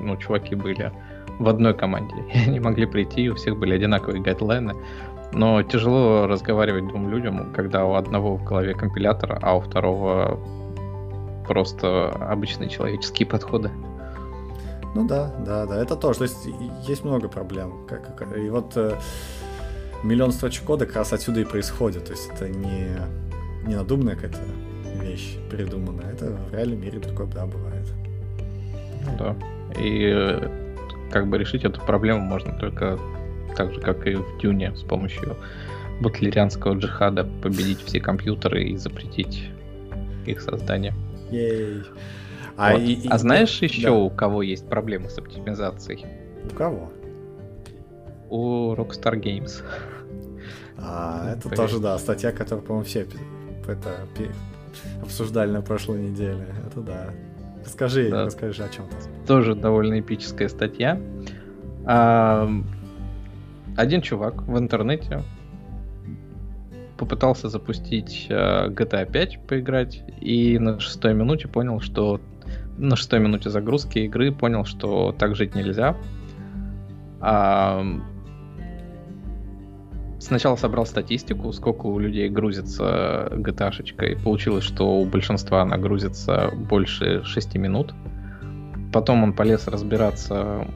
ну, 0.00 0.16
чуваки 0.16 0.54
были 0.54 0.92
в 1.38 1.48
одной 1.48 1.74
команде. 1.74 2.14
И 2.34 2.38
они 2.48 2.60
могли 2.60 2.86
прийти, 2.86 3.28
у 3.28 3.34
всех 3.34 3.58
были 3.58 3.74
одинаковые 3.74 4.22
гайдлайны. 4.22 4.74
Но 5.32 5.62
тяжело 5.62 6.26
разговаривать 6.26 6.88
двум 6.88 7.10
людям, 7.10 7.52
когда 7.52 7.84
у 7.84 7.94
одного 7.94 8.36
в 8.36 8.44
голове 8.44 8.72
компилятор, 8.74 9.38
а 9.42 9.56
у 9.56 9.60
второго 9.60 10.40
просто 11.46 12.08
обычные 12.08 12.70
человеческие 12.70 13.28
подходы. 13.28 13.70
Ну 14.94 15.06
да, 15.06 15.34
да, 15.44 15.66
да, 15.66 15.82
это 15.82 15.96
тоже. 15.96 16.20
То 16.20 16.24
есть 16.24 16.48
есть 16.88 17.04
много 17.04 17.28
проблем. 17.28 17.86
И 18.36 18.48
вот 18.48 18.72
э, 18.76 18.94
миллион 20.02 20.32
строчек 20.32 20.64
кода 20.64 20.86
как 20.86 20.96
раз 20.96 21.12
отсюда 21.12 21.40
и 21.40 21.44
происходит. 21.44 22.06
То 22.06 22.12
есть 22.12 22.30
это 22.34 22.48
не, 22.48 22.88
не 23.66 23.74
надуманная 23.74 24.14
какая-то 24.14 24.38
вещь 25.02 25.36
придуманная. 25.50 26.12
Это 26.12 26.26
в 26.26 26.54
реальном 26.54 26.80
мире 26.80 26.98
такое, 27.00 27.26
да, 27.26 27.46
бывает. 27.46 27.86
Ну 29.04 29.16
да. 29.18 29.36
И 29.80 30.10
э, 30.14 30.48
как 31.10 31.28
бы 31.28 31.38
решить 31.38 31.64
эту 31.64 31.80
проблему 31.80 32.20
можно 32.20 32.52
только 32.58 32.98
так 33.56 33.72
же, 33.72 33.80
как 33.80 34.06
и 34.06 34.14
в 34.14 34.38
Дюне, 34.40 34.74
с 34.76 34.82
помощью 34.82 35.36
бутлерианского 36.00 36.74
джихада 36.74 37.24
победить 37.42 37.82
все 37.82 38.00
компьютеры 38.00 38.64
и 38.64 38.76
запретить 38.76 39.50
их 40.26 40.40
создание. 40.40 40.94
Ей. 41.30 41.82
А, 42.56 42.72
вот. 42.72 42.80
и, 42.80 43.06
а 43.08 43.18
знаешь 43.18 43.60
еще 43.62 43.88
да. 43.88 43.92
у 43.92 44.10
кого 44.10 44.42
есть 44.42 44.68
проблемы 44.68 45.10
с 45.10 45.18
оптимизацией? 45.18 46.04
У 46.50 46.54
кого? 46.54 46.92
У 48.28 48.74
Rockstar 48.74 49.20
Games. 49.20 49.62
А, 50.76 51.32
это 51.36 51.48
тоже, 51.50 51.78
да, 51.78 51.98
статья, 51.98 52.32
которую, 52.32 52.64
по-моему, 52.64 52.86
все 52.86 53.00
это, 53.00 53.16
обсуждали 55.02 55.50
на 55.50 55.62
прошлой 55.62 56.00
неделе. 56.00 56.46
Это 56.66 56.80
да. 56.80 57.10
Расскажи, 57.64 58.10
да. 58.10 58.24
расскажи 58.24 58.64
о 58.64 58.68
чем-то. 58.68 58.96
Тоже 59.26 59.54
довольно 59.54 60.00
эпическая 60.00 60.48
статья. 60.48 61.00
А, 61.84 62.48
один 63.76 64.02
чувак 64.02 64.42
в 64.42 64.58
интернете 64.58 65.22
попытался 66.96 67.48
запустить 67.48 68.26
uh, 68.28 68.68
GTA 68.74 69.10
5 69.10 69.46
поиграть 69.46 70.02
и 70.20 70.58
на 70.58 70.80
шестой 70.80 71.14
минуте 71.14 71.46
понял, 71.46 71.80
что 71.80 72.20
на 72.76 72.96
шестой 72.96 73.20
минуте 73.20 73.50
загрузки 73.50 74.00
игры 74.00 74.32
понял, 74.32 74.64
что 74.64 75.14
так 75.16 75.36
жить 75.36 75.54
нельзя. 75.54 75.96
А, 77.20 77.84
сначала 80.18 80.56
собрал 80.56 80.86
статистику, 80.86 81.52
сколько 81.52 81.86
у 81.86 81.98
людей 81.98 82.28
грузится 82.28 83.28
GTA-шечка, 83.32 84.06
и 84.06 84.14
получилось, 84.14 84.64
что 84.64 85.00
у 85.00 85.04
большинства 85.04 85.62
она 85.62 85.76
грузится 85.76 86.50
больше 86.54 87.22
6 87.24 87.54
минут. 87.56 87.94
Потом 88.92 89.22
он 89.22 89.32
полез 89.32 89.68
разбираться, 89.68 90.66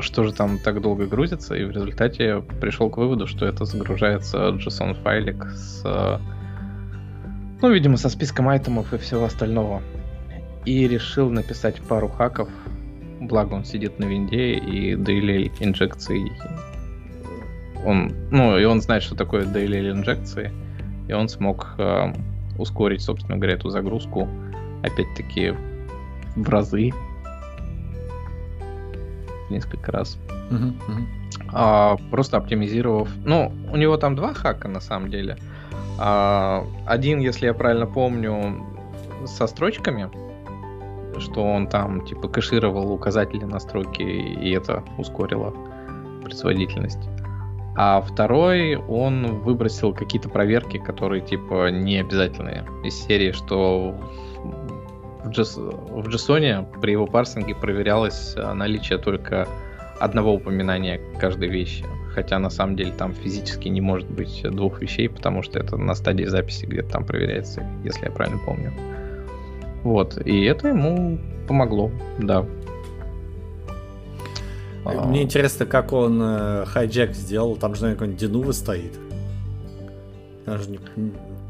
что 0.00 0.24
же 0.24 0.32
там 0.32 0.58
так 0.58 0.80
долго 0.80 1.06
грузится, 1.06 1.54
и 1.54 1.64
в 1.64 1.70
результате 1.70 2.42
пришел 2.60 2.90
к 2.90 2.96
выводу, 2.96 3.26
что 3.26 3.46
это 3.46 3.64
загружается 3.64 4.48
JSON-файлик 4.48 5.44
с, 5.52 6.20
ну, 7.62 7.70
видимо, 7.70 7.96
со 7.96 8.08
списком 8.08 8.48
айтемов 8.48 8.92
и 8.92 8.98
всего 8.98 9.24
остального. 9.24 9.82
И 10.64 10.86
решил 10.88 11.30
написать 11.30 11.80
пару 11.80 12.08
хаков, 12.08 12.48
благо 13.20 13.54
он 13.54 13.64
сидит 13.64 13.98
на 13.98 14.04
винде, 14.04 14.54
и 14.54 14.94
daily 14.94 15.50
инжекции 15.60 16.32
он, 17.84 18.12
ну, 18.30 18.58
и 18.58 18.64
он 18.64 18.80
знает, 18.80 19.02
что 19.02 19.14
такое 19.14 19.44
daily 19.44 19.90
инжекции, 19.90 20.52
и 21.08 21.12
он 21.12 21.28
смог 21.28 21.74
э, 21.78 22.12
ускорить, 22.58 23.02
собственно 23.02 23.36
говоря, 23.36 23.54
эту 23.54 23.70
загрузку, 23.70 24.28
опять-таки, 24.82 25.54
в 26.36 26.48
разы, 26.48 26.92
несколько 29.50 29.92
раз. 29.92 30.18
Uh-huh, 30.50 30.72
uh-huh. 30.88 31.22
А, 31.52 31.96
просто 32.10 32.38
оптимизировав. 32.38 33.08
Ну, 33.24 33.52
у 33.70 33.76
него 33.76 33.96
там 33.96 34.16
два 34.16 34.32
хака 34.32 34.68
на 34.68 34.80
самом 34.80 35.10
деле. 35.10 35.36
А, 35.98 36.64
один, 36.86 37.20
если 37.20 37.46
я 37.46 37.54
правильно 37.54 37.86
помню, 37.86 38.64
со 39.26 39.46
строчками, 39.46 40.10
что 41.18 41.44
он 41.44 41.68
там 41.68 42.04
типа 42.04 42.28
кэшировал 42.28 42.90
указатели 42.90 43.44
настройки, 43.44 44.02
и 44.02 44.50
это 44.50 44.82
ускорило 44.98 45.54
производительность. 46.22 47.11
А 47.74 48.02
второй, 48.02 48.76
он 48.76 49.40
выбросил 49.40 49.94
какие-то 49.94 50.28
проверки, 50.28 50.78
которые 50.78 51.22
типа 51.22 51.70
не 51.70 52.00
обязательные. 52.00 52.66
Из 52.84 52.94
серии, 52.94 53.32
что 53.32 53.94
в, 55.24 55.30
в 55.30 56.08
JSON 56.08 56.80
при 56.80 56.92
его 56.92 57.06
парсинге 57.06 57.54
проверялось 57.54 58.34
а, 58.36 58.52
наличие 58.52 58.98
только 58.98 59.48
одного 60.00 60.34
упоминания 60.34 61.00
каждой 61.18 61.48
вещи. 61.48 61.86
Хотя 62.14 62.38
на 62.38 62.50
самом 62.50 62.76
деле 62.76 62.92
там 62.92 63.14
физически 63.14 63.68
не 63.68 63.80
может 63.80 64.10
быть 64.10 64.42
двух 64.42 64.82
вещей, 64.82 65.08
потому 65.08 65.42
что 65.42 65.58
это 65.58 65.78
на 65.78 65.94
стадии 65.94 66.24
записи 66.24 66.66
где-то 66.66 66.90
там 66.90 67.06
проверяется, 67.06 67.66
если 67.84 68.04
я 68.04 68.10
правильно 68.10 68.38
помню. 68.44 68.72
Вот, 69.82 70.18
и 70.26 70.44
это 70.44 70.68
ему 70.68 71.18
помогло, 71.48 71.90
да. 72.18 72.44
А. 74.84 75.06
Мне 75.06 75.22
интересно, 75.22 75.66
как 75.66 75.92
он 75.92 76.20
э, 76.22 76.64
хайджек 76.66 77.14
сделал. 77.14 77.56
Там 77.56 77.74
же, 77.74 77.82
наверное, 77.82 77.98
какой-нибудь 77.98 78.20
Денува 78.20 78.52
стоит. 78.52 78.98
Там 80.44 80.58
же 80.58 80.70
не, 80.70 80.78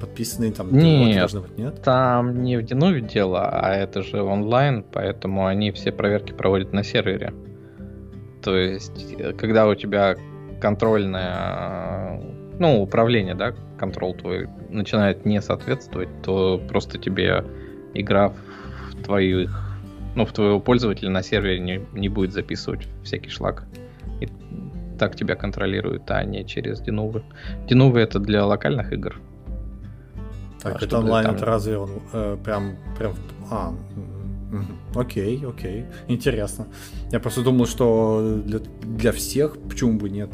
подписанные 0.00 0.52
там 0.52 0.72
нет, 0.76 1.18
должны 1.18 1.40
быть, 1.40 1.56
нет? 1.56 1.80
Там 1.82 2.42
не 2.42 2.58
в 2.58 2.62
Денуве 2.62 3.00
дело, 3.00 3.48
а 3.48 3.72
это 3.72 4.02
же 4.02 4.22
онлайн, 4.22 4.84
поэтому 4.92 5.46
они 5.46 5.70
все 5.70 5.92
проверки 5.92 6.32
проводят 6.32 6.72
на 6.72 6.82
сервере. 6.82 7.32
То 8.42 8.56
есть, 8.56 9.14
э, 9.18 9.32
когда 9.32 9.66
у 9.66 9.74
тебя 9.74 10.16
контрольное, 10.60 12.20
ну, 12.58 12.82
управление, 12.82 13.34
да, 13.34 13.54
контроль 13.78 14.14
твой 14.14 14.48
начинает 14.68 15.24
не 15.24 15.40
соответствовать, 15.40 16.08
то 16.22 16.60
просто 16.68 16.98
тебе 16.98 17.44
игра 17.94 18.28
в 18.28 19.02
твоих 19.04 19.71
ну, 20.14 20.26
в 20.26 20.32
твоего 20.32 20.60
пользователя 20.60 21.10
на 21.10 21.22
сервере 21.22 21.58
не, 21.60 21.80
не 21.92 22.08
будет 22.08 22.32
записывать 22.32 22.86
всякий 23.02 23.30
шлак. 23.30 23.64
И 24.20 24.28
так 24.98 25.16
тебя 25.16 25.34
контролируют, 25.34 26.10
а 26.10 26.22
не 26.24 26.44
через 26.44 26.80
Динувы. 26.80 27.22
Динувы 27.68 28.00
это 28.00 28.18
для 28.18 28.44
локальных 28.44 28.92
игр. 28.92 29.20
Так, 30.62 30.80
а 30.80 30.84
это 30.84 30.98
онлайн, 30.98 31.26
там... 31.26 31.36
это 31.36 31.44
разве 31.44 31.76
он 31.76 31.90
э, 32.12 32.36
прям, 32.44 32.76
прям, 32.96 33.14
а, 33.50 33.74
окей, 34.94 35.44
окей, 35.44 35.86
интересно. 36.06 36.68
Я 37.10 37.18
просто 37.18 37.42
думал, 37.42 37.66
что 37.66 38.40
для, 38.44 38.60
для 38.82 39.10
всех, 39.10 39.58
почему 39.68 39.98
бы 39.98 40.08
нет, 40.08 40.30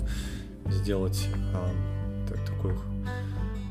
сделать 0.67 1.27
э, 1.55 2.29
так, 2.29 2.45
такую 2.45 2.79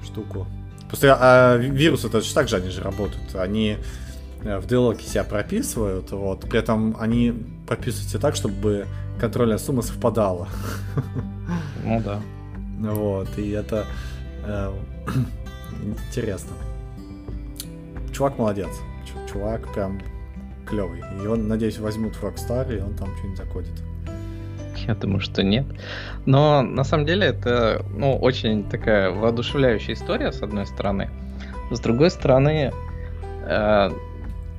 штуку. 0.03 0.47
Просто 0.87 1.15
а, 1.19 1.57
вирусы, 1.57 2.07
это 2.07 2.21
же 2.21 2.33
так 2.33 2.47
же 2.47 2.55
они 2.55 2.69
же 2.69 2.81
работают. 2.81 3.35
Они 3.35 3.77
в 4.43 4.67
диалоге 4.67 5.03
себя 5.03 5.23
прописывают, 5.23 6.11
вот, 6.11 6.41
при 6.41 6.59
этом 6.59 6.95
они 6.99 7.33
прописываются 7.67 8.19
так, 8.19 8.35
чтобы 8.35 8.85
контрольная 9.19 9.57
сумма 9.57 9.81
совпадала. 9.81 10.47
Ну 11.83 12.01
да. 12.01 12.21
Вот, 12.79 13.29
и 13.37 13.49
это 13.51 13.85
э, 14.43 14.71
интересно. 15.83 16.51
Чувак 18.13 18.37
молодец. 18.37 18.69
Чувак 19.31 19.73
прям 19.73 19.99
клевый. 20.65 21.01
И 21.23 21.27
он, 21.27 21.47
надеюсь, 21.47 21.79
возьмут 21.79 22.15
в 22.15 22.23
Rockstar, 22.23 22.75
и 22.75 22.81
он 22.81 22.93
там 22.95 23.09
что-нибудь 23.17 23.37
закодит. 23.37 23.73
Я 24.87 24.95
думаю, 24.95 25.21
что 25.21 25.43
нет. 25.43 25.65
Но 26.25 26.61
на 26.61 26.83
самом 26.83 27.05
деле 27.05 27.27
это 27.27 27.83
ну, 27.95 28.15
очень 28.17 28.63
такая 28.69 29.11
воодушевляющая 29.11 29.95
история, 29.95 30.31
с 30.31 30.41
одной 30.41 30.65
стороны. 30.65 31.09
С 31.71 31.79
другой 31.79 32.11
стороны, 32.11 32.71
э, 33.45 33.89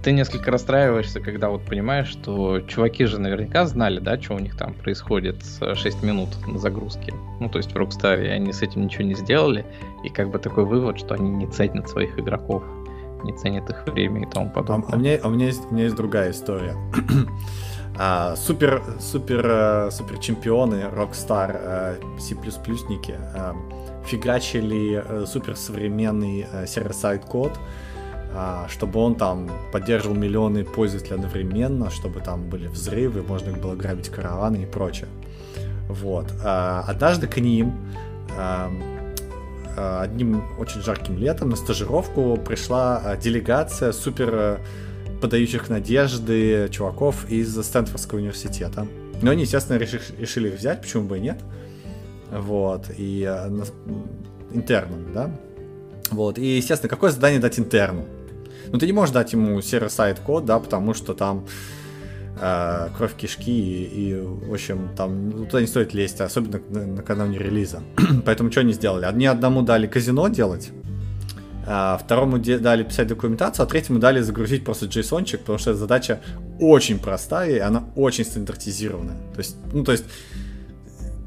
ты 0.09 0.13
несколько 0.13 0.51
расстраиваешься, 0.51 1.21
когда 1.21 1.51
вот 1.51 1.67
понимаешь, 1.67 2.09
что 2.09 2.63
чуваки 2.63 3.05
же 3.05 3.21
наверняка 3.21 3.67
знали, 3.67 4.01
да, 4.01 4.19
что 4.19 4.37
у 4.37 4.39
них 4.39 4.57
там 4.57 4.73
происходит 4.73 5.45
с 5.45 5.75
6 5.75 6.03
минут 6.03 6.31
на 6.47 6.59
загрузке. 6.59 7.13
Ну, 7.41 7.51
то 7.51 7.59
есть 7.59 7.73
в 7.73 7.77
Rockstar, 7.77 8.25
и 8.25 8.29
они 8.29 8.55
с 8.55 8.63
этим 8.63 8.85
ничего 8.85 9.05
не 9.05 9.15
сделали. 9.15 9.67
И 10.05 10.09
как 10.09 10.31
бы 10.31 10.39
такой 10.39 10.65
вывод, 10.65 10.99
что 10.99 11.13
они 11.13 11.29
не 11.29 11.47
ценят 11.47 11.91
своих 11.91 12.19
игроков, 12.19 12.63
не 13.23 13.37
ценят 13.37 13.69
их 13.69 13.87
время 13.87 14.23
и 14.23 14.31
тому 14.31 14.49
подобное. 14.49 14.89
А, 14.89 14.95
а, 14.95 14.97
мне, 14.97 15.17
а 15.17 15.29
у, 15.29 15.31
меня 15.31 15.45
есть, 15.45 15.71
у 15.71 15.75
меня 15.75 15.85
есть 15.85 15.97
другая 15.97 16.31
история. 16.31 16.75
а, 17.99 18.35
супер, 18.35 18.83
супер, 19.01 19.47
э, 19.47 19.91
супер 19.91 20.17
чемпионы 20.21 20.87
Rockstar, 20.91 21.51
э, 21.53 22.19
C++-ники 22.19 23.15
э, 23.35 23.53
фигачили 24.07 25.27
супер 25.27 25.55
современный 25.55 26.47
server-side 26.67 27.27
код, 27.27 27.53
а, 27.59 27.88
чтобы 28.69 29.01
он 29.01 29.15
там 29.15 29.51
поддерживал 29.73 30.15
миллионы 30.15 30.65
пользователей 30.65 31.17
одновременно, 31.17 31.91
чтобы 31.91 32.21
там 32.21 32.49
были 32.49 32.69
взрывы, 32.69 33.23
можно 33.23 33.53
было 33.53 33.75
грабить 33.75 34.09
караваны 34.09 34.63
и 34.63 34.67
прочее. 34.67 35.09
Вот. 35.89 36.27
А, 36.45 36.85
однажды 36.87 37.27
к 37.27 37.39
ним 37.39 37.73
одним 39.77 40.43
очень 40.59 40.83
жарким 40.83 41.19
летом 41.19 41.51
на 41.51 41.57
стажировку 41.57 42.37
пришла 42.37 43.17
делегация 43.17 43.93
супер 43.93 44.61
подающих 45.21 45.69
надежды 45.69 46.69
чуваков 46.71 47.29
из 47.29 47.57
Стэнфордского 47.65 48.19
университета. 48.19 48.87
Но 49.23 49.31
они, 49.31 49.43
естественно, 49.43 49.79
решили 49.79 50.49
их 50.49 50.59
взять, 50.59 50.81
почему 50.83 51.05
бы 51.05 51.19
и 51.19 51.21
нет. 51.21 51.39
Вот, 52.31 52.87
и 52.97 53.23
интерном, 54.53 55.13
да. 55.13 55.31
Вот, 56.11 56.39
и, 56.39 56.57
естественно, 56.57 56.89
какое 56.89 57.11
задание 57.11 57.41
дать 57.41 57.59
интерну? 57.59 58.05
Ну, 58.73 58.79
ты 58.79 58.87
не 58.87 58.93
можешь 58.93 59.15
дать 59.15 59.33
ему 59.33 59.61
сервер-сайт 59.61 60.21
код, 60.21 60.45
да, 60.45 60.59
потому 60.59 60.95
что 60.95 61.15
там 61.15 61.47
э, 62.41 62.89
кровь 62.97 63.15
кишки 63.15 63.51
и, 63.51 64.11
и, 64.11 64.21
в 64.21 64.53
общем, 64.53 64.91
там 64.97 65.31
ну, 65.31 65.45
туда 65.47 65.61
не 65.61 65.67
стоит 65.67 65.95
лезть, 65.95 66.21
особенно 66.21 66.61
на, 66.71 66.87
накануне 66.87 67.39
релиза. 67.39 67.83
Поэтому 68.25 68.51
что 68.51 68.61
они 68.61 68.73
сделали? 68.73 69.05
Одни 69.05 69.27
одному 69.27 69.63
дали 69.63 69.87
казино 69.87 70.29
делать, 70.29 70.71
а 71.67 71.99
второму 71.99 72.39
дали 72.39 72.83
писать 72.83 73.09
документацию, 73.09 73.65
а 73.65 73.69
третьему 73.69 73.99
дали 73.99 74.21
загрузить 74.23 74.65
просто 74.65 74.87
json 74.87 75.39
потому 75.39 75.59
что 75.59 75.75
задача 75.75 76.21
очень 76.59 76.99
простая, 76.99 77.57
и 77.57 77.59
она 77.59 77.85
очень 77.95 78.25
стандартизированная. 78.25 79.19
То 79.35 79.39
есть, 79.39 79.57
ну, 79.73 79.85
то 79.85 79.93
есть, 79.93 80.05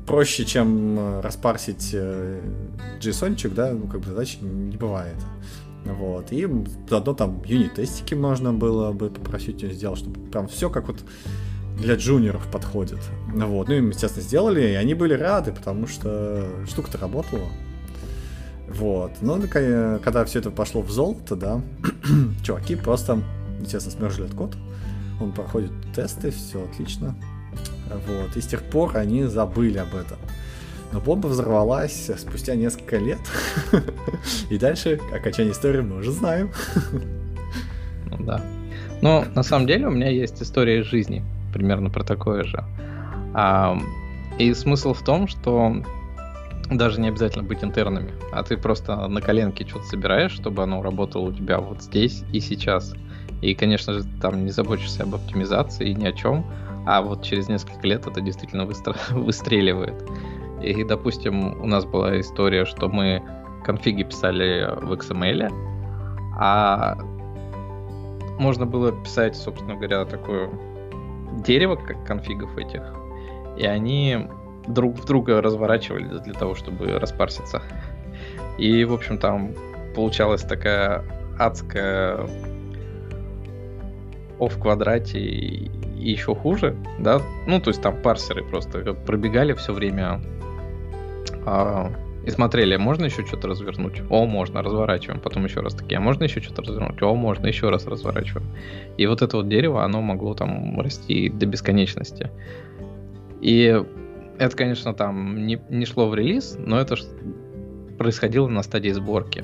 проще, 0.07 0.43
чем 0.45 0.99
э, 0.99 1.21
распарсить 1.21 1.91
э, 1.93 2.41
json 2.99 3.53
да, 3.53 3.71
ну, 3.71 3.87
как 3.87 4.01
бы 4.01 4.07
задач 4.07 4.39
не 4.41 4.77
бывает. 4.77 5.15
Вот. 5.85 6.31
И 6.31 6.47
заодно 6.89 7.13
там 7.13 7.41
юнит-тестики 7.43 8.13
можно 8.13 8.53
было 8.53 8.91
бы 8.91 9.09
попросить 9.09 9.61
ее 9.63 9.73
сделать, 9.73 9.99
чтобы 9.99 10.19
прям 10.29 10.47
все 10.47 10.69
как 10.69 10.87
вот 10.87 11.03
для 11.77 11.95
джуниоров 11.95 12.49
подходит. 12.51 12.99
Вот. 13.33 13.67
Ну, 13.67 13.73
им, 13.73 13.89
естественно, 13.89 14.23
сделали, 14.23 14.61
и 14.61 14.75
они 14.75 14.93
были 14.93 15.13
рады, 15.13 15.51
потому 15.51 15.87
что 15.87 16.47
штука-то 16.67 16.97
работала. 16.97 17.47
Вот. 18.67 19.11
Ну, 19.21 19.41
когда 19.41 20.25
все 20.25 20.39
это 20.39 20.51
пошло 20.51 20.81
в 20.81 20.91
золото, 20.91 21.35
да, 21.35 21.61
чуваки 22.43 22.75
просто, 22.75 23.21
естественно, 23.59 23.95
смержили 23.95 24.25
этот 24.25 24.37
код. 24.37 24.55
Он 25.19 25.31
проходит 25.31 25.71
тесты, 25.95 26.31
все 26.31 26.63
отлично. 26.63 27.15
Вот. 28.07 28.35
И 28.35 28.41
с 28.41 28.47
тех 28.47 28.63
пор 28.63 28.97
они 28.97 29.23
забыли 29.23 29.77
об 29.77 29.93
этом. 29.95 30.17
Но 30.91 30.99
бомба 30.99 31.27
взорвалась 31.27 32.11
спустя 32.17 32.55
несколько 32.55 32.97
лет. 32.97 33.19
И 34.49 34.57
дальше 34.57 34.99
окончание 35.13 35.53
истории 35.53 35.81
мы 35.81 35.97
уже 35.97 36.11
знаем. 36.11 36.51
Ну 38.09 38.17
да. 38.25 38.41
Но 39.01 39.25
на 39.35 39.43
самом 39.43 39.67
деле 39.67 39.87
у 39.87 39.91
меня 39.91 40.09
есть 40.09 40.41
история 40.41 40.79
из 40.81 40.85
жизни, 40.85 41.23
примерно 41.53 41.89
про 41.89 42.03
такое 42.03 42.43
же. 42.43 42.63
А, 43.33 43.77
и 44.37 44.53
смысл 44.53 44.93
в 44.93 45.03
том, 45.03 45.27
что 45.27 45.83
даже 46.69 47.01
не 47.01 47.09
обязательно 47.09 47.43
быть 47.43 47.63
интернами, 47.63 48.11
а 48.31 48.43
ты 48.43 48.57
просто 48.57 49.07
на 49.07 49.21
коленке 49.21 49.67
что-то 49.67 49.85
собираешь, 49.85 50.31
чтобы 50.31 50.63
оно 50.63 50.81
работало 50.81 51.29
у 51.29 51.33
тебя 51.33 51.59
вот 51.59 51.81
здесь 51.81 52.23
и 52.31 52.39
сейчас. 52.39 52.93
И, 53.41 53.55
конечно 53.55 53.93
же, 53.93 54.03
там 54.21 54.45
не 54.45 54.51
заботишься 54.51 55.03
об 55.03 55.15
оптимизации 55.15 55.89
и 55.89 55.95
ни 55.95 56.05
о 56.05 56.11
чем, 56.11 56.45
а 56.85 57.01
вот 57.01 57.23
через 57.23 57.49
несколько 57.49 57.87
лет 57.87 58.07
это 58.07 58.21
действительно 58.21 58.65
выстр... 58.65 58.95
выстреливает. 59.11 59.95
И, 60.63 60.83
допустим, 60.83 61.61
у 61.61 61.65
нас 61.65 61.85
была 61.85 62.19
история, 62.19 62.65
что 62.65 62.87
мы 62.87 63.21
конфиги 63.63 64.03
писали 64.03 64.69
в 64.81 64.93
XML, 64.93 65.51
а 66.37 66.97
можно 68.39 68.65
было 68.65 68.91
писать, 68.91 69.35
собственно 69.35 69.75
говоря, 69.75 70.05
такое 70.05 70.49
дерево 71.45 71.75
как 71.75 72.03
конфигов 72.05 72.57
этих, 72.57 72.81
и 73.57 73.65
они 73.65 74.27
друг 74.67 74.99
в 74.99 75.05
друга 75.05 75.41
разворачивались 75.41 76.21
для 76.21 76.33
того, 76.33 76.55
чтобы 76.55 76.99
распарситься. 76.99 77.61
И, 78.57 78.83
в 78.85 78.93
общем, 78.93 79.17
там 79.17 79.53
получалась 79.95 80.41
такая 80.41 81.03
адская 81.39 82.27
О 84.39 84.47
в 84.47 84.59
квадрате 84.59 85.19
и, 85.19 85.71
еще 85.97 86.33
хуже, 86.33 86.75
да, 86.99 87.21
ну, 87.45 87.59
то 87.59 87.69
есть 87.69 87.81
там 87.81 88.01
парсеры 88.01 88.43
просто 88.43 88.93
пробегали 88.93 89.53
все 89.53 89.71
время 89.71 90.19
а, 91.45 91.91
и 92.25 92.29
смотрели, 92.29 92.75
можно 92.77 93.05
еще 93.05 93.25
что-то 93.25 93.47
развернуть? 93.47 94.01
О, 94.09 94.25
можно, 94.25 94.61
разворачиваем. 94.61 95.19
Потом 95.19 95.45
еще 95.45 95.61
раз 95.61 95.73
такие, 95.73 95.97
а 95.97 96.01
можно 96.01 96.23
еще 96.23 96.39
что-то 96.39 96.61
развернуть? 96.61 97.01
О, 97.01 97.15
можно, 97.15 97.47
еще 97.47 97.69
раз 97.69 97.87
разворачиваем. 97.87 98.47
И 98.97 99.07
вот 99.07 99.23
это 99.23 99.37
вот 99.37 99.49
дерево, 99.49 99.83
оно 99.83 100.01
могло 100.01 100.35
там 100.35 100.79
расти 100.79 101.29
до 101.29 101.47
бесконечности. 101.47 102.29
И 103.41 103.83
это, 104.37 104.55
конечно, 104.55 104.93
там 104.93 105.47
не, 105.47 105.59
не 105.69 105.85
шло 105.85 106.09
в 106.09 106.15
релиз, 106.15 106.57
но 106.59 106.79
это 106.79 106.95
происходило 107.97 108.47
на 108.47 108.61
стадии 108.61 108.91
сборки. 108.91 109.43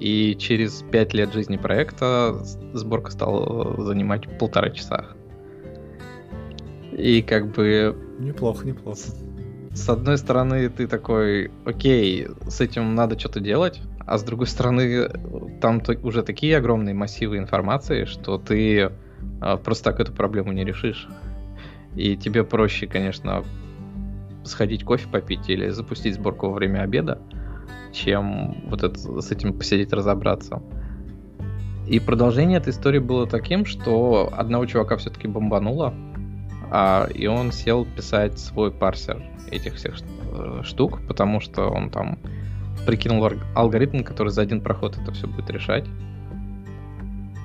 И 0.00 0.36
через 0.38 0.84
пять 0.90 1.14
лет 1.14 1.32
жизни 1.32 1.56
проекта 1.56 2.34
сборка 2.72 3.12
стала 3.12 3.80
занимать 3.80 4.38
полтора 4.38 4.70
часа. 4.70 5.06
И 6.92 7.22
как 7.22 7.52
бы... 7.52 7.96
Неплохо, 8.18 8.66
неплохо 8.66 8.98
с 9.78 9.88
одной 9.88 10.18
стороны, 10.18 10.68
ты 10.68 10.88
такой, 10.88 11.50
окей, 11.64 12.26
с 12.48 12.60
этим 12.60 12.94
надо 12.94 13.18
что-то 13.18 13.40
делать, 13.40 13.80
а 14.00 14.18
с 14.18 14.24
другой 14.24 14.48
стороны, 14.48 15.08
там 15.60 15.80
уже 16.02 16.22
такие 16.22 16.56
огромные 16.56 16.94
массивы 16.94 17.38
информации, 17.38 18.04
что 18.04 18.38
ты 18.38 18.90
а, 19.40 19.56
просто 19.56 19.84
так 19.84 20.00
эту 20.00 20.12
проблему 20.12 20.52
не 20.52 20.64
решишь. 20.64 21.08
И 21.94 22.16
тебе 22.16 22.42
проще, 22.42 22.86
конечно, 22.86 23.44
сходить 24.44 24.84
кофе 24.84 25.08
попить 25.08 25.48
или 25.48 25.68
запустить 25.68 26.16
сборку 26.16 26.48
во 26.48 26.54
время 26.54 26.80
обеда, 26.80 27.20
чем 27.92 28.68
вот 28.68 28.82
это, 28.82 28.98
с 28.98 29.30
этим 29.30 29.56
посидеть 29.56 29.92
разобраться. 29.92 30.60
И 31.86 32.00
продолжение 32.00 32.58
этой 32.58 32.70
истории 32.70 32.98
было 32.98 33.26
таким, 33.26 33.64
что 33.64 34.30
одного 34.36 34.66
чувака 34.66 34.96
все-таки 34.96 35.28
бомбануло, 35.28 35.94
а, 36.70 37.08
и 37.12 37.26
он 37.26 37.52
сел 37.52 37.84
писать 37.84 38.38
свой 38.38 38.70
парсер 38.70 39.22
этих 39.50 39.74
всех 39.74 39.96
э, 40.32 40.60
штук, 40.64 41.00
потому 41.06 41.40
что 41.40 41.68
он 41.68 41.90
там 41.90 42.18
прикинул 42.86 43.30
алгоритм, 43.54 44.02
который 44.02 44.30
за 44.30 44.42
один 44.42 44.60
проход 44.60 44.96
это 44.96 45.12
все 45.12 45.26
будет 45.26 45.50
решать. 45.50 45.84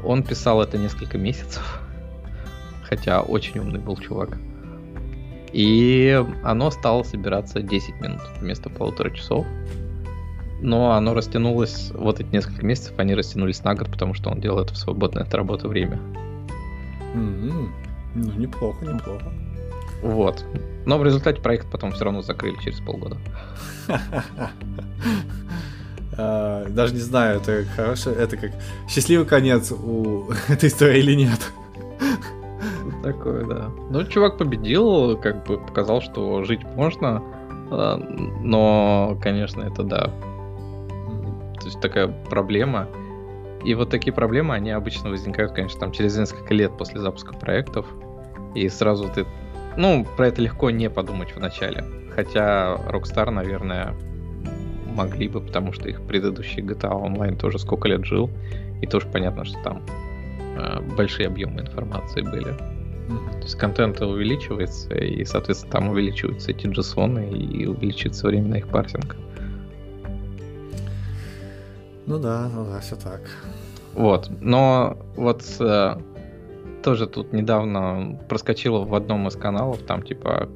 Он 0.03 0.23
писал 0.23 0.61
это 0.61 0.77
несколько 0.77 1.17
месяцев, 1.17 1.81
хотя 2.83 3.21
очень 3.21 3.59
умный 3.59 3.79
был 3.79 3.97
чувак. 3.97 4.37
И 5.53 6.21
оно 6.43 6.71
стало 6.71 7.03
собираться 7.03 7.61
10 7.61 8.01
минут 8.01 8.21
вместо 8.39 8.69
полутора 8.69 9.11
часов. 9.11 9.45
Но 10.61 10.93
оно 10.93 11.13
растянулось, 11.13 11.91
вот 11.93 12.19
эти 12.19 12.33
несколько 12.33 12.65
месяцев, 12.65 12.93
они 12.97 13.13
растянулись 13.13 13.63
на 13.63 13.75
год, 13.75 13.91
потому 13.91 14.13
что 14.13 14.29
он 14.29 14.39
делал 14.39 14.59
это 14.59 14.73
в 14.73 14.77
свободное 14.77 15.23
от 15.23 15.33
работы 15.33 15.67
время. 15.67 15.99
Mm-hmm. 17.13 17.69
Ну, 18.15 18.31
неплохо, 18.33 18.85
неплохо. 18.85 19.31
Вот. 20.01 20.45
Но 20.85 20.97
в 20.97 21.03
результате 21.03 21.41
проект 21.41 21.71
потом 21.71 21.91
все 21.91 22.03
равно 22.05 22.21
закрыли 22.21 22.55
через 22.63 22.79
полгода. 22.79 23.17
А, 26.15 26.69
даже 26.69 26.93
не 26.93 26.99
знаю, 26.99 27.37
это 27.37 27.65
хорошо, 27.75 28.11
это 28.11 28.37
как 28.37 28.51
счастливый 28.87 29.25
конец 29.25 29.71
у 29.71 30.29
этой 30.47 30.69
истории 30.69 30.99
или 30.99 31.15
нет. 31.15 31.39
Такое, 33.01 33.45
да. 33.45 33.69
Ну, 33.89 34.03
чувак 34.05 34.37
победил, 34.37 35.17
как 35.17 35.43
бы 35.45 35.57
показал, 35.57 36.01
что 36.01 36.43
жить 36.43 36.63
можно, 36.75 37.23
а, 37.71 37.97
но, 37.97 39.17
конечно, 39.21 39.63
это 39.63 39.83
да. 39.83 40.11
То 41.59 41.65
есть 41.65 41.81
такая 41.81 42.07
проблема. 42.07 42.87
И 43.65 43.73
вот 43.73 43.89
такие 43.89 44.13
проблемы, 44.13 44.53
они 44.53 44.71
обычно 44.71 45.09
возникают, 45.09 45.53
конечно, 45.53 45.79
там 45.79 45.91
через 45.91 46.17
несколько 46.17 46.53
лет 46.53 46.77
после 46.77 46.99
запуска 46.99 47.33
проектов. 47.33 47.87
И 48.55 48.69
сразу 48.69 49.09
ты 49.09 49.25
ну, 49.77 50.05
про 50.17 50.27
это 50.27 50.41
легко 50.41 50.69
не 50.69 50.89
подумать 50.89 51.35
в 51.35 51.39
начале. 51.39 51.83
Хотя 52.15 52.75
Rockstar, 52.89 53.31
наверное, 53.31 53.95
могли 54.93 55.27
бы, 55.27 55.41
потому 55.41 55.73
что 55.73 55.89
их 55.89 56.01
предыдущий 56.01 56.61
GTA 56.61 56.91
Online 56.91 57.35
тоже 57.35 57.57
сколько 57.57 57.87
лет 57.87 58.05
жил, 58.05 58.29
и 58.81 58.87
тоже 58.87 59.07
понятно, 59.07 59.45
что 59.45 59.57
там 59.63 59.81
э, 60.57 60.79
большие 60.95 61.27
объемы 61.27 61.61
информации 61.61 62.21
были. 62.21 62.53
То 62.53 63.41
есть 63.41 63.55
контент 63.55 63.99
увеличивается, 64.01 64.95
и, 64.95 65.25
соответственно, 65.25 65.71
там 65.71 65.89
увеличиваются 65.89 66.51
эти 66.51 66.67
джессоны, 66.67 67.29
и 67.31 67.65
увеличивается 67.65 68.27
время 68.27 68.47
на 68.49 68.55
их 68.55 68.67
парсинг. 68.67 69.17
Ну 72.05 72.19
да, 72.19 72.49
ну 72.53 72.65
да, 72.65 72.79
все 72.79 72.95
так. 72.95 73.21
Вот, 73.93 74.29
но 74.39 74.97
вот 75.15 75.43
э, 75.59 75.95
тоже 76.83 77.07
тут 77.07 77.33
недавно 77.33 78.19
проскочила 78.29 78.83
в 78.83 78.93
одном 78.93 79.27
из 79.27 79.35
каналов, 79.35 79.81
там 79.83 80.03
типа... 80.03 80.49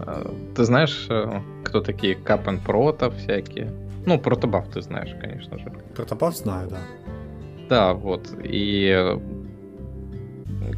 Э, 0.00 0.32
ты 0.54 0.64
знаешь, 0.64 1.06
э, 1.10 1.40
кто 1.64 1.80
такие 1.80 2.14
Капен 2.14 2.60
Прото 2.60 3.10
всякие? 3.10 3.72
Ну, 4.06 4.18
Протобаф 4.18 4.68
ты 4.68 4.80
знаешь, 4.80 5.14
конечно 5.20 5.58
же. 5.58 5.72
Протобаф 5.94 6.36
знаю, 6.36 6.70
да. 6.70 6.78
Да, 7.68 7.94
вот. 7.94 8.28
И 8.42 9.18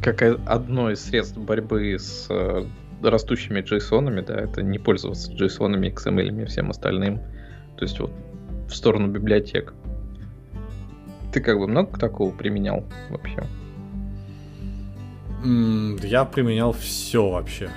как 0.01 0.21
одно 0.21 0.91
из 0.91 1.01
средств 1.01 1.37
борьбы 1.37 1.97
с 1.99 2.27
э, 2.29 2.65
растущими 3.03 3.59
JSON, 3.59 4.25
да, 4.25 4.35
это 4.35 4.61
не 4.63 4.79
пользоваться 4.79 5.31
JSON, 5.31 5.79
XML 5.93 6.43
и 6.43 6.45
всем 6.45 6.69
остальным. 6.71 7.19
То 7.77 7.85
есть 7.85 7.99
вот 7.99 8.11
в 8.67 8.75
сторону 8.75 9.07
библиотек. 9.07 9.73
Ты 11.31 11.41
как 11.41 11.59
бы 11.59 11.67
много 11.67 11.99
такого 11.99 12.31
применял 12.31 12.83
вообще? 13.09 13.43
Я 15.43 16.25
применял 16.25 16.73
все 16.73 17.29
вообще. 17.29 17.69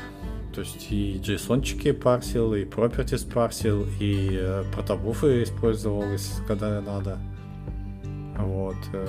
То 0.54 0.60
есть 0.60 0.88
и 0.90 1.18
JSON-чики 1.24 1.92
парсил, 1.92 2.54
и 2.54 2.64
properties 2.64 3.30
парсил, 3.32 3.86
и 4.00 4.30
э, 4.32 4.64
протобуфы 4.74 5.42
использовал, 5.44 6.04
когда 6.46 6.80
надо. 6.80 7.18
Вот. 8.36 8.76
Э, 8.92 9.06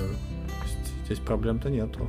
здесь 1.06 1.20
проблем-то 1.20 1.70
нету. 1.70 2.08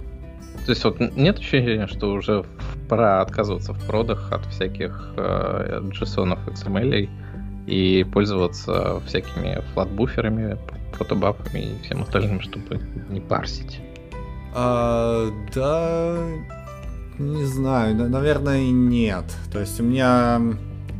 То 0.64 0.70
есть 0.70 0.84
вот 0.84 1.00
нет 1.00 1.38
ощущения, 1.38 1.88
что 1.88 2.12
уже 2.12 2.44
пора 2.88 3.22
отказываться 3.22 3.72
в 3.72 3.86
продах 3.86 4.30
от 4.30 4.46
всяких 4.46 5.14
э, 5.16 5.80
JSON, 5.82 6.38
XML 6.46 7.08
и 7.66 8.04
пользоваться 8.04 9.00
всякими 9.06 9.62
флатбуферами, 9.72 10.58
протобафами 10.96 11.60
и 11.60 11.82
всем 11.82 12.02
остальным, 12.02 12.40
чтобы 12.40 12.80
не 13.08 13.20
парсить? 13.20 13.80
А, 14.54 15.30
да, 15.52 16.16
не 17.18 17.44
знаю, 17.44 17.96
наверное, 18.08 18.64
нет. 18.70 19.24
То 19.52 19.60
есть 19.60 19.80
у 19.80 19.82
меня... 19.82 20.40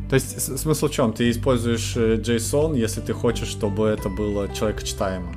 То 0.09 0.15
есть 0.15 0.59
смысл 0.59 0.87
в 0.87 0.91
чем? 0.91 1.13
Ты 1.13 1.31
используешь 1.31 1.97
э, 1.97 2.17
JSON, 2.17 2.77
если 2.77 3.01
ты 3.01 3.13
хочешь, 3.13 3.47
чтобы 3.47 3.87
это 3.87 4.07
было 4.07 4.47
человекочитаемо. 4.53 5.33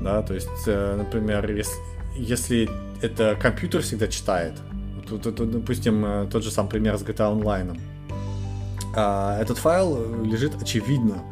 Да, 0.00 0.22
то 0.22 0.34
есть, 0.34 0.48
э, 0.66 0.96
например, 0.96 1.50
если, 1.50 1.74
если 2.14 2.68
это 3.00 3.36
компьютер 3.40 3.80
всегда 3.82 4.08
читает, 4.08 4.54
вот, 5.08 5.24
вот, 5.24 5.50
допустим, 5.50 6.04
э, 6.04 6.28
тот 6.30 6.42
же 6.42 6.50
сам 6.50 6.68
пример 6.68 6.98
с 6.98 7.02
GTA 7.02 7.32
Online. 7.32 7.78
А, 8.94 9.40
этот 9.40 9.58
файл 9.58 10.22
лежит 10.24 10.60
очевидно 10.60 11.22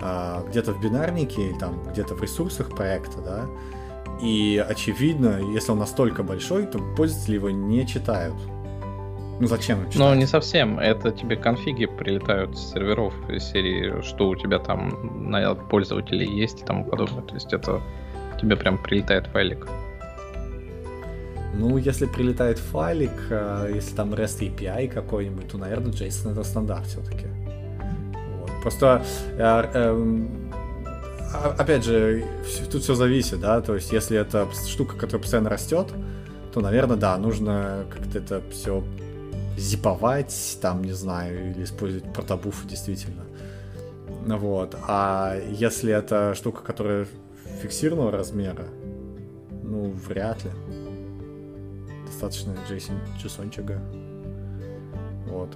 а, 0.00 0.44
где-то 0.50 0.72
в 0.72 0.80
бинарнике, 0.82 1.54
там 1.58 1.82
где-то 1.90 2.14
в 2.14 2.22
ресурсах 2.22 2.68
проекта, 2.70 3.18
да, 3.22 3.46
и 4.22 4.64
очевидно, 4.66 5.40
если 5.52 5.72
он 5.72 5.78
настолько 5.78 6.22
большой, 6.22 6.66
то 6.66 6.78
пользователи 6.96 7.34
его 7.34 7.50
не 7.50 7.86
читают. 7.86 8.36
Ну 9.38 9.46
зачем 9.46 9.80
читать? 9.90 9.98
Ну, 9.98 10.14
не 10.14 10.26
совсем. 10.26 10.78
Это 10.78 11.10
тебе 11.10 11.36
конфиги 11.36 11.84
прилетают 11.86 12.56
с 12.56 12.72
серверов 12.72 13.12
из 13.28 13.44
серии, 13.44 14.00
что 14.02 14.28
у 14.28 14.36
тебя 14.36 14.58
там 14.58 15.30
на 15.30 15.54
пользователей 15.54 16.26
есть 16.26 16.62
и 16.62 16.64
тому 16.64 16.84
подобное. 16.84 17.22
То 17.22 17.34
есть 17.34 17.52
это 17.52 17.82
тебе 18.40 18.56
прям 18.56 18.78
прилетает 18.78 19.26
файлик. 19.26 19.68
Ну, 21.54 21.76
если 21.78 22.06
прилетает 22.06 22.58
файлик, 22.58 23.12
а, 23.30 23.68
если 23.68 23.94
там 23.94 24.14
REST 24.14 24.40
API 24.40 24.88
какой-нибудь, 24.88 25.48
то, 25.48 25.58
наверное, 25.58 25.92
JSON 25.92 26.32
это 26.32 26.42
стандарт 26.42 26.86
все-таки. 26.86 27.26
Вот. 28.40 28.50
Просто 28.62 29.02
а, 29.38 29.94
опять 31.58 31.84
же, 31.84 32.24
тут 32.70 32.82
все 32.82 32.94
зависит, 32.94 33.40
да, 33.40 33.60
то 33.60 33.74
есть 33.74 33.92
если 33.92 34.18
это 34.18 34.48
штука, 34.66 34.96
которая 34.96 35.22
постоянно 35.22 35.50
растет, 35.50 35.88
то, 36.52 36.60
наверное, 36.60 36.96
да, 36.96 37.18
нужно 37.18 37.84
как-то 37.90 38.18
это 38.18 38.42
все 38.50 38.82
зиповать, 39.56 40.58
там, 40.60 40.82
не 40.82 40.92
знаю, 40.92 41.50
или 41.50 41.64
использовать 41.64 42.12
протобуфы 42.12 42.66
действительно. 42.68 43.24
Вот. 44.26 44.76
А 44.86 45.36
если 45.50 45.92
это 45.92 46.34
штука, 46.34 46.62
которая 46.62 47.06
фиксированного 47.62 48.10
размера, 48.10 48.66
ну, 49.62 49.90
вряд 49.90 50.44
ли. 50.44 50.50
Достаточно 52.06 52.54
JSON, 52.68 52.94
JSON 53.22 53.80
Вот. 55.28 55.50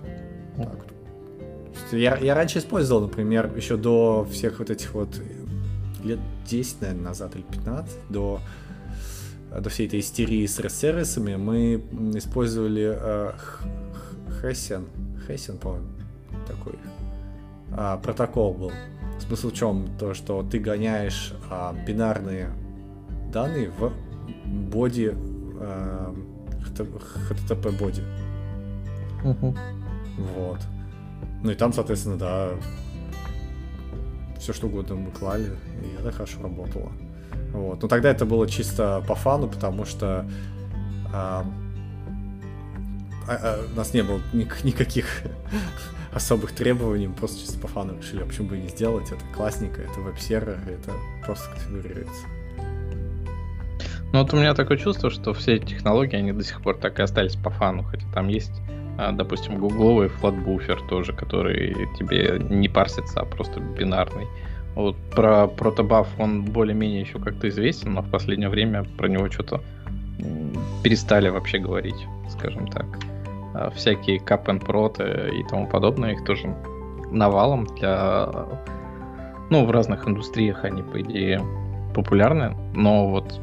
Так. 0.57 0.87
Я, 1.93 2.17
я 2.17 2.35
раньше 2.35 2.59
использовал, 2.59 3.03
например, 3.03 3.51
еще 3.57 3.77
до 3.77 4.27
всех 4.31 4.59
вот 4.59 4.71
этих 4.71 4.95
вот 4.95 5.09
лет 6.05 6.19
10, 6.47 6.81
наверное, 6.81 7.05
назад 7.05 7.35
или 7.37 7.43
15, 7.43 7.97
до, 8.09 8.41
до 9.59 9.71
всей 9.71 9.87
этой 9.87 10.01
истерии 10.01 10.47
с 10.47 10.57
сервисами, 10.69 11.37
мы 11.37 11.83
использовали 12.15 12.95
э, 12.97 13.33
Хессен, 14.41 14.87
Хессен, 15.27 15.59
по-моему, 15.59 15.89
такой 16.47 16.75
э, 17.77 17.99
протокол 18.03 18.55
был. 18.55 18.73
Смысл 19.21 19.51
в 19.51 19.55
чем? 19.55 19.87
То, 19.99 20.15
что 20.15 20.43
ты 20.43 20.59
гоняешь 20.59 21.35
э, 21.51 21.75
бинарные 21.87 22.51
данные 23.33 23.71
в 23.71 23.93
боди 24.47 25.15
э, 25.61 26.15
HTTP 26.77 27.79
боди. 27.79 28.03
Вот. 29.23 30.59
Ну 31.43 31.51
и 31.51 31.55
там, 31.55 31.73
соответственно, 31.73 32.19
да, 32.19 32.51
все 34.41 34.53
что 34.53 34.67
угодно 34.67 34.97
мы 34.97 35.11
клали, 35.11 35.51
и 35.83 36.01
это 36.01 36.11
хорошо 36.11 36.43
работало. 36.43 36.93
Вот. 37.53 37.83
Но 37.83 37.89
тогда 37.89 38.11
это 38.11 38.25
было 38.25 38.49
чисто 38.49 39.05
по 39.07 39.15
фану, 39.15 39.49
потому 39.49 39.85
что 39.85 40.27
а, 41.13 41.45
а, 43.29 43.61
у 43.73 43.77
нас 43.77 43.93
не 43.93 44.03
было 44.03 44.21
ник- 44.33 44.65
никаких 44.65 45.23
особых 46.13 46.53
требований, 46.53 47.09
мы 47.09 47.15
просто 47.15 47.41
чисто 47.41 47.59
по 47.59 47.69
фану 47.69 47.97
решили, 47.99 48.23
а 48.23 48.27
почему 48.27 48.49
бы 48.49 48.59
и 48.59 48.63
не 48.63 48.69
сделать, 48.69 49.11
это 49.11 49.23
классненько, 49.35 49.83
это 49.83 50.01
веб-сервер, 50.01 50.59
это 50.67 50.93
просто 51.25 51.51
конфигурируется. 51.51 52.27
Ну 54.13 54.23
вот 54.23 54.33
у 54.35 54.37
меня 54.37 54.55
такое 54.55 54.77
чувство, 54.77 55.11
что 55.11 55.33
все 55.35 55.57
эти 55.57 55.67
технологии, 55.67 56.17
они 56.17 56.33
до 56.33 56.43
сих 56.43 56.61
пор 56.63 56.79
так 56.79 56.99
и 56.99 57.03
остались 57.03 57.37
по 57.37 57.51
фану, 57.51 57.85
хотя 57.85 58.07
там 58.13 58.29
есть 58.29 58.53
допустим, 59.13 59.59
гугловый 59.59 60.09
флатбуфер 60.09 60.81
тоже, 60.89 61.13
который 61.13 61.75
тебе 61.99 62.39
не 62.39 62.69
парсится, 62.69 63.21
а 63.21 63.25
просто 63.25 63.61
бинарный. 63.61 64.27
Вот 64.75 64.97
про 65.15 65.47
протобаф 65.47 66.09
он 66.19 66.43
более-менее 66.43 67.01
еще 67.01 67.19
как-то 67.19 67.49
известен, 67.49 67.95
но 67.95 68.03
в 68.03 68.11
последнее 68.11 68.49
время 68.49 68.85
про 68.97 69.09
него 69.09 69.31
что-то 69.31 69.61
перестали 70.83 71.29
вообще 71.29 71.59
говорить, 71.59 72.07
скажем 72.29 72.67
так. 72.69 72.87
А, 73.55 73.71
всякие 73.71 74.19
cap 74.19 74.47
and 74.47 74.65
prot 74.65 75.01
и 75.35 75.43
тому 75.49 75.67
подобное, 75.67 76.13
их 76.13 76.25
тоже 76.25 76.55
навалом 77.11 77.67
для... 77.79 78.29
Ну, 79.51 79.67
в 79.67 79.71
разных 79.71 80.07
индустриях 80.07 80.65
они, 80.65 80.83
по 80.83 81.01
идее, 81.01 81.41
популярны, 81.95 82.55
но 82.75 83.09
вот 83.09 83.41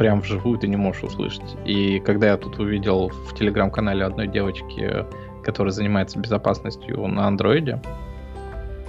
прям 0.00 0.22
вживую 0.22 0.58
ты 0.58 0.66
не 0.66 0.76
можешь 0.76 1.02
услышать. 1.02 1.58
И 1.66 2.00
когда 2.00 2.28
я 2.28 2.38
тут 2.38 2.58
увидел 2.58 3.10
в 3.10 3.34
телеграм-канале 3.34 4.02
одной 4.02 4.28
девочки, 4.28 5.04
которая 5.44 5.72
занимается 5.72 6.18
безопасностью 6.18 7.06
на 7.06 7.26
андроиде, 7.26 7.82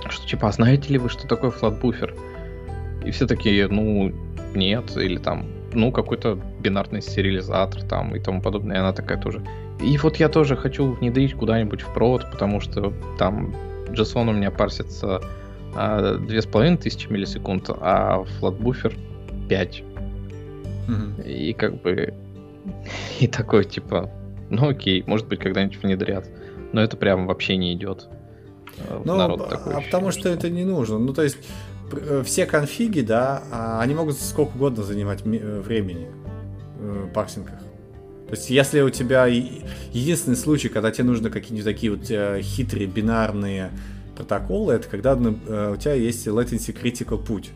что 0.07 0.25
типа, 0.25 0.47
а 0.47 0.51
знаете 0.53 0.93
ли 0.93 0.97
вы, 0.97 1.09
что 1.09 1.27
такое 1.27 1.51
флатбуфер? 1.51 2.15
И 3.03 3.11
все 3.11 3.27
такие, 3.27 3.67
ну, 3.67 4.13
нет, 4.55 4.95
или 4.95 5.17
там, 5.17 5.47
ну, 5.73 5.91
какой-то 5.91 6.39
бинарный 6.61 7.01
сериализатор 7.01 7.83
там 7.83 8.15
и 8.15 8.19
тому 8.21 8.41
подобное. 8.41 8.77
И 8.77 8.79
она 8.79 8.93
такая 8.93 9.17
тоже. 9.17 9.43
И 9.81 9.97
вот 9.97 10.15
я 10.15 10.29
тоже 10.29 10.55
хочу 10.55 10.93
внедрить 10.93 11.33
куда-нибудь 11.33 11.81
в 11.81 11.93
провод, 11.93 12.31
потому 12.31 12.61
что 12.61 12.93
там 13.19 13.53
JSON 13.89 14.29
у 14.29 14.31
меня 14.31 14.49
парсится 14.49 15.21
а, 15.75 16.15
две 16.15 16.41
с 16.41 16.45
половиной 16.45 16.77
тысячи 16.77 17.09
миллисекунд, 17.09 17.69
а 17.69 18.23
флатбуфер 18.39 18.95
5. 19.49 19.83
Угу. 20.87 21.27
И 21.27 21.53
как 21.53 21.81
бы... 21.81 22.13
И 23.19 23.27
такой, 23.27 23.65
типа, 23.65 24.11
ну 24.49 24.69
окей, 24.69 25.03
может 25.07 25.27
быть, 25.27 25.39
когда-нибудь 25.39 25.81
внедрят. 25.81 26.29
Но 26.73 26.81
это 26.81 26.97
прям 26.97 27.27
вообще 27.27 27.57
не 27.57 27.73
идет. 27.73 28.07
Э, 28.77 29.01
ну, 29.03 29.15
народ 29.15 29.49
такой. 29.49 29.73
А 29.73 29.81
потому 29.81 30.11
что 30.11 30.29
это 30.29 30.49
не 30.49 30.63
нужно. 30.63 30.99
Ну, 30.99 31.13
то 31.13 31.23
есть, 31.23 31.37
э, 31.91 32.23
все 32.25 32.45
конфиги, 32.45 33.01
да, 33.01 33.43
а 33.51 33.81
они 33.81 33.93
могут 33.93 34.17
сколько 34.17 34.55
угодно 34.55 34.83
занимать 34.83 35.21
э, 35.25 35.61
времени 35.61 36.07
в 36.79 37.07
парсингах. 37.13 37.59
То 38.27 38.35
есть, 38.35 38.49
если 38.49 38.81
у 38.81 38.89
тебя 38.89 39.25
единственный 39.27 40.37
случай, 40.37 40.69
когда 40.69 40.89
тебе 40.91 41.03
нужно 41.03 41.29
какие-нибудь 41.29 41.65
такие 41.65 41.91
вот 41.91 42.41
хитрые 42.43 42.87
бинарные 42.87 43.71
протоколы, 44.15 44.73
это 44.73 44.87
когда 44.87 45.13
у 45.13 45.75
тебя 45.75 45.93
есть 45.93 46.25
latency 46.27 46.73
critical 46.73 47.23
путь. 47.23 47.51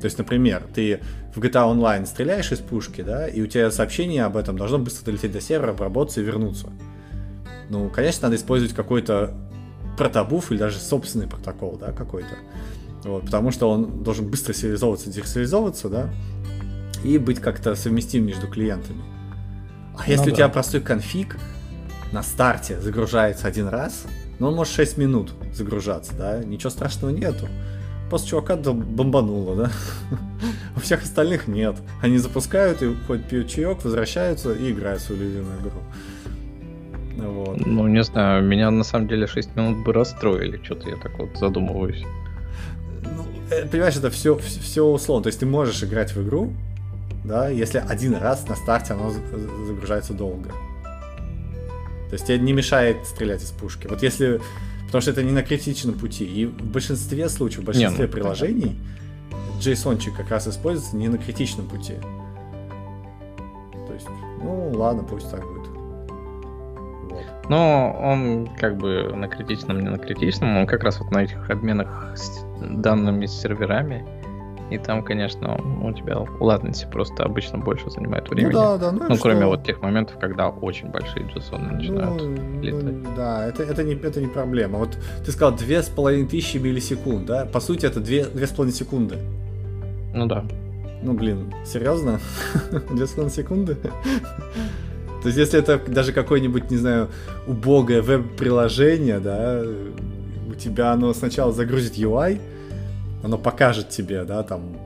То 0.00 0.06
есть, 0.06 0.18
например, 0.18 0.62
ты 0.74 1.00
в 1.34 1.40
GTA 1.40 1.72
Online 1.72 2.06
стреляешь 2.06 2.50
из 2.52 2.58
пушки, 2.58 3.02
да, 3.02 3.28
и 3.28 3.40
у 3.42 3.46
тебя 3.46 3.70
сообщение 3.70 4.24
об 4.24 4.36
этом 4.36 4.56
должно 4.56 4.78
быстро 4.78 5.04
долететь 5.04 5.32
до 5.32 5.40
сервера, 5.40 5.72
обработаться 5.72 6.20
и 6.20 6.24
вернуться. 6.24 6.68
Ну, 7.68 7.88
конечно, 7.90 8.24
надо 8.24 8.36
использовать 8.36 8.74
какой-то 8.74 9.34
протобуф 9.96 10.50
или 10.50 10.58
даже 10.58 10.78
собственный 10.78 11.28
протокол, 11.28 11.76
да, 11.78 11.92
какой-то. 11.92 12.34
Вот, 13.04 13.26
потому 13.26 13.50
что 13.50 13.70
он 13.70 14.02
должен 14.02 14.28
быстро 14.28 14.52
сериализовываться, 14.52 15.10
десериализовываться, 15.10 15.88
да, 15.88 16.10
и 17.04 17.18
быть 17.18 17.40
как-то 17.40 17.74
совместим 17.74 18.26
между 18.26 18.46
клиентами. 18.46 19.02
А 19.96 20.08
если 20.08 20.26
ну, 20.26 20.32
у 20.32 20.36
тебя 20.36 20.48
простой 20.48 20.80
конфиг 20.80 21.36
на 22.12 22.22
старте 22.22 22.80
загружается 22.80 23.46
один 23.46 23.68
раз, 23.68 24.04
ну 24.38 24.48
он 24.48 24.54
может 24.54 24.72
6 24.74 24.96
минут 24.96 25.32
загружаться, 25.52 26.14
да, 26.14 26.42
ничего 26.42 26.70
страшного 26.70 27.12
нету. 27.12 27.48
Просто 28.10 28.28
чувака 28.28 28.56
бомбануло, 28.56 29.56
да? 29.56 29.70
У 30.76 30.80
всех 30.80 31.02
остальных 31.02 31.46
нет. 31.46 31.76
Они 32.02 32.18
запускают 32.18 32.82
и 32.82 32.92
хоть 33.06 33.24
пьют 33.24 33.48
чаек, 33.48 33.84
возвращаются 33.84 34.52
и 34.52 34.72
играют 34.72 35.00
свою 35.00 35.22
любимую 35.22 35.60
игру. 35.60 35.70
Вот. 37.16 37.66
Ну, 37.66 37.86
не 37.86 38.02
знаю, 38.02 38.42
меня 38.42 38.70
на 38.70 38.82
самом 38.82 39.06
деле 39.06 39.28
6 39.28 39.54
минут 39.54 39.84
бы 39.84 39.92
расстроили, 39.92 40.60
что-то 40.62 40.88
я 40.88 40.96
так 40.96 41.16
вот 41.18 41.36
задумываюсь. 41.36 42.04
Ну, 43.04 43.26
э, 43.50 43.66
понимаешь, 43.66 43.96
это 43.96 44.10
все, 44.10 44.36
все 44.36 44.84
условно. 44.84 45.22
То 45.22 45.28
есть 45.28 45.38
ты 45.38 45.46
можешь 45.46 45.82
играть 45.84 46.12
в 46.12 46.26
игру, 46.26 46.52
да, 47.24 47.48
если 47.48 47.78
один 47.78 48.14
раз 48.16 48.48
на 48.48 48.56
старте 48.56 48.94
оно 48.94 49.12
загружается 49.66 50.14
долго. 50.14 50.50
То 52.08 52.14
есть 52.14 52.26
тебе 52.26 52.38
не 52.40 52.52
мешает 52.52 53.06
стрелять 53.06 53.42
из 53.42 53.50
пушки. 53.50 53.86
Вот 53.86 54.02
если... 54.02 54.40
Потому 54.90 55.02
что 55.02 55.12
это 55.12 55.22
не 55.22 55.30
на 55.30 55.44
критичном 55.44 55.94
пути. 55.94 56.24
И 56.24 56.46
в 56.46 56.64
большинстве 56.64 57.28
случаев, 57.28 57.62
в 57.62 57.66
большинстве 57.66 57.96
не, 57.96 58.06
ну, 58.06 58.12
приложений 58.12 58.76
JSON 59.60 60.00
как 60.16 60.30
раз 60.30 60.48
используется 60.48 60.96
не 60.96 61.06
на 61.06 61.16
критичном 61.16 61.68
пути. 61.68 61.94
То 63.86 63.94
есть, 63.94 64.08
ну 64.42 64.72
ладно, 64.74 65.04
пусть 65.04 65.30
так 65.30 65.46
будет. 65.46 65.68
Вот. 67.08 67.24
Но 67.48 67.96
он 68.02 68.48
как 68.58 68.78
бы 68.78 69.12
на 69.14 69.28
критичном, 69.28 69.78
не 69.78 69.90
на 69.90 69.98
критичном, 69.98 70.56
он 70.56 70.66
как 70.66 70.82
раз 70.82 70.98
вот 70.98 71.12
на 71.12 71.22
этих 71.22 71.48
обменах 71.48 72.12
с 72.16 72.44
данными 72.60 73.26
с 73.26 73.40
серверами 73.40 74.04
и 74.70 74.78
там, 74.78 75.02
конечно, 75.02 75.60
у 75.82 75.92
тебя 75.92 76.20
у 76.20 76.26
latency 76.48 76.88
просто 76.90 77.24
обычно 77.24 77.58
больше 77.58 77.90
занимает 77.90 78.24
ну 78.28 78.34
времени. 78.34 78.52
Ну, 78.52 78.58
да, 78.58 78.78
да. 78.78 78.92
Ну, 78.92 79.08
ну 79.08 79.16
кроме 79.18 79.40
что? 79.40 79.48
вот 79.48 79.64
тех 79.64 79.82
моментов, 79.82 80.18
когда 80.18 80.48
очень 80.48 80.88
большие 80.88 81.26
JSON 81.26 81.72
начинают 81.72 82.22
ну, 82.22 82.62
летать. 82.62 83.14
Да, 83.16 83.46
это, 83.46 83.64
это, 83.64 83.82
не, 83.82 83.94
это 83.94 84.20
не 84.20 84.28
проблема. 84.28 84.78
Вот 84.78 84.96
ты 85.24 85.32
сказал 85.32 85.56
две 85.56 85.82
с 85.82 85.88
половиной 85.88 86.28
тысячи 86.28 86.58
миллисекунд, 86.58 87.26
да? 87.26 87.46
По 87.46 87.60
сути, 87.60 87.86
это 87.86 88.00
две, 88.00 88.24
две 88.24 88.46
с 88.46 88.50
половиной 88.50 88.76
секунды. 88.76 89.18
Ну 90.14 90.26
да. 90.26 90.44
Ну 91.02 91.14
блин, 91.14 91.52
серьезно? 91.64 92.20
Две 92.90 93.06
с 93.06 93.10
половиной 93.10 93.34
секунды? 93.34 93.76
То 95.22 95.26
есть, 95.26 95.38
если 95.38 95.58
это 95.58 95.78
даже 95.86 96.12
какое-нибудь, 96.12 96.70
не 96.70 96.76
знаю, 96.78 97.08
убогое 97.46 98.00
веб-приложение, 98.00 99.18
да, 99.18 99.62
у 100.48 100.54
тебя 100.54 100.92
оно 100.92 101.12
сначала 101.12 101.52
загрузит 101.52 101.98
UI, 101.98 102.40
оно 103.22 103.38
покажет 103.38 103.88
тебе, 103.90 104.24
да, 104.24 104.42
там, 104.42 104.76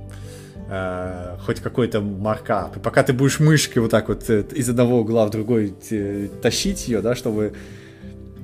э, 0.68 1.36
хоть 1.44 1.60
какой-то 1.60 2.00
маркап. 2.00 2.76
И 2.76 2.80
пока 2.80 3.02
ты 3.02 3.12
будешь 3.12 3.40
мышкой 3.40 3.82
вот 3.82 3.90
так 3.90 4.08
вот 4.08 4.28
э, 4.28 4.44
из 4.52 4.68
одного 4.68 5.00
угла 5.00 5.26
в 5.26 5.30
другой 5.30 5.74
э, 5.90 6.28
тащить 6.42 6.88
ее, 6.88 7.00
да, 7.00 7.14
чтобы, 7.14 7.54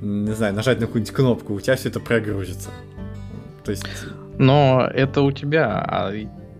не 0.01 0.33
знаю, 0.33 0.53
нажать 0.53 0.79
на 0.79 0.87
какую-нибудь 0.87 1.13
кнопку, 1.13 1.53
у 1.53 1.59
тебя 1.59 1.75
все 1.75 1.89
это 1.89 1.99
прогрузится. 1.99 2.69
То 3.63 3.71
есть... 3.71 3.85
Но 4.37 4.89
это 4.91 5.21
у 5.21 5.31
тебя, 5.31 5.85
а 5.87 6.13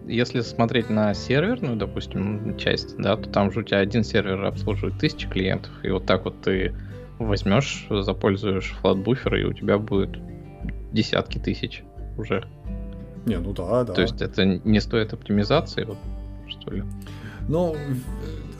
если 0.05 0.41
смотреть 0.41 0.89
на 0.89 1.13
серверную, 1.13 1.77
допустим, 1.77 2.57
часть, 2.57 2.97
да, 2.97 3.15
то 3.15 3.29
там 3.29 3.51
же 3.51 3.61
у 3.61 3.63
тебя 3.63 3.79
один 3.79 4.03
сервер 4.03 4.45
обслуживает 4.45 4.99
тысячи 4.99 5.27
клиентов, 5.27 5.71
и 5.83 5.89
вот 5.89 6.05
так 6.05 6.25
вот 6.25 6.41
ты 6.41 6.75
возьмешь, 7.17 7.87
запользуешь 7.89 8.75
флатбуфер, 8.81 9.35
и 9.35 9.43
у 9.45 9.53
тебя 9.53 9.77
будет 9.77 10.11
десятки 10.91 11.37
тысяч 11.37 11.83
уже. 12.17 12.43
Не, 13.25 13.37
ну 13.37 13.53
да, 13.53 13.83
да. 13.83 13.93
То 13.93 14.01
есть 14.01 14.21
это 14.21 14.45
не 14.45 14.79
стоит 14.79 15.13
оптимизации, 15.13 15.83
вот, 15.83 15.97
что 16.47 16.71
ли? 16.71 16.83
Ну, 17.47 17.75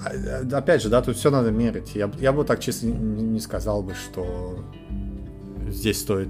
а, 0.03 0.57
опять 0.57 0.82
же, 0.82 0.89
да, 0.89 1.01
тут 1.01 1.18
все 1.18 1.30
надо 1.32 1.51
мерить. 1.51 1.95
Я, 1.95 2.12
я 2.20 2.32
бы 2.32 2.43
так 2.43 2.59
честно 2.59 2.88
не, 2.88 3.24
не 3.24 3.39
сказал 3.39 3.84
бы, 3.84 3.93
что 3.93 4.59
здесь 5.68 5.99
стоит 5.99 6.30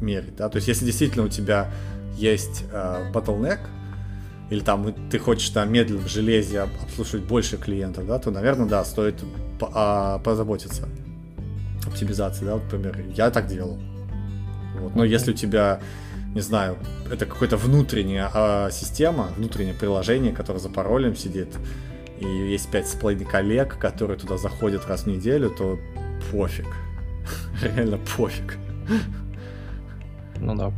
мерить, 0.00 0.36
да. 0.36 0.48
То 0.48 0.56
есть 0.56 0.68
если 0.68 0.84
действительно 0.84 1.24
у 1.24 1.28
тебя 1.28 1.70
есть 2.16 2.64
э, 2.72 3.10
bottleneck, 3.12 3.60
или 4.50 4.60
там 4.60 4.94
ты 5.10 5.18
хочешь 5.18 5.48
там 5.50 5.72
медленно 5.72 6.02
в 6.02 6.08
железе 6.08 6.60
обслуживать 6.60 7.26
больше 7.26 7.56
клиентов, 7.56 8.06
да, 8.06 8.18
то, 8.18 8.30
наверное, 8.30 8.66
да, 8.66 8.84
стоит 8.84 9.16
по, 9.58 9.70
а, 9.74 10.18
позаботиться 10.18 10.88
оптимизации, 11.86 12.44
да, 12.44 12.54
вот, 12.54 12.64
например, 12.64 13.04
я 13.14 13.30
так 13.30 13.46
делал. 13.46 13.78
Вот. 14.78 14.94
Но 14.94 15.04
если 15.04 15.32
у 15.32 15.34
тебя 15.34 15.80
не 16.34 16.40
знаю, 16.40 16.76
это 17.10 17.26
какая-то 17.26 17.56
внутренняя 17.56 18.28
а, 18.34 18.70
система, 18.70 19.28
внутреннее 19.36 19.74
приложение, 19.74 20.32
которое 20.32 20.58
за 20.58 20.68
паролем 20.68 21.14
сидит, 21.14 21.48
и 22.18 22.26
есть 22.26 22.70
пять 22.70 22.88
с 22.88 22.94
половиной 22.94 23.24
коллег, 23.24 23.78
которые 23.78 24.18
туда 24.18 24.36
заходят 24.36 24.86
раз 24.88 25.04
в 25.04 25.06
неделю, 25.06 25.50
то 25.50 25.78
пофиг. 26.30 26.66
Реально 27.62 27.98
пофиг. 28.16 28.56
Ну 30.38 30.54
да. 30.56 30.72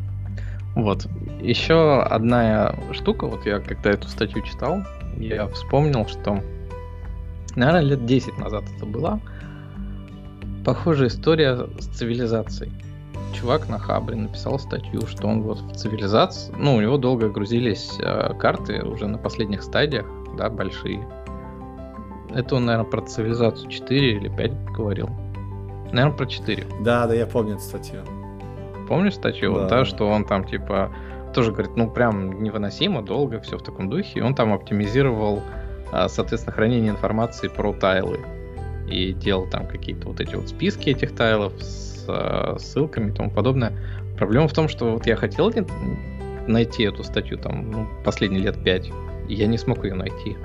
Вот. 0.74 1.06
Еще 1.40 2.02
одна 2.02 2.76
штука, 2.92 3.26
вот 3.26 3.46
я 3.46 3.60
когда 3.60 3.90
эту 3.90 4.08
статью 4.08 4.42
читал, 4.42 4.82
я 5.16 5.48
вспомнил, 5.48 6.06
что, 6.06 6.42
наверное, 7.54 7.80
лет 7.80 8.04
10 8.04 8.36
назад 8.38 8.64
это 8.76 8.84
была 8.84 9.20
похожая 10.66 11.08
история 11.08 11.68
с 11.78 11.86
цивилизацией 11.96 12.72
чувак 13.32 13.68
на 13.68 13.78
Хабре 13.78 14.16
написал 14.16 14.58
статью, 14.58 15.06
что 15.06 15.28
он 15.28 15.42
вот 15.42 15.60
в 15.60 15.74
цивилизации, 15.74 16.54
ну, 16.58 16.76
у 16.76 16.80
него 16.80 16.96
долго 16.96 17.28
грузились 17.28 17.96
э, 17.98 18.34
карты 18.38 18.82
уже 18.82 19.06
на 19.06 19.18
последних 19.18 19.62
стадиях, 19.62 20.06
да, 20.36 20.48
большие. 20.48 21.06
Это 22.34 22.56
он, 22.56 22.66
наверное, 22.66 22.90
про 22.90 23.02
цивилизацию 23.02 23.70
4 23.70 24.16
или 24.16 24.28
5 24.28 24.64
говорил. 24.72 25.08
Наверное, 25.92 26.16
про 26.16 26.26
4. 26.26 26.66
Да, 26.80 27.06
да, 27.06 27.14
я 27.14 27.26
помню 27.26 27.54
эту 27.54 27.62
статью. 27.62 28.00
Помнишь 28.88 29.14
статью? 29.14 29.54
Да. 29.54 29.60
Вот, 29.60 29.68
да, 29.68 29.84
что 29.84 30.08
он 30.08 30.24
там, 30.24 30.44
типа, 30.44 30.92
тоже 31.34 31.52
говорит, 31.52 31.76
ну, 31.76 31.90
прям 31.90 32.42
невыносимо, 32.42 33.02
долго, 33.02 33.40
все 33.40 33.58
в 33.58 33.62
таком 33.62 33.88
духе. 33.88 34.20
И 34.20 34.22
он 34.22 34.34
там 34.34 34.52
оптимизировал, 34.52 35.42
а, 35.92 36.08
соответственно, 36.08 36.54
хранение 36.54 36.90
информации 36.90 37.48
про 37.48 37.72
тайлы. 37.72 38.20
И 38.88 39.12
делал 39.12 39.48
там 39.48 39.66
какие-то 39.66 40.08
вот 40.08 40.20
эти 40.20 40.34
вот 40.34 40.48
списки 40.48 40.90
этих 40.90 41.14
тайлов 41.14 41.52
с 41.60 41.95
Ссылками 42.58 43.10
и 43.10 43.14
тому 43.14 43.30
подобное. 43.30 43.72
Проблема 44.16 44.48
в 44.48 44.52
том, 44.52 44.68
что 44.68 44.92
вот 44.92 45.06
я 45.06 45.16
хотел 45.16 45.52
найти 46.46 46.84
эту 46.84 47.04
статью 47.04 47.38
там 47.38 47.70
ну, 47.70 47.86
последние 48.04 48.42
лет 48.42 48.62
пять, 48.62 48.90
и 49.28 49.34
я 49.34 49.46
не 49.46 49.58
смог 49.58 49.84
ее 49.84 49.94
найти. 49.94 50.36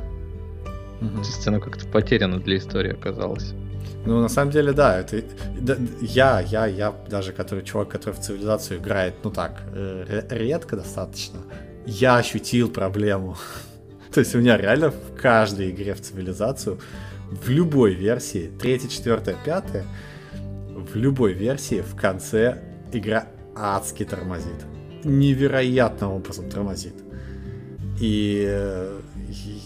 Угу. 1.01 1.09
То 1.09 1.19
есть 1.19 1.47
она 1.47 1.59
как-то 1.59 1.87
потеряна 1.87 2.39
для 2.39 2.57
истории 2.57 2.93
оказалась. 2.93 3.53
Ну, 4.05 4.19
на 4.19 4.29
самом 4.29 4.51
деле, 4.51 4.73
да, 4.73 4.99
это 4.99 5.23
да, 5.59 5.77
я, 6.01 6.41
я, 6.41 6.65
я 6.65 6.93
даже, 7.07 7.33
который 7.33 7.63
чувак, 7.63 7.89
который 7.89 8.15
в 8.15 8.19
цивилизацию 8.19 8.79
играет, 8.79 9.13
ну 9.23 9.29
так, 9.29 9.61
э, 9.73 10.23
редко 10.29 10.75
достаточно, 10.75 11.39
я 11.85 12.17
ощутил 12.17 12.69
проблему. 12.69 13.37
То 14.13 14.21
есть 14.21 14.33
у 14.33 14.39
меня 14.39 14.57
реально 14.57 14.89
в 14.89 15.15
каждой 15.21 15.69
игре 15.69 15.93
в 15.93 16.01
цивилизацию, 16.01 16.79
в 17.29 17.49
любой 17.49 17.93
версии, 17.93 18.51
третья, 18.59 18.89
четвертая, 18.89 19.35
пятая, 19.45 19.85
в 20.91 20.95
любой 20.95 21.33
версии 21.33 21.81
в 21.81 21.95
конце 21.95 22.61
игра 22.91 23.27
адски 23.55 24.03
тормозит. 24.03 24.65
Невероятным 25.03 26.11
образом 26.11 26.49
тормозит. 26.49 26.95
И 27.99 28.45
э, 28.47 28.99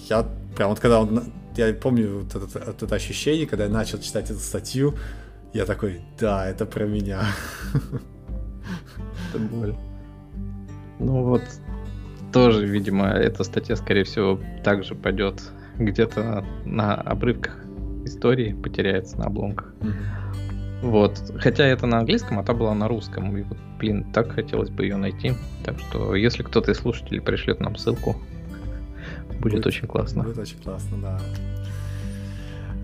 я 0.10 0.26
прям 0.56 0.70
вот 0.70 0.80
когда 0.80 1.02
он, 1.02 1.24
я 1.56 1.74
помню 1.74 2.20
вот 2.20 2.36
это, 2.36 2.66
вот 2.66 2.84
это 2.84 2.96
ощущение, 2.96 3.48
когда 3.48 3.66
я 3.66 3.70
начал 3.70 4.00
читать 4.00 4.30
эту 4.30 4.40
статью, 4.40 4.96
я 5.54 5.66
такой, 5.66 6.02
да, 6.20 6.46
это 6.48 6.66
про 6.66 6.86
меня. 6.86 7.24
Это 9.30 9.40
боль. 9.40 9.76
Ну 11.00 11.24
вот, 11.24 11.42
тоже, 12.32 12.66
видимо, 12.66 13.08
эта 13.08 13.44
статья, 13.44 13.76
скорее 13.76 14.04
всего, 14.04 14.40
также 14.64 14.96
пойдет 14.96 15.42
где-то 15.78 16.46
на 16.66 16.96
обрывках 16.96 17.58
истории, 18.06 18.54
потеряется 18.54 19.18
на 19.18 19.26
обломках. 19.26 19.74
Mm-hmm. 19.80 20.25
Вот. 20.82 21.20
Хотя 21.40 21.66
это 21.66 21.88
на 21.88 22.00
английском, 22.00 22.40
а 22.40 22.44
та 22.44 22.54
была 22.54 22.74
на 22.74 22.88
русском. 22.88 23.36
И 23.38 23.42
вот, 23.42 23.58
блин, 23.80 24.06
так 24.14 24.32
хотелось 24.32 24.70
бы 24.70 24.84
ее 24.84 24.98
найти. 24.98 25.34
Так 25.64 25.80
что, 25.80 26.16
если 26.16 26.44
кто-то 26.44 26.72
из 26.72 26.78
слушателей 26.78 27.22
пришлет 27.22 27.60
нам 27.60 27.76
ссылку, 27.76 28.18
будет, 29.40 29.42
будет 29.42 29.68
очень 29.68 29.88
классно. 29.88 30.24
Будет 30.24 30.38
очень 30.38 30.60
классно, 30.60 30.98
да. 31.02 31.20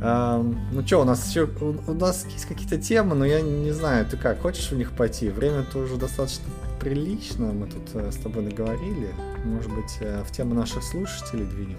Um, 0.02 0.58
ну 0.72 0.84
что, 0.84 1.02
у 1.02 1.04
нас 1.04 1.30
еще 1.30 1.48
у, 1.62 1.76
у 1.92 1.94
нас 1.94 2.26
есть 2.34 2.48
какие-то 2.48 2.80
темы, 2.80 3.14
но 3.14 3.24
я 3.24 3.40
не 3.42 3.70
знаю, 3.70 4.04
ты 4.08 4.18
как, 4.18 4.42
хочешь 4.42 4.72
в 4.72 4.76
них 4.76 4.94
пойти? 4.94 5.30
Время-то 5.30 5.78
уже 5.78 5.96
достаточно 5.96 6.46
прилично, 6.80 7.54
мы 7.54 7.68
тут 7.68 7.84
э, 7.94 8.12
с 8.12 8.16
тобой 8.16 8.44
наговорили. 8.44 9.10
Может 9.46 9.72
быть, 9.72 9.98
э, 10.00 10.24
в 10.26 10.32
тему 10.32 10.56
наших 10.56 10.82
слушателей 10.82 11.46
двинем? 11.46 11.78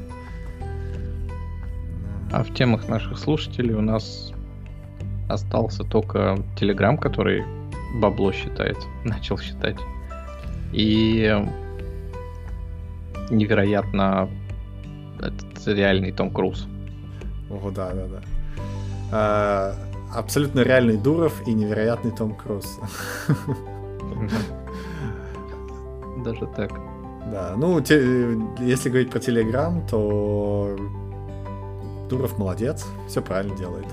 А 2.31 2.45
в 2.45 2.55
темах 2.55 2.89
наших 2.89 3.19
слушателей 3.19 3.75
у 3.75 3.81
нас 3.83 4.32
остался 5.33 5.85
только 5.85 6.39
Telegram, 6.57 6.97
который 6.99 7.45
бабло 7.95 8.33
считает, 8.33 8.77
начал 9.05 9.39
считать. 9.39 9.77
И 10.73 11.37
невероятно 13.31 14.29
этот 15.19 15.67
реальный 15.67 16.13
Том 16.13 16.31
Круз. 16.31 16.67
О, 17.51 17.71
да, 17.71 17.93
да, 17.93 18.07
да. 18.07 18.21
А, 19.13 19.75
абсолютно 20.15 20.61
реальный 20.61 20.97
Дуров 20.97 21.47
и 21.47 21.53
невероятный 21.53 22.11
Том 22.13 22.35
Круз. 22.35 22.79
Даже 26.25 26.47
так. 26.57 26.73
Да, 27.31 27.55
ну, 27.57 27.81
те, 27.81 28.37
если 28.61 28.89
говорить 28.89 29.11
про 29.11 29.21
Телеграм, 29.21 29.87
то 29.87 30.77
Дуров 32.09 32.39
молодец, 32.39 32.87
все 33.09 33.23
правильно 33.23 33.57
делает. 33.57 33.87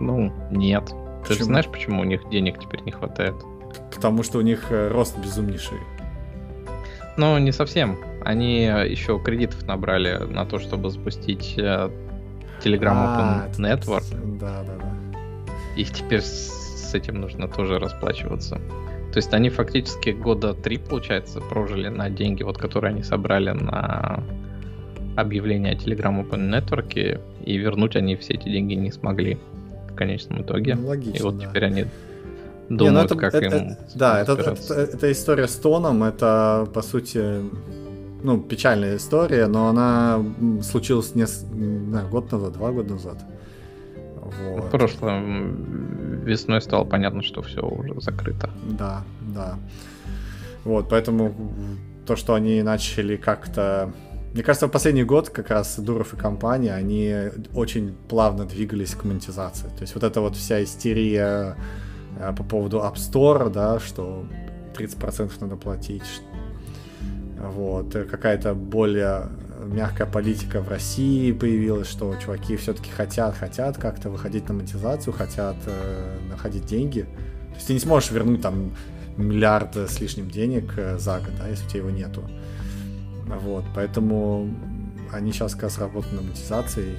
Ну, 0.00 0.32
нет. 0.50 0.84
Почему? 0.84 1.24
Ты 1.26 1.34
же 1.34 1.44
знаешь, 1.44 1.66
почему 1.66 2.00
у 2.00 2.04
них 2.04 2.28
денег 2.30 2.58
теперь 2.58 2.82
не 2.82 2.92
хватает? 2.92 3.34
Потому 3.94 4.22
что 4.22 4.38
у 4.38 4.42
них 4.42 4.70
э, 4.70 4.88
рост 4.88 5.18
безумнейший. 5.18 5.78
Ну, 7.16 7.36
не 7.38 7.52
совсем. 7.52 7.98
Они 8.24 8.62
еще 8.62 9.18
кредитов 9.18 9.66
набрали 9.66 10.18
на 10.24 10.44
то, 10.46 10.58
чтобы 10.58 10.90
запустить 10.90 11.54
э, 11.56 11.90
Telegram 12.64 12.94
а, 12.94 13.48
Open 13.48 13.58
Network. 13.58 14.38
Да, 14.38 14.62
да, 14.62 14.74
да. 14.76 15.20
И 15.76 15.84
теперь 15.84 16.22
с 16.22 16.94
этим 16.94 17.20
нужно 17.20 17.48
тоже 17.48 17.78
расплачиваться. 17.78 18.60
То 19.12 19.16
есть 19.16 19.32
они 19.32 19.50
фактически 19.50 20.10
года 20.10 20.54
три, 20.54 20.78
получается, 20.78 21.40
прожили 21.40 21.88
на 21.88 22.10
деньги, 22.10 22.42
вот, 22.42 22.58
которые 22.58 22.90
они 22.90 23.02
собрали 23.02 23.50
на 23.50 24.22
объявление 25.16 25.72
о 25.72 25.76
Telegram 25.76 26.24
Open 26.24 26.50
Network, 26.50 27.20
и 27.44 27.56
вернуть 27.56 27.96
они 27.96 28.16
все 28.16 28.34
эти 28.34 28.48
деньги 28.48 28.74
не 28.74 28.92
смогли 28.92 29.38
конечном 29.98 30.42
итоге. 30.42 30.74
Ну, 30.76 30.88
логично, 30.88 31.18
и 31.18 31.22
вот 31.22 31.38
да. 31.38 31.46
теперь 31.46 31.64
они 31.64 31.86
думают, 32.68 32.80
не, 32.80 32.90
ну 32.90 33.00
это, 33.00 33.16
как 33.16 33.34
это, 33.34 33.44
им... 33.44 33.52
Это, 33.52 33.78
да, 33.94 34.20
это, 34.20 34.32
это, 34.32 34.74
это 34.74 35.12
история 35.12 35.48
с 35.48 35.56
Тоном, 35.56 36.04
это, 36.04 36.68
по 36.72 36.82
сути, 36.82 37.42
ну, 38.22 38.40
печальная 38.40 38.96
история, 38.96 39.46
но 39.46 39.68
она 39.68 40.24
случилась 40.62 41.14
не, 41.14 41.26
не 41.54 42.08
год 42.08 42.32
назад, 42.32 42.52
два 42.52 42.70
года 42.70 42.94
назад. 42.94 43.18
Вот. 44.22 44.64
В 44.64 44.70
прошлом 44.70 46.24
весной 46.24 46.60
стало 46.60 46.84
понятно, 46.84 47.22
что 47.22 47.42
все 47.42 47.60
уже 47.60 48.00
закрыто. 48.00 48.50
Да, 48.78 49.02
да. 49.20 49.54
Вот, 50.64 50.88
поэтому 50.90 51.34
то, 52.06 52.16
что 52.16 52.34
они 52.34 52.62
начали 52.62 53.16
как-то... 53.16 53.90
Мне 54.34 54.42
кажется, 54.42 54.66
в 54.66 54.70
последний 54.70 55.04
год 55.04 55.30
как 55.30 55.48
раз 55.48 55.78
Дуров 55.78 56.14
и 56.14 56.16
компания, 56.16 56.74
они 56.74 57.14
очень 57.54 57.94
плавно 58.08 58.44
двигались 58.44 58.94
к 58.94 59.04
монетизации. 59.04 59.68
То 59.68 59.80
есть 59.80 59.94
вот 59.94 60.04
эта 60.04 60.20
вот 60.20 60.36
вся 60.36 60.62
истерия 60.62 61.56
э, 62.18 62.34
по 62.36 62.44
поводу 62.44 62.78
App 62.78 62.96
Store, 62.96 63.50
да, 63.50 63.80
что 63.80 64.26
30% 64.76 65.32
надо 65.40 65.56
платить, 65.56 66.22
вот, 67.38 67.94
э, 67.94 68.04
какая-то 68.04 68.54
более 68.54 69.28
мягкая 69.66 70.06
политика 70.06 70.60
в 70.60 70.68
России 70.68 71.32
появилась, 71.32 71.88
что 71.88 72.14
чуваки 72.16 72.56
все-таки 72.56 72.90
хотят, 72.90 73.36
хотят 73.36 73.76
как-то 73.76 74.10
выходить 74.10 74.48
на 74.48 74.54
монетизацию, 74.54 75.12
хотят 75.12 75.56
э, 75.66 76.18
находить 76.30 76.66
деньги. 76.66 77.02
То 77.02 77.54
есть 77.54 77.66
ты 77.66 77.72
не 77.72 77.80
сможешь 77.80 78.10
вернуть 78.10 78.42
там 78.42 78.72
миллиард 79.16 79.76
с 79.76 80.00
лишним 80.00 80.30
денег 80.30 80.74
э, 80.76 80.98
за 80.98 81.18
год, 81.18 81.30
да, 81.38 81.48
если 81.48 81.66
у 81.66 81.68
тебя 81.68 81.80
его 81.80 81.90
нету. 81.90 82.22
Вот, 83.36 83.64
поэтому 83.74 84.48
они 85.12 85.32
сейчас 85.32 85.54
как 85.54 85.64
раз 85.64 85.78
работают 85.78 86.14
на 86.14 86.22
монетизации, 86.22 86.94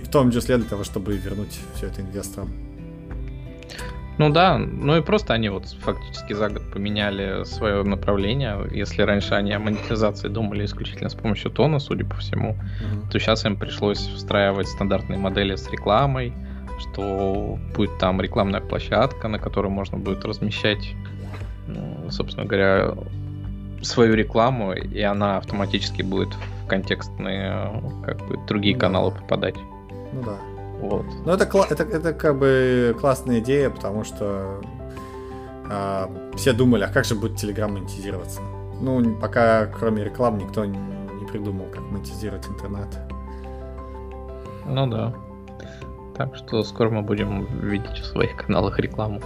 и 0.00 0.04
в 0.04 0.08
том 0.08 0.30
числе 0.30 0.56
для 0.56 0.68
того, 0.68 0.84
чтобы 0.84 1.16
вернуть 1.16 1.58
все 1.74 1.86
это 1.86 2.02
инвесторам. 2.02 2.50
Ну 4.18 4.30
да, 4.30 4.56
ну 4.56 4.96
и 4.96 5.02
просто 5.02 5.34
они 5.34 5.50
вот 5.50 5.66
фактически 5.80 6.32
за 6.32 6.48
год 6.48 6.62
поменяли 6.72 7.44
свое 7.44 7.82
направление. 7.82 8.66
Если 8.70 9.02
раньше 9.02 9.34
они 9.34 9.52
о 9.52 9.58
монетизации 9.58 10.28
думали 10.28 10.64
исключительно 10.64 11.10
с 11.10 11.14
помощью 11.14 11.50
тона, 11.50 11.78
судя 11.80 12.06
по 12.06 12.16
всему, 12.16 12.52
mm-hmm. 12.52 13.10
то 13.10 13.18
сейчас 13.18 13.44
им 13.44 13.56
пришлось 13.56 13.98
встраивать 13.98 14.68
стандартные 14.68 15.18
модели 15.18 15.54
с 15.54 15.70
рекламой, 15.70 16.32
что 16.78 17.58
будет 17.74 17.98
там 17.98 18.22
рекламная 18.22 18.62
площадка, 18.62 19.28
на 19.28 19.38
которой 19.38 19.68
можно 19.68 19.98
будет 19.98 20.24
размещать, 20.24 20.94
ну, 21.66 22.10
собственно 22.10 22.46
говоря, 22.46 22.94
свою 23.82 24.14
рекламу, 24.14 24.72
и 24.72 25.00
она 25.02 25.38
автоматически 25.38 26.02
будет 26.02 26.34
в 26.34 26.66
контекстные 26.66 27.82
как 28.04 28.18
бы 28.26 28.38
другие 28.46 28.74
ну, 28.74 28.80
каналы 28.80 29.12
попадать. 29.12 29.56
Ну 30.12 30.22
да. 30.22 30.36
Вот. 30.80 31.06
Ну, 31.24 31.32
это, 31.32 31.44
это, 31.70 31.82
это 31.84 32.12
как 32.12 32.38
бы 32.38 32.96
классная 33.00 33.40
идея, 33.40 33.70
потому 33.70 34.04
что 34.04 34.60
а, 35.70 36.10
все 36.36 36.52
думали, 36.52 36.84
а 36.84 36.88
как 36.88 37.04
же 37.04 37.14
будет 37.14 37.42
Telegram 37.42 37.68
монетизироваться? 37.68 38.40
Ну, 38.80 39.16
пока 39.16 39.66
кроме 39.66 40.04
реклам 40.04 40.38
никто 40.38 40.64
не, 40.64 40.78
не 40.78 41.26
придумал, 41.26 41.66
как 41.72 41.82
монетизировать 41.82 42.46
интернет. 42.48 42.88
Ну 44.66 44.86
да. 44.86 45.14
Так 46.16 46.34
что 46.36 46.62
скоро 46.62 46.90
мы 46.90 47.02
будем 47.02 47.46
видеть 47.60 47.98
в 47.98 48.04
своих 48.04 48.36
каналах 48.36 48.78
рекламу. 48.78 49.20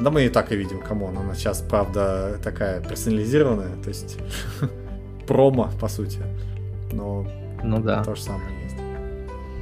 Да 0.00 0.10
мы 0.10 0.24
и 0.24 0.28
так 0.28 0.50
и 0.52 0.56
видим, 0.56 0.80
come 0.80 1.02
on. 1.02 1.18
Она 1.18 1.34
сейчас, 1.34 1.60
правда, 1.60 2.38
такая 2.42 2.80
персонализированная, 2.80 3.76
то 3.82 3.88
есть 3.88 4.18
промо, 5.26 5.70
по 5.80 5.88
сути. 5.88 6.20
Но 6.92 7.26
ну 7.62 7.80
да. 7.80 8.02
то 8.02 8.14
же 8.14 8.22
самое 8.22 8.62
есть. 8.64 8.76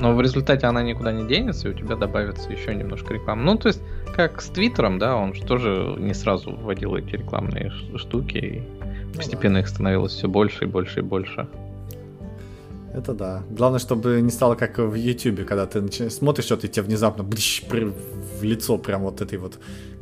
Но 0.01 0.15
в 0.15 0.21
результате 0.21 0.67
она 0.67 0.83
никуда 0.83 1.13
не 1.13 1.27
денется, 1.27 1.69
и 1.69 1.71
у 1.73 1.75
тебя 1.75 1.97
добавится 1.97 2.53
еще 2.53 2.75
немножко 2.75 3.15
рекламы. 3.15 3.43
Ну, 3.43 3.57
то 3.57 3.69
есть, 3.69 3.81
как 4.15 4.41
с 4.41 4.49
Твиттером, 4.49 4.99
да, 4.99 5.17
он 5.17 5.35
же 5.35 5.43
тоже 5.45 5.97
не 5.99 6.15
сразу 6.15 6.53
вводил 6.53 6.95
эти 6.95 7.17
рекламные 7.17 7.73
штуки, 7.97 8.39
и 8.39 8.63
ну, 9.07 9.15
постепенно 9.15 9.55
да. 9.55 9.61
их 9.61 9.69
становилось 9.69 10.13
все 10.13 10.29
больше 10.29 10.65
и 10.65 10.67
больше 10.69 11.01
и 11.01 11.03
больше. 11.03 11.49
Это 12.95 13.13
да. 13.13 13.43
Главное, 13.51 13.81
чтобы 13.81 14.21
не 14.21 14.31
стало 14.31 14.55
как 14.55 14.79
в 14.79 14.95
Ютубе, 14.95 15.45
когда 15.45 15.67
ты 15.67 16.11
смотришь 16.11 16.47
что-то, 16.47 16.69
и 16.69 16.71
тебе 16.71 16.85
внезапно 16.85 17.25
бдыщ, 17.25 17.65
в 17.69 18.43
лицо 18.43 18.79
прям 18.79 19.03
вот 19.03 19.21
этой 19.21 19.39
вот 19.39 19.59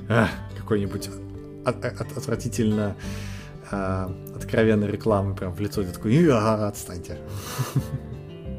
а, 0.09 0.29
какой-нибудь 0.57 1.11
от, 1.65 1.85
от, 1.85 2.17
отвратительно 2.17 2.95
а, 3.71 4.11
откровенной 4.35 4.91
рекламы 4.91 5.35
прям 5.35 5.53
в 5.53 5.61
лицо. 5.61 5.83
Ты 5.83 5.93
такой, 5.93 6.29
а, 6.31 6.69
отстаньте. 6.69 7.19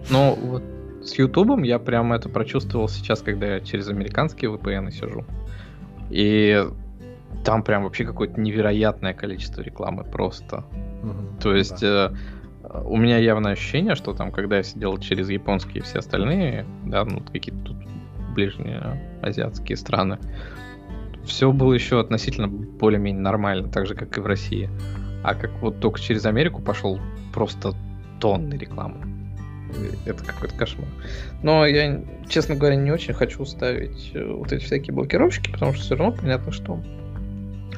Ну, 0.09 0.35
вот 0.35 0.63
с 1.03 1.15
Ютубом 1.19 1.63
я 1.63 1.79
прям 1.79 2.13
это 2.13 2.29
прочувствовал 2.29 2.87
сейчас, 2.87 3.21
когда 3.21 3.55
я 3.55 3.59
через 3.59 3.89
американские 3.89 4.51
VPN 4.51 4.89
сижу. 4.91 5.25
И 6.09 6.65
там 7.43 7.63
прям 7.63 7.83
вообще 7.83 8.05
какое-то 8.05 8.39
невероятное 8.39 9.13
количество 9.13 9.61
рекламы 9.61 10.03
просто. 10.03 10.63
Угу, 11.03 11.41
То 11.41 11.55
есть 11.55 11.81
да. 11.81 12.13
э, 12.63 12.81
у 12.85 12.97
меня 12.97 13.17
явное 13.17 13.53
ощущение, 13.53 13.95
что 13.95 14.13
там, 14.13 14.31
когда 14.31 14.57
я 14.57 14.63
сидел 14.63 14.97
через 14.97 15.29
японские 15.29 15.77
и 15.77 15.81
все 15.81 15.99
остальные, 15.99 16.65
да, 16.85 17.05
ну 17.05 17.21
какие-то 17.21 17.61
тут 17.63 17.77
ближние 18.33 19.01
азиатские 19.21 19.77
страны, 19.77 20.19
все 21.27 21.51
было 21.51 21.73
еще 21.73 21.99
относительно 21.99 22.47
более-менее 22.47 23.21
нормально, 23.21 23.69
так 23.69 23.85
же, 23.85 23.95
как 23.95 24.17
и 24.17 24.21
в 24.21 24.25
России. 24.25 24.69
А 25.23 25.35
как 25.35 25.51
вот 25.61 25.79
только 25.79 25.99
через 25.99 26.25
Америку 26.25 26.61
пошел 26.61 26.99
просто 27.33 27.73
тонны 28.19 28.55
рекламы 28.55 29.17
это 30.05 30.23
какой-то 30.23 30.55
кошмар. 30.55 30.87
Но 31.43 31.65
я, 31.65 32.01
честно 32.27 32.55
говоря, 32.55 32.75
не 32.75 32.91
очень 32.91 33.13
хочу 33.13 33.45
ставить 33.45 34.11
э, 34.13 34.25
вот 34.25 34.51
эти 34.51 34.63
всякие 34.63 34.93
блокировщики, 34.93 35.51
потому 35.51 35.73
что 35.73 35.83
все 35.83 35.95
равно 35.95 36.15
понятно, 36.15 36.51
что 36.51 36.79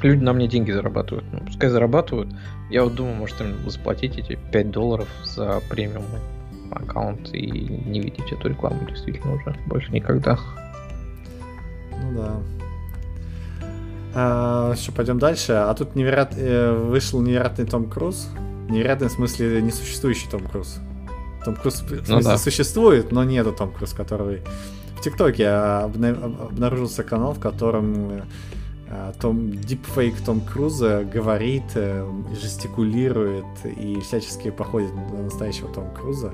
люди 0.01 0.23
на 0.23 0.33
мне 0.33 0.47
деньги 0.47 0.71
зарабатывают. 0.71 1.25
Ну, 1.31 1.39
пускай 1.39 1.69
зарабатывают. 1.69 2.29
Я 2.69 2.83
вот 2.83 2.95
думаю, 2.95 3.15
может 3.15 3.39
им 3.41 3.69
заплатить 3.69 4.17
эти 4.17 4.37
5 4.51 4.71
долларов 4.71 5.07
за 5.23 5.61
премиум 5.69 6.05
аккаунт 6.71 7.33
и 7.33 7.49
не 7.49 7.99
видеть 7.99 8.31
эту 8.31 8.49
рекламу 8.49 8.85
действительно 8.87 9.33
уже 9.33 9.55
больше 9.65 9.91
никогда. 9.91 10.37
Ну 12.01 12.15
да. 12.15 12.58
А, 14.13 14.75
что, 14.75 14.91
пойдем 14.91 15.19
дальше. 15.19 15.53
А 15.53 15.73
тут 15.73 15.95
невероят... 15.95 16.33
Э, 16.35 16.73
вышел 16.73 17.21
невероятный 17.21 17.65
Том 17.65 17.89
Круз. 17.89 18.27
Невероятный 18.69 19.09
в 19.09 19.11
смысле 19.11 19.61
несуществующий 19.61 20.29
Том 20.29 20.41
Круз. 20.47 20.79
Том 21.45 21.55
Круз 21.55 21.81
в 21.81 21.91
ну 21.91 21.97
смысле, 21.97 22.15
ну, 22.15 22.21
да. 22.21 22.37
существует, 22.37 23.11
но 23.11 23.23
нету 23.23 23.51
Том 23.51 23.71
Круз, 23.71 23.93
который... 23.93 24.41
В 24.97 25.01
ТикТоке 25.01 25.47
обнаружился 25.47 27.03
канал, 27.03 27.33
в 27.33 27.39
котором 27.39 28.23
э, 28.89 29.13
том, 29.21 29.51
дипфейк 29.51 30.19
Том 30.25 30.41
Круза 30.41 31.05
говорит, 31.05 31.63
э, 31.75 32.05
жестикулирует 32.41 33.45
и 33.63 34.01
всячески 34.01 34.49
походит 34.49 34.93
на 34.93 35.23
настоящего 35.23 35.71
Том 35.73 35.93
Круза. 35.93 36.33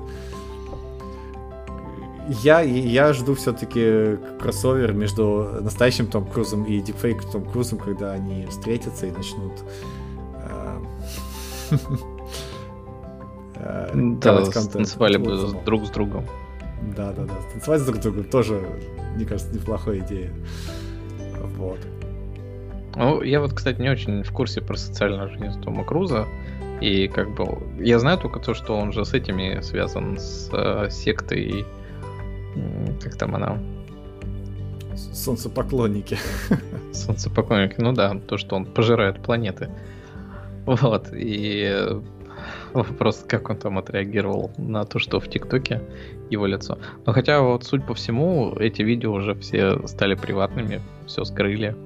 Я, 2.28 2.60
я 2.60 3.12
жду 3.12 3.34
все-таки 3.34 4.18
кроссовер 4.40 4.92
между 4.92 5.58
настоящим 5.60 6.06
Том 6.08 6.26
Крузом 6.26 6.64
и 6.64 6.80
дипфейк 6.80 7.24
Том 7.30 7.44
Крузом, 7.44 7.78
когда 7.78 8.12
они 8.12 8.46
встретятся 8.46 9.06
и 9.06 9.12
начнут 9.12 9.52
э, 10.34 10.78
Э, 13.58 13.90
да, 13.94 14.44
танцевали 14.44 15.16
бы 15.16 15.36
друг 15.64 15.86
с 15.86 15.90
другом. 15.90 16.24
Да, 16.96 17.12
да, 17.12 17.24
да. 17.24 17.34
Танцевать 17.52 17.84
друг 17.84 17.96
с 17.96 18.00
другом 18.00 18.24
тоже, 18.24 18.66
мне 19.14 19.24
кажется, 19.24 19.54
неплохая 19.54 19.98
идея. 20.00 20.32
Вот. 21.56 21.78
Ну, 22.94 23.22
я 23.22 23.40
вот, 23.40 23.52
кстати, 23.52 23.80
не 23.80 23.90
очень 23.90 24.22
в 24.22 24.32
курсе 24.32 24.60
про 24.60 24.76
социальную 24.76 25.30
жизнь 25.30 25.60
Тома 25.62 25.84
Круза. 25.84 26.26
И 26.80 27.08
как 27.08 27.34
бы 27.34 27.58
я 27.78 27.98
знаю 27.98 28.18
только 28.18 28.38
то, 28.38 28.52
что 28.52 28.76
он 28.76 28.92
же 28.92 29.04
с 29.04 29.14
этими 29.14 29.60
связан 29.62 30.18
с 30.18 30.50
э, 30.52 30.88
сектой. 30.90 31.64
Как 33.02 33.16
там 33.16 33.34
она? 33.34 33.58
Солнцепоклонники. 34.96 36.18
Солнцепоклонники, 36.92 37.76
ну 37.78 37.92
да, 37.92 38.18
то, 38.26 38.36
что 38.38 38.56
он 38.56 38.64
пожирает 38.64 39.22
планеты. 39.22 39.70
Вот, 40.64 41.10
и 41.12 42.00
вопрос, 42.72 43.24
как 43.26 43.50
он 43.50 43.56
там 43.56 43.78
отреагировал 43.78 44.50
на 44.58 44.84
то, 44.84 44.98
что 44.98 45.20
в 45.20 45.28
ТикТоке 45.28 45.82
его 46.30 46.46
лицо. 46.46 46.78
Но 47.04 47.12
хотя 47.12 47.40
вот, 47.40 47.64
суть 47.64 47.84
по 47.86 47.94
всему, 47.94 48.54
эти 48.58 48.82
видео 48.82 49.12
уже 49.12 49.34
все 49.34 49.86
стали 49.86 50.14
приватными, 50.14 50.80
все 51.06 51.24
скрыли, 51.24 51.76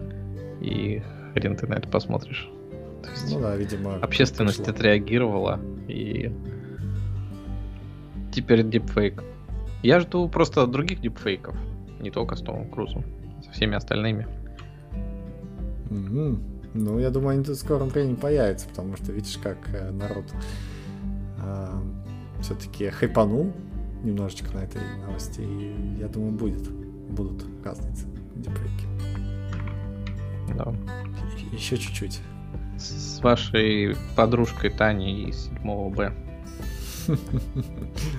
и 0.61 1.03
хрен 1.35 1.57
ты 1.57 1.66
на 1.66 1.75
это 1.75 1.89
посмотришь. 1.89 2.49
То 3.03 3.11
есть 3.11 3.33
ну 3.33 3.41
да, 3.41 3.57
видимо. 3.57 3.97
Общественность 3.97 4.59
пришло. 4.59 4.75
отреагировала, 4.75 5.61
и 5.89 6.33
теперь 8.33 8.62
дипфейк. 8.62 9.23
Я 9.83 10.01
жду 10.01 10.28
просто 10.28 10.66
других 10.66 11.01
дипфейков, 11.01 11.57
не 12.01 12.11
только 12.11 12.37
с 12.37 12.41
Томом 12.41 12.70
Крузом, 12.70 13.05
со 13.45 13.51
всеми 13.53 13.76
остальными. 13.76 14.26
Mm-hmm. 15.89 16.51
Ну, 16.74 16.99
я 16.99 17.11
думаю, 17.11 17.31
они 17.31 17.45
тут 17.45 17.57
в 17.57 17.61
скором 17.61 17.89
времени 17.89 18.14
появятся, 18.14 18.68
потому 18.68 18.97
что 18.97 19.12
видишь, 19.12 19.39
как 19.43 19.57
э, 19.74 19.91
народ 19.91 20.24
э, 21.43 21.68
все-таки 22.43 22.91
хайпанул 22.91 23.53
немножечко 24.05 24.55
на 24.55 24.61
этой 24.61 24.81
новости, 25.05 25.41
и 25.41 25.99
я 25.99 26.09
думаю, 26.09 26.33
будет, 26.33 26.70
будут 27.11 27.45
разницы 27.64 28.07
дипфейки. 28.37 28.87
Да. 30.57 30.72
Еще 31.53 31.76
чуть-чуть. 31.76 32.20
С 32.78 33.20
вашей 33.22 33.97
подружкой 34.16 34.70
Таней 34.70 35.28
из 35.28 35.47
7 35.47 35.91
Б. 35.91 36.12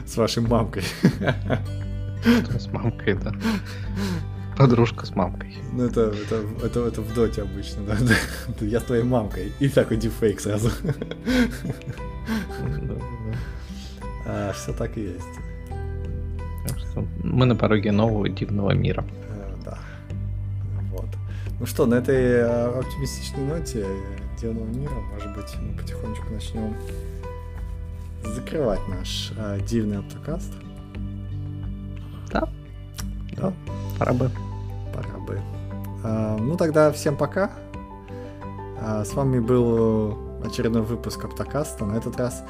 С 0.06 0.18
вашей 0.18 0.44
мамкой. 0.44 0.84
С 2.60 2.68
мамкой, 2.68 3.16
да. 3.16 3.34
Подружка 4.58 5.06
с 5.06 5.16
мамкой. 5.16 5.56
Ну, 5.72 5.86
это, 5.86 6.02
это, 6.12 6.44
это, 6.64 6.80
это 6.88 7.02
в 7.02 7.14
доте 7.14 7.42
обычно, 7.42 7.84
да. 7.84 7.98
Я 8.66 8.80
с 8.80 8.84
твоей 8.84 9.04
мамкой. 9.04 9.52
И 9.60 9.70
такой 9.70 9.98
дефейк 9.98 10.39
сразу. 10.39 10.70
А, 14.26 14.52
все 14.54 14.72
так 14.74 14.98
и 14.98 15.02
есть. 15.02 15.42
Мы 17.24 17.46
на 17.46 17.56
пороге 17.56 17.92
нового 17.92 18.30
дивного 18.30 18.72
мира. 18.72 19.04
Э, 19.30 19.56
да. 19.66 19.80
Вот. 20.92 21.08
Ну 21.60 21.66
что, 21.66 21.86
на 21.86 21.96
этой 21.96 22.16
э, 22.16 22.80
оптимистичной 22.80 23.46
ноте 23.46 23.86
дивного 24.39 24.68
мира, 24.68 24.94
может 25.14 25.36
быть, 25.36 25.56
мы 25.60 25.78
потихонечку 25.78 26.34
начнем 26.34 26.76
закрывать 28.24 28.86
наш 28.88 29.32
э, 29.38 29.59
дивный 29.67 29.99
автокаст. 29.99 30.51
Да. 32.32 32.47
Да. 33.38 33.53
Пора 33.99 34.13
бы. 34.13 34.32
Пора 34.93 35.17
бы. 35.26 35.39
А, 36.03 36.38
ну 36.38 36.57
тогда 36.57 36.91
всем 36.91 37.17
пока. 37.17 37.51
А, 38.82 39.03
с 39.05 39.13
вами 39.13 39.39
был 39.39 40.17
очередной 40.43 40.82
выпуск 40.82 41.24
Аптокаста. 41.24 41.86
На 41.86 41.97
этот 41.97 42.17
раз 42.17 42.43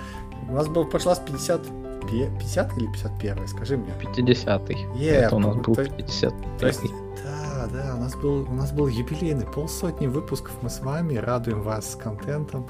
у 0.49 0.53
нас 0.53 0.67
был 0.67 0.83
в 0.83 0.89
прошлый 0.89 1.15
раз 1.15 1.23
50 1.25 1.61
50 2.07 2.77
или 2.77 2.87
51 2.87 3.47
скажи 3.47 3.77
мне. 3.77 3.93
50-й. 4.01 4.75
Yeah, 4.97 5.25
Это 5.25 5.35
у 5.35 5.39
нас 5.39 5.55
был 5.57 5.75
50 5.75 6.33
То 6.59 6.67
есть, 6.67 6.81
да, 7.23 7.67
да, 7.71 7.95
у 7.95 7.99
нас 7.99 8.15
был, 8.15 8.41
у 8.49 8.53
нас 8.53 8.71
был 8.71 8.87
юбилейный 8.87 9.45
полсотни 9.45 10.07
выпусков. 10.07 10.53
Мы 10.61 10.69
с 10.69 10.79
вами 10.79 11.15
радуем 11.15 11.61
вас 11.61 11.97
контентом 12.01 12.67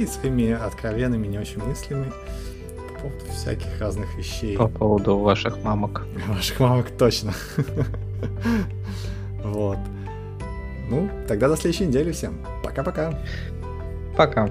и 0.00 0.06
своими 0.06 0.52
откровенными, 0.52 1.26
не 1.26 1.38
очень 1.38 1.62
мыслями 1.62 2.10
по 2.76 3.02
поводу 3.02 3.24
всяких 3.32 3.80
разных 3.80 4.14
вещей. 4.16 4.56
По 4.56 4.68
поводу 4.68 5.18
ваших 5.18 5.62
мамок. 5.62 6.06
Ваших 6.28 6.60
мамок 6.60 6.90
точно. 6.90 7.34
Вот. 9.42 9.78
Ну, 10.90 11.08
тогда 11.28 11.48
до 11.48 11.56
следующей 11.56 11.86
недели 11.86 12.12
всем. 12.12 12.34
Пока-пока. 12.62 13.18
Пока. 14.16 14.50